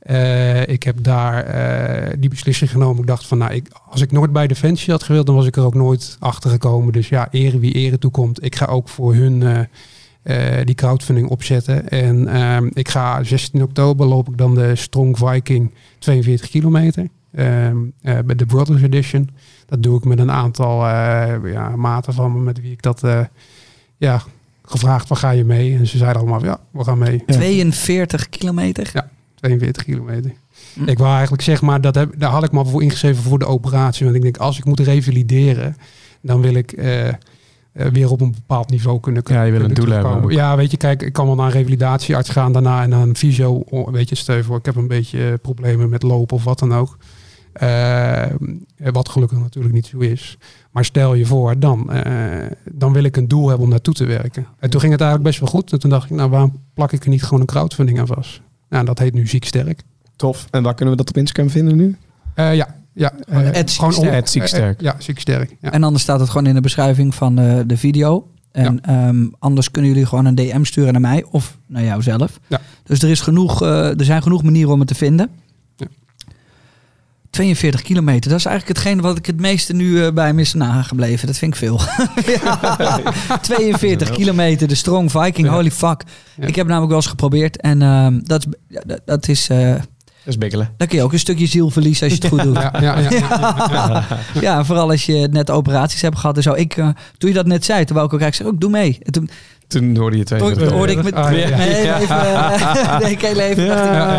[0.01, 3.01] Eh, ik heb daar eh, die beslissing genomen.
[3.01, 5.55] Ik dacht van, nou, ik, als ik nooit bij Defensie had gewild, dan was ik
[5.55, 6.93] er ook nooit achter gekomen.
[6.93, 8.43] Dus ja, ere wie ere toekomt.
[8.43, 9.67] Ik ga ook voor hun
[10.23, 11.89] eh, die crowdfunding opzetten.
[11.89, 17.07] En ehm, ik ga 16 oktober loop ik dan de Strong Viking 42 kilometer.
[17.31, 19.29] ehm, bij de Brothers Edition.
[19.65, 20.87] Dat doe ik met een aantal
[21.47, 23.03] ja, maten van me met wie ik dat
[23.97, 24.21] ja,
[24.63, 25.75] gevraagd, waar ga je mee?
[25.75, 27.23] En ze zeiden allemaal, ja, we gaan mee.
[27.25, 28.91] 42 kilometer?
[29.41, 30.31] 42 kilometer.
[30.73, 30.87] Hm.
[30.87, 33.45] Ik wou eigenlijk zeg maar, dat heb, daar had ik me voor ingeschreven voor de
[33.45, 34.05] operatie.
[34.05, 35.75] Want ik denk, als ik moet revalideren,
[36.21, 37.15] dan wil ik eh, eh,
[37.73, 40.31] weer op een bepaald niveau kunnen Ja, je wil een doel hebben ook.
[40.31, 43.17] Ja, weet je, kijk, ik kan wel naar een revalidatiearts gaan daarna en naar een
[43.17, 43.53] fysio.
[43.53, 46.97] Oh, Weet je, voor, ik heb een beetje problemen met lopen of wat dan ook.
[47.51, 48.25] Eh,
[48.75, 50.37] wat gelukkig natuurlijk niet zo is.
[50.71, 54.05] Maar stel je voor, dan, eh, dan wil ik een doel hebben om naartoe te
[54.05, 54.47] werken.
[54.59, 55.71] En toen ging het eigenlijk best wel goed.
[55.71, 58.41] En toen dacht ik, nou waarom plak ik er niet gewoon een crowdfunding aan vast?
[58.71, 59.81] Nou, dat heet nu Ziek Sterk.
[60.15, 60.47] Tof.
[60.51, 61.95] En waar kunnen we dat op Instagram vinden nu?
[62.35, 63.13] Eh, ja, ja.
[63.29, 64.13] Gewoon eh, het Ziek Sterk.
[64.13, 64.77] Het Ziek Sterk.
[64.79, 65.55] eh, ja, ziek sterk.
[65.61, 65.71] Ja.
[65.71, 68.27] En anders staat het gewoon in de beschrijving van eh, de video.
[68.51, 72.39] En ehm, anders kunnen jullie gewoon een DM sturen naar mij of naar jou zelf.
[72.47, 72.59] Ja.
[72.83, 75.29] Dus er, is genoeg, eh, er zijn genoeg manieren om het te vinden.
[77.31, 77.37] Ja.
[77.37, 80.53] 42 kilometer, dat is eigenlijk hetgeen wat ik het meeste nu eh, bij me is
[80.53, 81.27] nagebleven.
[81.27, 81.79] Dat vind ik veel.
[82.35, 83.01] Ja.
[83.41, 85.53] 42 kilometer, de Strong Viking, Ja.
[85.53, 86.01] holy fuck.
[86.35, 86.47] Ja.
[86.47, 88.45] Ik heb het namelijk wel eens geprobeerd en ehm, dat,
[88.85, 89.49] dat, dat is...
[89.49, 89.83] eh Dat
[90.25, 90.73] is bikkelen.
[90.77, 92.55] dan kun je ook een stukje ziel verliezen als je het goed doet.
[92.61, 94.41] Ja, ja, ja, ja, ja, ja.
[94.41, 96.53] Ja, vooral als je net operaties hebt gehad en zo.
[96.53, 98.97] Ik, eh, toen je dat net zei, terwijl ik ook eigenlijk zei, ook doe mee.
[99.03, 99.29] En toen
[99.71, 100.39] Toen hoorde je twee.
[100.39, 101.13] toen hoorde ik met...
[101.13, 101.57] Ah, ja, ja.
[101.57, 101.99] Nee, Ja.
[101.99, 103.67] even, eh, nee, ik even.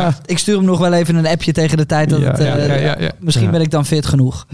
[0.09, 0.15] ik.
[0.27, 2.39] Ik stuur hem nog wel even een appje tegen de tijd dat Ja, het...
[2.39, 3.11] eh, ja, ja, ja, ja.
[3.21, 3.53] Misschien Ja.
[3.53, 4.47] ben ik dan fit genoeg.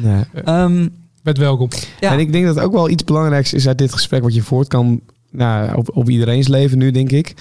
[0.44, 0.88] Ehm,
[1.22, 1.68] Bent welkom.
[2.00, 4.42] ja, En ik denk dat ook wel iets belangrijks is uit dit gesprek wat je
[4.42, 7.34] voort kan nou, op, op iedereen's leven nu, denk ik.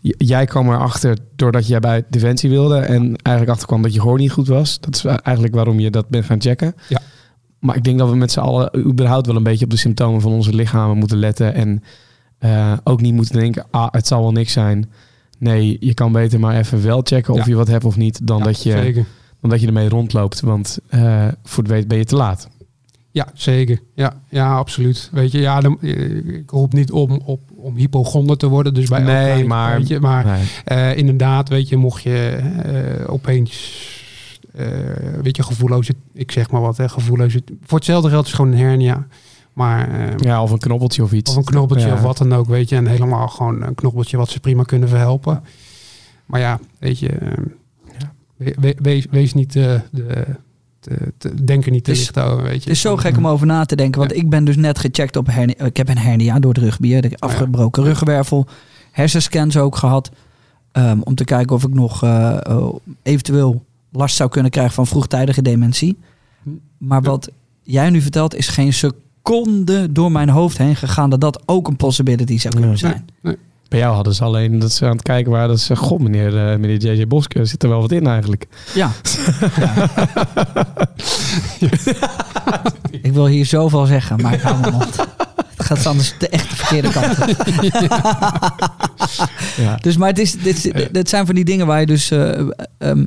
[0.00, 4.18] J- jij kwam erachter doordat jij bij Defensie wilde en eigenlijk achterkwam dat je gehoor
[4.18, 4.80] niet goed was.
[4.80, 6.74] Dat is eigenlijk waarom je dat bent gaan checken.
[6.88, 7.00] Ja.
[7.58, 10.20] Maar ik denk dat we met z'n allen überhaupt wel een beetje op de symptomen
[10.20, 11.54] van onze lichamen moeten letten.
[11.54, 11.82] En
[12.44, 14.90] eh, ook niet moeten denken, ah, het zal wel niks zijn.
[15.38, 18.38] Nee, je kan beter maar even wel checken of je wat hebt of niet, dan,
[18.38, 19.04] Ja, dat, je, Zeker.
[19.40, 20.40] dan dat je ermee rondloopt.
[20.40, 22.48] Want eh, voor het weet ben je te laat.
[23.10, 23.80] Ja, zeker.
[23.94, 25.08] Ja, ja, absoluut.
[25.12, 28.74] Weet je, ja, dan, eh, ik roep niet om, op, om hypochonder te worden.
[28.74, 30.94] Dus bij Nee, maar- Weet je, maar Nee.
[30.96, 32.40] inderdaad, weet je, mocht je
[33.06, 33.82] opeens...
[34.54, 34.66] eh,
[35.22, 35.94] weet je, gevoelloze...
[36.12, 37.42] Ik zeg maar wat, hè, gevoelloze...
[37.64, 39.06] Voor hetzelfde geld is het gewoon een hernia.
[39.54, 39.90] Maar...
[40.08, 41.30] eh, Ja, of een knobbeltje of iets.
[41.30, 41.94] Of een knobbeltje Ja.
[41.94, 42.76] of wat dan ook, weet je.
[42.76, 45.42] En helemaal gewoon een knobbeltje wat ze prima kunnen verhelpen.
[46.26, 47.32] Maar ja, weet je, eh,
[48.36, 50.24] we- we- wees, wees niet eh, de,
[50.80, 52.60] de, de, denk er niet te licht over, weet je.
[52.60, 54.00] Het is zo gek om over na te denken.
[54.00, 55.58] Want ik ben dus net gecheckt op hernia.
[55.58, 57.02] Ik heb een hernia door het rugbier.
[57.02, 58.46] De afgebroken ruggenwervel.
[58.90, 60.10] Hersenscans ook gehad.
[60.72, 62.66] ehm, om te kijken of ik nog eh, eh,
[63.02, 65.98] eventueel last zou kunnen krijgen van vroegtijdige dementie.
[66.78, 67.08] Maar Ja.
[67.10, 67.30] wat
[67.62, 68.72] jij nu vertelt is geen
[69.28, 72.78] seconde door mijn hoofd heen gegaan dat dat ook een possibility zou kunnen Nee.
[72.78, 73.04] zijn.
[73.68, 75.48] Bij jou hadden ze alleen dat ze aan het kijken waren.
[75.48, 78.46] Dat ze, god meneer, eh, meneer JJ Boske, zit er wel wat in eigenlijk.
[78.74, 78.90] Ja.
[83.02, 84.96] ik wil hier zoveel zeggen, maar ik hou mijn mond.
[85.56, 87.36] Het gaat anders de echte verkeerde kant op.
[89.56, 89.76] Ja.
[89.80, 92.10] Dus, maar het is, dit, dit, zijn van die dingen waar je dus...
[92.10, 92.40] eh,
[92.78, 93.04] ehm,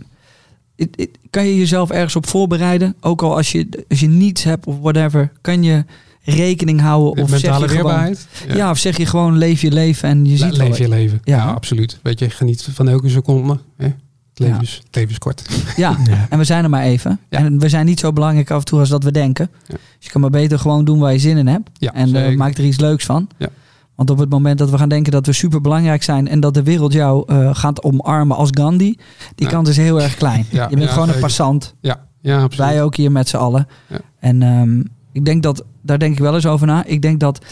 [0.75, 2.95] it- it- kan je jezelf ergens op voorbereiden?
[3.01, 5.31] Ook al als je, als je niets hebt of whatever.
[5.41, 5.85] Kan je
[6.31, 7.15] rekening houden?
[7.15, 8.15] De Of zeg mentale je gewoon,
[8.57, 8.69] ja.
[8.69, 10.67] of zeg je gewoon leef je leven en je Le- ziet wel.
[10.67, 11.21] leef je leven.
[11.23, 11.37] Ja.
[11.37, 11.51] Ja.
[11.51, 11.99] absoluut.
[12.03, 13.59] Weet je, geniet van elke seconde.
[13.77, 13.85] Hè?
[13.85, 14.61] Het, leven Ja.
[14.61, 15.49] is, het leven is kort.
[15.75, 16.25] Ja, Ja.
[16.29, 17.19] en we zijn er maar even.
[17.29, 17.37] Ja.
[17.39, 19.49] En we zijn niet zo belangrijk af en toe als dat we denken.
[19.67, 19.73] Ja.
[19.75, 21.69] Dus je kan maar beter gewoon doen waar je zin in hebt.
[21.73, 22.37] Ja, en zeker.
[22.37, 23.27] maak er iets leuks van.
[23.37, 23.47] Ja.
[23.95, 26.53] Want op het moment dat we gaan denken dat we super belangrijk zijn en dat
[26.53, 28.97] de wereld jou eh, gaat omarmen als Gandhi,
[29.35, 29.51] die Ja.
[29.51, 30.45] kans is heel erg klein.
[30.51, 31.73] Ja, je bent ja, gewoon een passant.
[31.81, 32.69] Ja, ja absoluut.
[32.69, 33.67] Wij ook hier met z'n allen.
[33.89, 33.97] Ja.
[34.19, 34.79] En ehm,
[35.11, 36.85] ik denk dat, daar denk ik wel eens over na.
[36.85, 37.45] Ik denk dat,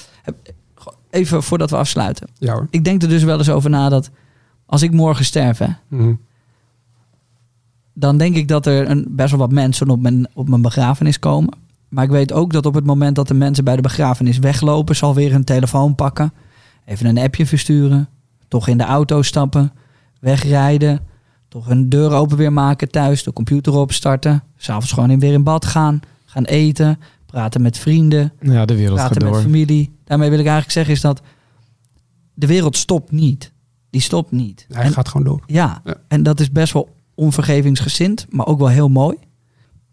[1.09, 2.27] even voordat we afsluiten.
[2.37, 2.67] Ja hoor.
[2.69, 4.09] Ik denk er dus wel eens over na dat
[4.65, 6.13] als ik morgen sterf, hè, Mhm.
[7.93, 11.19] dan denk ik dat er een, best wel wat mensen op mijn, op mijn begrafenis
[11.19, 11.53] komen.
[11.89, 14.95] Maar ik weet ook dat op het moment dat de mensen bij de begrafenis weglopen,
[14.95, 16.33] zal weer hun telefoon pakken,
[16.85, 18.07] even een appje versturen,
[18.47, 19.71] toch in de auto stappen,
[20.19, 20.99] wegrijden,
[21.47, 25.43] toch een deur open weer maken thuis, de computer opstarten, s'avonds gewoon in weer in
[25.43, 26.99] bad gaan, gaan eten,
[27.35, 29.41] praten met vrienden, ja, de wereld gaat praten met door.
[29.41, 29.95] familie.
[30.03, 31.21] Daarmee wil ik eigenlijk zeggen is dat
[32.33, 33.51] de wereld stopt niet.
[33.89, 34.65] Die stopt niet.
[34.71, 35.43] Hij En- gaat gewoon door.
[35.45, 35.95] ja, Ja.
[36.07, 39.17] en dat is best wel onvergevingsgezind, maar ook wel heel mooi.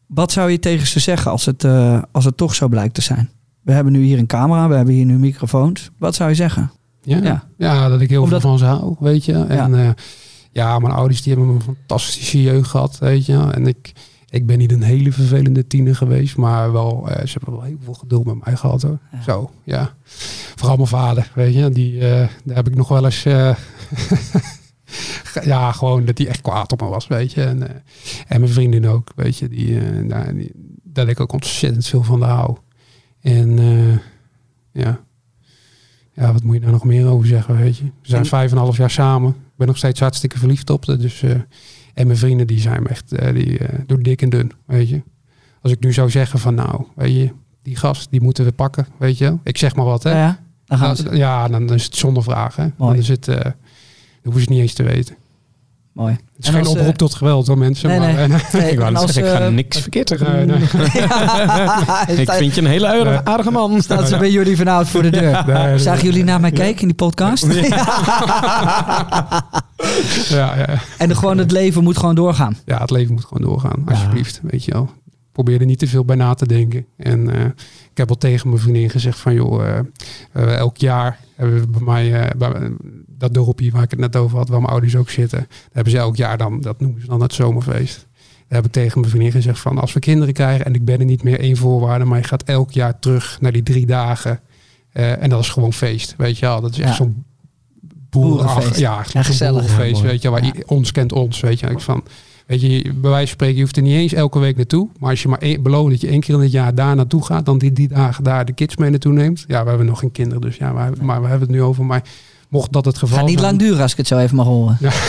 [0.06, 3.00] Wat zou je tegen ze zeggen als het, eh, als het toch zo blijkt te
[3.02, 3.30] zijn?
[3.62, 5.90] We hebben nu hier een camera, we hebben hier nu microfoons.
[5.98, 6.70] Wat zou je zeggen?
[7.02, 7.44] Ja, Ja.
[7.58, 7.88] ja.
[7.88, 9.32] dat ik heel Omdat- veel van ze hou, weet je.
[9.32, 9.94] En ja.
[10.52, 13.50] ja, mijn ouders die hebben een fantastische jeugd gehad, weet je.
[13.54, 13.92] En ik,
[14.32, 17.78] ik ben niet een hele vervelende tiener geweest, maar wel, eh, ze hebben wel heel
[17.84, 18.98] veel geduld met mij gehad hoor.
[19.12, 19.22] Ja.
[19.22, 19.94] Zo, ja.
[20.54, 21.70] Vooral mijn vader, weet je.
[21.70, 23.24] Die, eh, daar heb ik nog wel eens...
[23.24, 23.56] eh,
[25.44, 27.42] ja, gewoon dat hij echt kwaad op me was, weet je.
[27.42, 27.62] En,
[28.28, 29.48] en mijn vriendin ook, weet je.
[29.48, 30.50] Die, daar, die,
[30.82, 32.56] dat ik ook ontzettend veel van hou.
[33.20, 33.58] En
[34.72, 35.00] ja.
[36.14, 37.84] Ja, wat moet je daar nog meer over zeggen, weet je.
[37.84, 39.30] We zijn En- vijf en een half jaar samen.
[39.30, 40.98] Ik ben nog steeds hartstikke verliefd op haar.
[40.98, 41.24] Dus,
[41.94, 45.02] en mijn vrienden, die zijn echt eh, die, eh, door dik en dun, weet je.
[45.60, 47.32] Als ik nu zou zeggen van, nou, weet je,
[47.62, 49.36] die gast, die moeten we pakken, weet je.
[49.42, 50.10] Ik zeg maar wat, hè.
[50.10, 50.96] Ja, ja, dan gaan.
[51.04, 52.66] Nou, ja, dan, dan is het zonder vraag, hè.
[52.76, 52.92] Mooi.
[52.92, 53.50] Dan is het, eh
[54.22, 55.16] dan hoeven ze het niet eens te weten.
[55.92, 56.12] Mooi.
[56.12, 57.88] Het is En geen als, eh, oproep tot geweld, hoor, mensen.
[57.88, 58.38] nee, maar, nee.
[58.38, 60.46] eh, Nee, Ik wou zeggen, ik ga eh, niks verkeerd zeggen.
[60.46, 60.58] Nee.
[62.20, 63.82] Ik vind je een hele aardige, aardige man.
[63.82, 65.78] Staat ze bij jullie vanavond voor de deur.
[65.78, 67.46] Zagen jullie naar mij kijken in die podcast?
[70.28, 70.66] ja, ja.
[70.98, 72.56] en gewoon het leven moet gewoon doorgaan.
[72.64, 74.90] ja, het leven moet gewoon doorgaan, alsjeblieft, weet je wel.
[75.32, 76.86] Probeer er niet te veel bij na te denken.
[76.96, 77.44] En eh,
[77.90, 79.78] ik heb al tegen mijn vriendin gezegd van, joh, eh,
[80.32, 82.70] eh, elk jaar hebben we bij mij, eh, bij,
[83.08, 85.92] dat dorpje waar ik het net over had, waar mijn ouders ook zitten, daar hebben
[85.92, 88.06] ze elk jaar dan, dat noemen ze dan het zomerfeest.
[88.48, 90.98] Daar heb ik tegen mijn vriendin gezegd van, als we kinderen krijgen en ik ben
[90.98, 94.40] er niet meer één voorwaarde, maar je gaat elk jaar terug naar die drie dagen.
[94.92, 96.60] Eh, en dat is gewoon feest, weet je wel.
[96.60, 96.94] Dat is echt Ja.
[96.94, 97.24] zo'n
[98.10, 98.78] Boerenfeest.
[98.78, 99.60] Ja, Ja, gezellig.
[99.60, 100.08] boerenfeest, Ja, mooi.
[100.12, 101.66] weet je, waar ons kent ons, weet je.
[101.66, 102.04] Ik van,
[102.60, 104.88] weet je, bij wijze van spreken, je hoeft er niet eens elke week naartoe.
[104.98, 107.24] Maar als je maar één, belooft dat je één keer in het jaar daar naartoe
[107.24, 109.44] gaat, dan die, die dagen daar de kids mee naartoe neemt.
[109.46, 111.84] Ja, we hebben nog geen kinderen, dus ja, maar, maar we hebben het nu over.
[111.84, 112.02] Maar
[112.48, 114.46] mocht dat het geval Gaat niet zijn- lang duren als ik het zo even mag
[114.46, 114.76] horen.
[114.80, 114.90] Ja.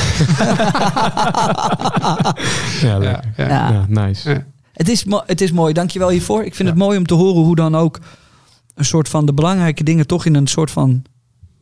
[2.81, 3.19] Ja, ja.
[3.37, 3.47] Ja.
[3.47, 4.29] Ja, nice.
[4.29, 4.45] Ja.
[4.73, 6.43] Het is, het is mooi, dankjewel hiervoor.
[6.43, 7.99] Ik vind het mooi om te horen hoe dan ook
[8.75, 11.03] een soort van de belangrijke dingen toch in een soort van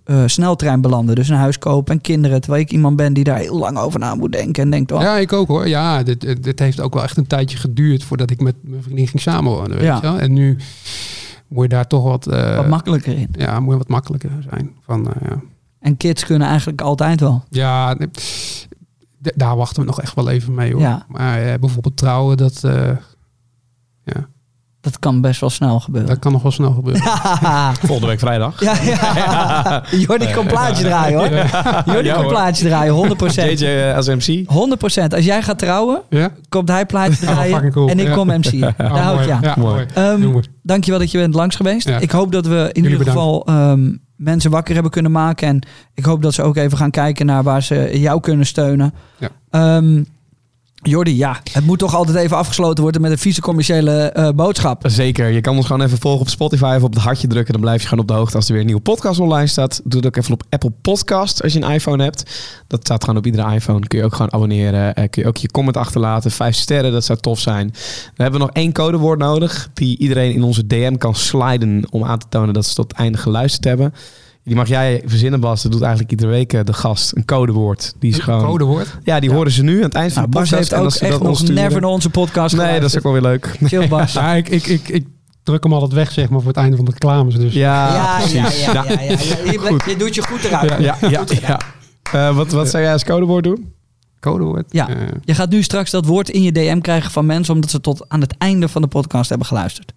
[0.03, 1.15] eh, sneltrein belanden.
[1.15, 2.41] Dus een huis kopen en kinderen.
[2.41, 4.63] Terwijl ik iemand ben die daar heel lang over na moet denken.
[4.63, 5.67] En denkt, oh, Ja, ik ook hoor.
[5.67, 9.07] Ja, dit, dit heeft ook wel echt een tijdje geduurd voordat ik met mijn vriendin
[9.07, 9.71] ging samenwonen.
[9.77, 9.95] Weet Ja.
[9.95, 10.19] je wel?
[10.19, 10.57] En nu
[11.47, 13.27] moet je daar toch wat, eh, wat makkelijker in.
[13.31, 14.71] ja, moet je wat makkelijker zijn.
[14.85, 15.41] Van, eh, ja.
[15.79, 17.43] En kids kunnen eigenlijk altijd wel.
[17.49, 17.95] Ja,
[19.19, 20.81] daar wachten we nog echt wel even mee hoor.
[20.81, 21.05] Ja.
[21.07, 22.59] Maar bijvoorbeeld trouwen, dat,
[24.03, 24.27] ja,
[24.81, 26.09] Dat kan best wel snel gebeuren.
[26.09, 27.03] dat kan nog wel snel gebeuren.
[27.03, 28.63] ja, Volgende week vrijdag.
[28.63, 29.83] ja.
[30.07, 31.29] Jordi kan plaatje draaien hoor.
[31.93, 32.31] Jordi Ja, kan hoor.
[32.31, 33.33] plaatje draaien, 100%.
[33.35, 34.45] JJ eh, als MC.
[34.49, 35.13] 100%.
[35.15, 36.29] Als jij gaat trouwen, Ja?
[36.49, 37.89] komt hij plaatje draaien cool.
[37.89, 38.13] en ik Ja.
[38.13, 38.59] kom MC.
[38.59, 39.27] Daar Oh, hou ik mooi.
[39.27, 39.41] je aan.
[39.41, 39.73] Ja, Mooi.
[39.73, 39.85] mooi.
[39.93, 40.43] Ehm, Doen we.
[40.63, 41.87] Dankjewel dat je bent langs geweest.
[41.87, 41.97] Ja.
[41.97, 45.47] Ik hoop dat we in ieder geval ehm, mensen wakker hebben kunnen maken.
[45.47, 45.61] En
[45.93, 48.93] ik hoop dat ze ook even gaan kijken naar waar ze jou kunnen steunen.
[49.17, 49.29] Ja.
[49.49, 50.03] Ehm,
[50.83, 54.83] Jordi, ja, het moet toch altijd even afgesloten worden met een vieze commerciële eh, boodschap.
[54.85, 55.29] Zeker.
[55.29, 57.53] Je kan ons gewoon even volgen op Spotify of op het hartje drukken.
[57.53, 59.81] Dan blijf je gewoon op de hoogte als er weer een nieuwe podcast online staat.
[59.83, 62.23] Doe het ook even op Apple Podcast als je een iPhone hebt.
[62.67, 63.87] Dat staat gewoon op iedere iPhone.
[63.87, 64.95] Kun je ook gewoon abonneren.
[64.95, 66.31] Eh, kun je ook je comment achterlaten.
[66.31, 67.73] Vijf sterren, dat zou tof zijn.
[68.15, 69.69] We hebben nog één codewoord nodig.
[69.73, 72.99] Die iedereen in onze DM kan sliden om aan te tonen dat ze tot het
[72.99, 73.93] einde geluisterd hebben.
[74.43, 75.61] Die mag jij verzinnen, Bas.
[75.63, 77.15] Dat doet eigenlijk iedere week eh, de gast.
[77.15, 77.93] Een codewoord.
[77.99, 78.45] Die is Een gewoon...
[78.45, 78.97] codewoord.
[79.03, 79.35] Ja, die Ja.
[79.35, 80.69] horen ze nu aan het eind van Nou, de Bas podcast.
[80.69, 82.97] heeft En ook ze echt dat nog sturen- never naar onze podcast Nee, dat is
[82.97, 83.57] ook wel weer leuk.
[83.63, 84.13] Chill Bas.
[84.13, 85.05] Ja, ik, ik, ik, ik
[85.43, 87.35] druk hem altijd weg zeg maar voor het einde van de reclames.
[87.35, 87.53] Dus.
[87.53, 88.65] Ja, Ja, precies.
[88.65, 89.09] ja, ja, ja, ja,
[89.45, 89.51] ja.
[89.51, 90.69] Je, bent- je doet je goed eruit.
[90.79, 91.59] Ja, ja, ja.
[92.11, 93.73] Eh, wat, wat zou jij als codewoord doen?
[94.19, 94.65] Codewoord.
[94.69, 94.89] Ja.
[94.89, 97.81] Eh, Je gaat nu straks dat woord in je DM krijgen van mensen omdat ze
[97.81, 99.91] tot aan het einde van de podcast hebben geluisterd.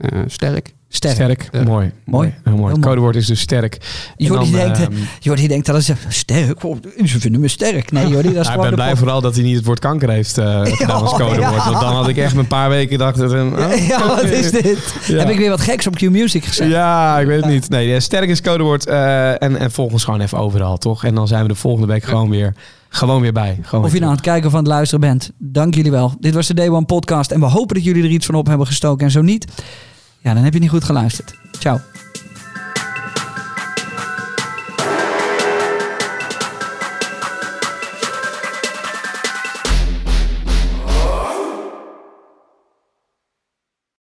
[0.00, 0.72] Eh, sterk.
[0.92, 1.48] Sterk.
[1.52, 1.62] Ja.
[1.62, 1.90] Mooi.
[2.04, 2.28] Mooi.
[2.28, 2.34] Heel mooi.
[2.44, 2.80] Heel Het mooi.
[2.80, 3.78] codewoord is dus sterk.
[4.16, 6.64] Jordi dan, denkt, ehm, Jordi denkt dat is sterk.
[6.64, 7.92] Oh, Ze vinden me sterk.
[7.92, 10.10] Nee, Jordi, dat is ja, ik ben blij vooral dat hij niet het woord kanker
[10.10, 11.40] heeft eh gedaan als codewoord.
[11.40, 11.70] ja.
[11.70, 13.18] Want dan had ik echt een paar weken gedacht...
[13.18, 14.94] Dat, een, oh, Ja, wat is dit?
[15.06, 15.18] Ja.
[15.18, 16.70] Heb ik weer wat geks op Q-Music gezegd?
[16.70, 17.68] Ja, ik weet het niet.
[17.68, 18.86] Nee, eh, sterk is codewoord.
[18.86, 21.04] eh, en, en volg ons gewoon even overal, toch?
[21.04, 22.54] En dan zijn we de volgende week gewoon weer,
[22.88, 23.58] gewoon weer bij.
[23.62, 25.30] Gewoon Of je nou aan het kijken of aan het luisteren bent.
[25.38, 26.14] Dank jullie wel.
[26.20, 27.30] Dit was de Day One podcast.
[27.30, 29.04] En we hopen dat jullie er iets van op hebben gestoken.
[29.06, 29.44] En zo niet,
[30.20, 31.34] ja, dan heb je niet goed geluisterd.
[31.58, 31.80] Ciao.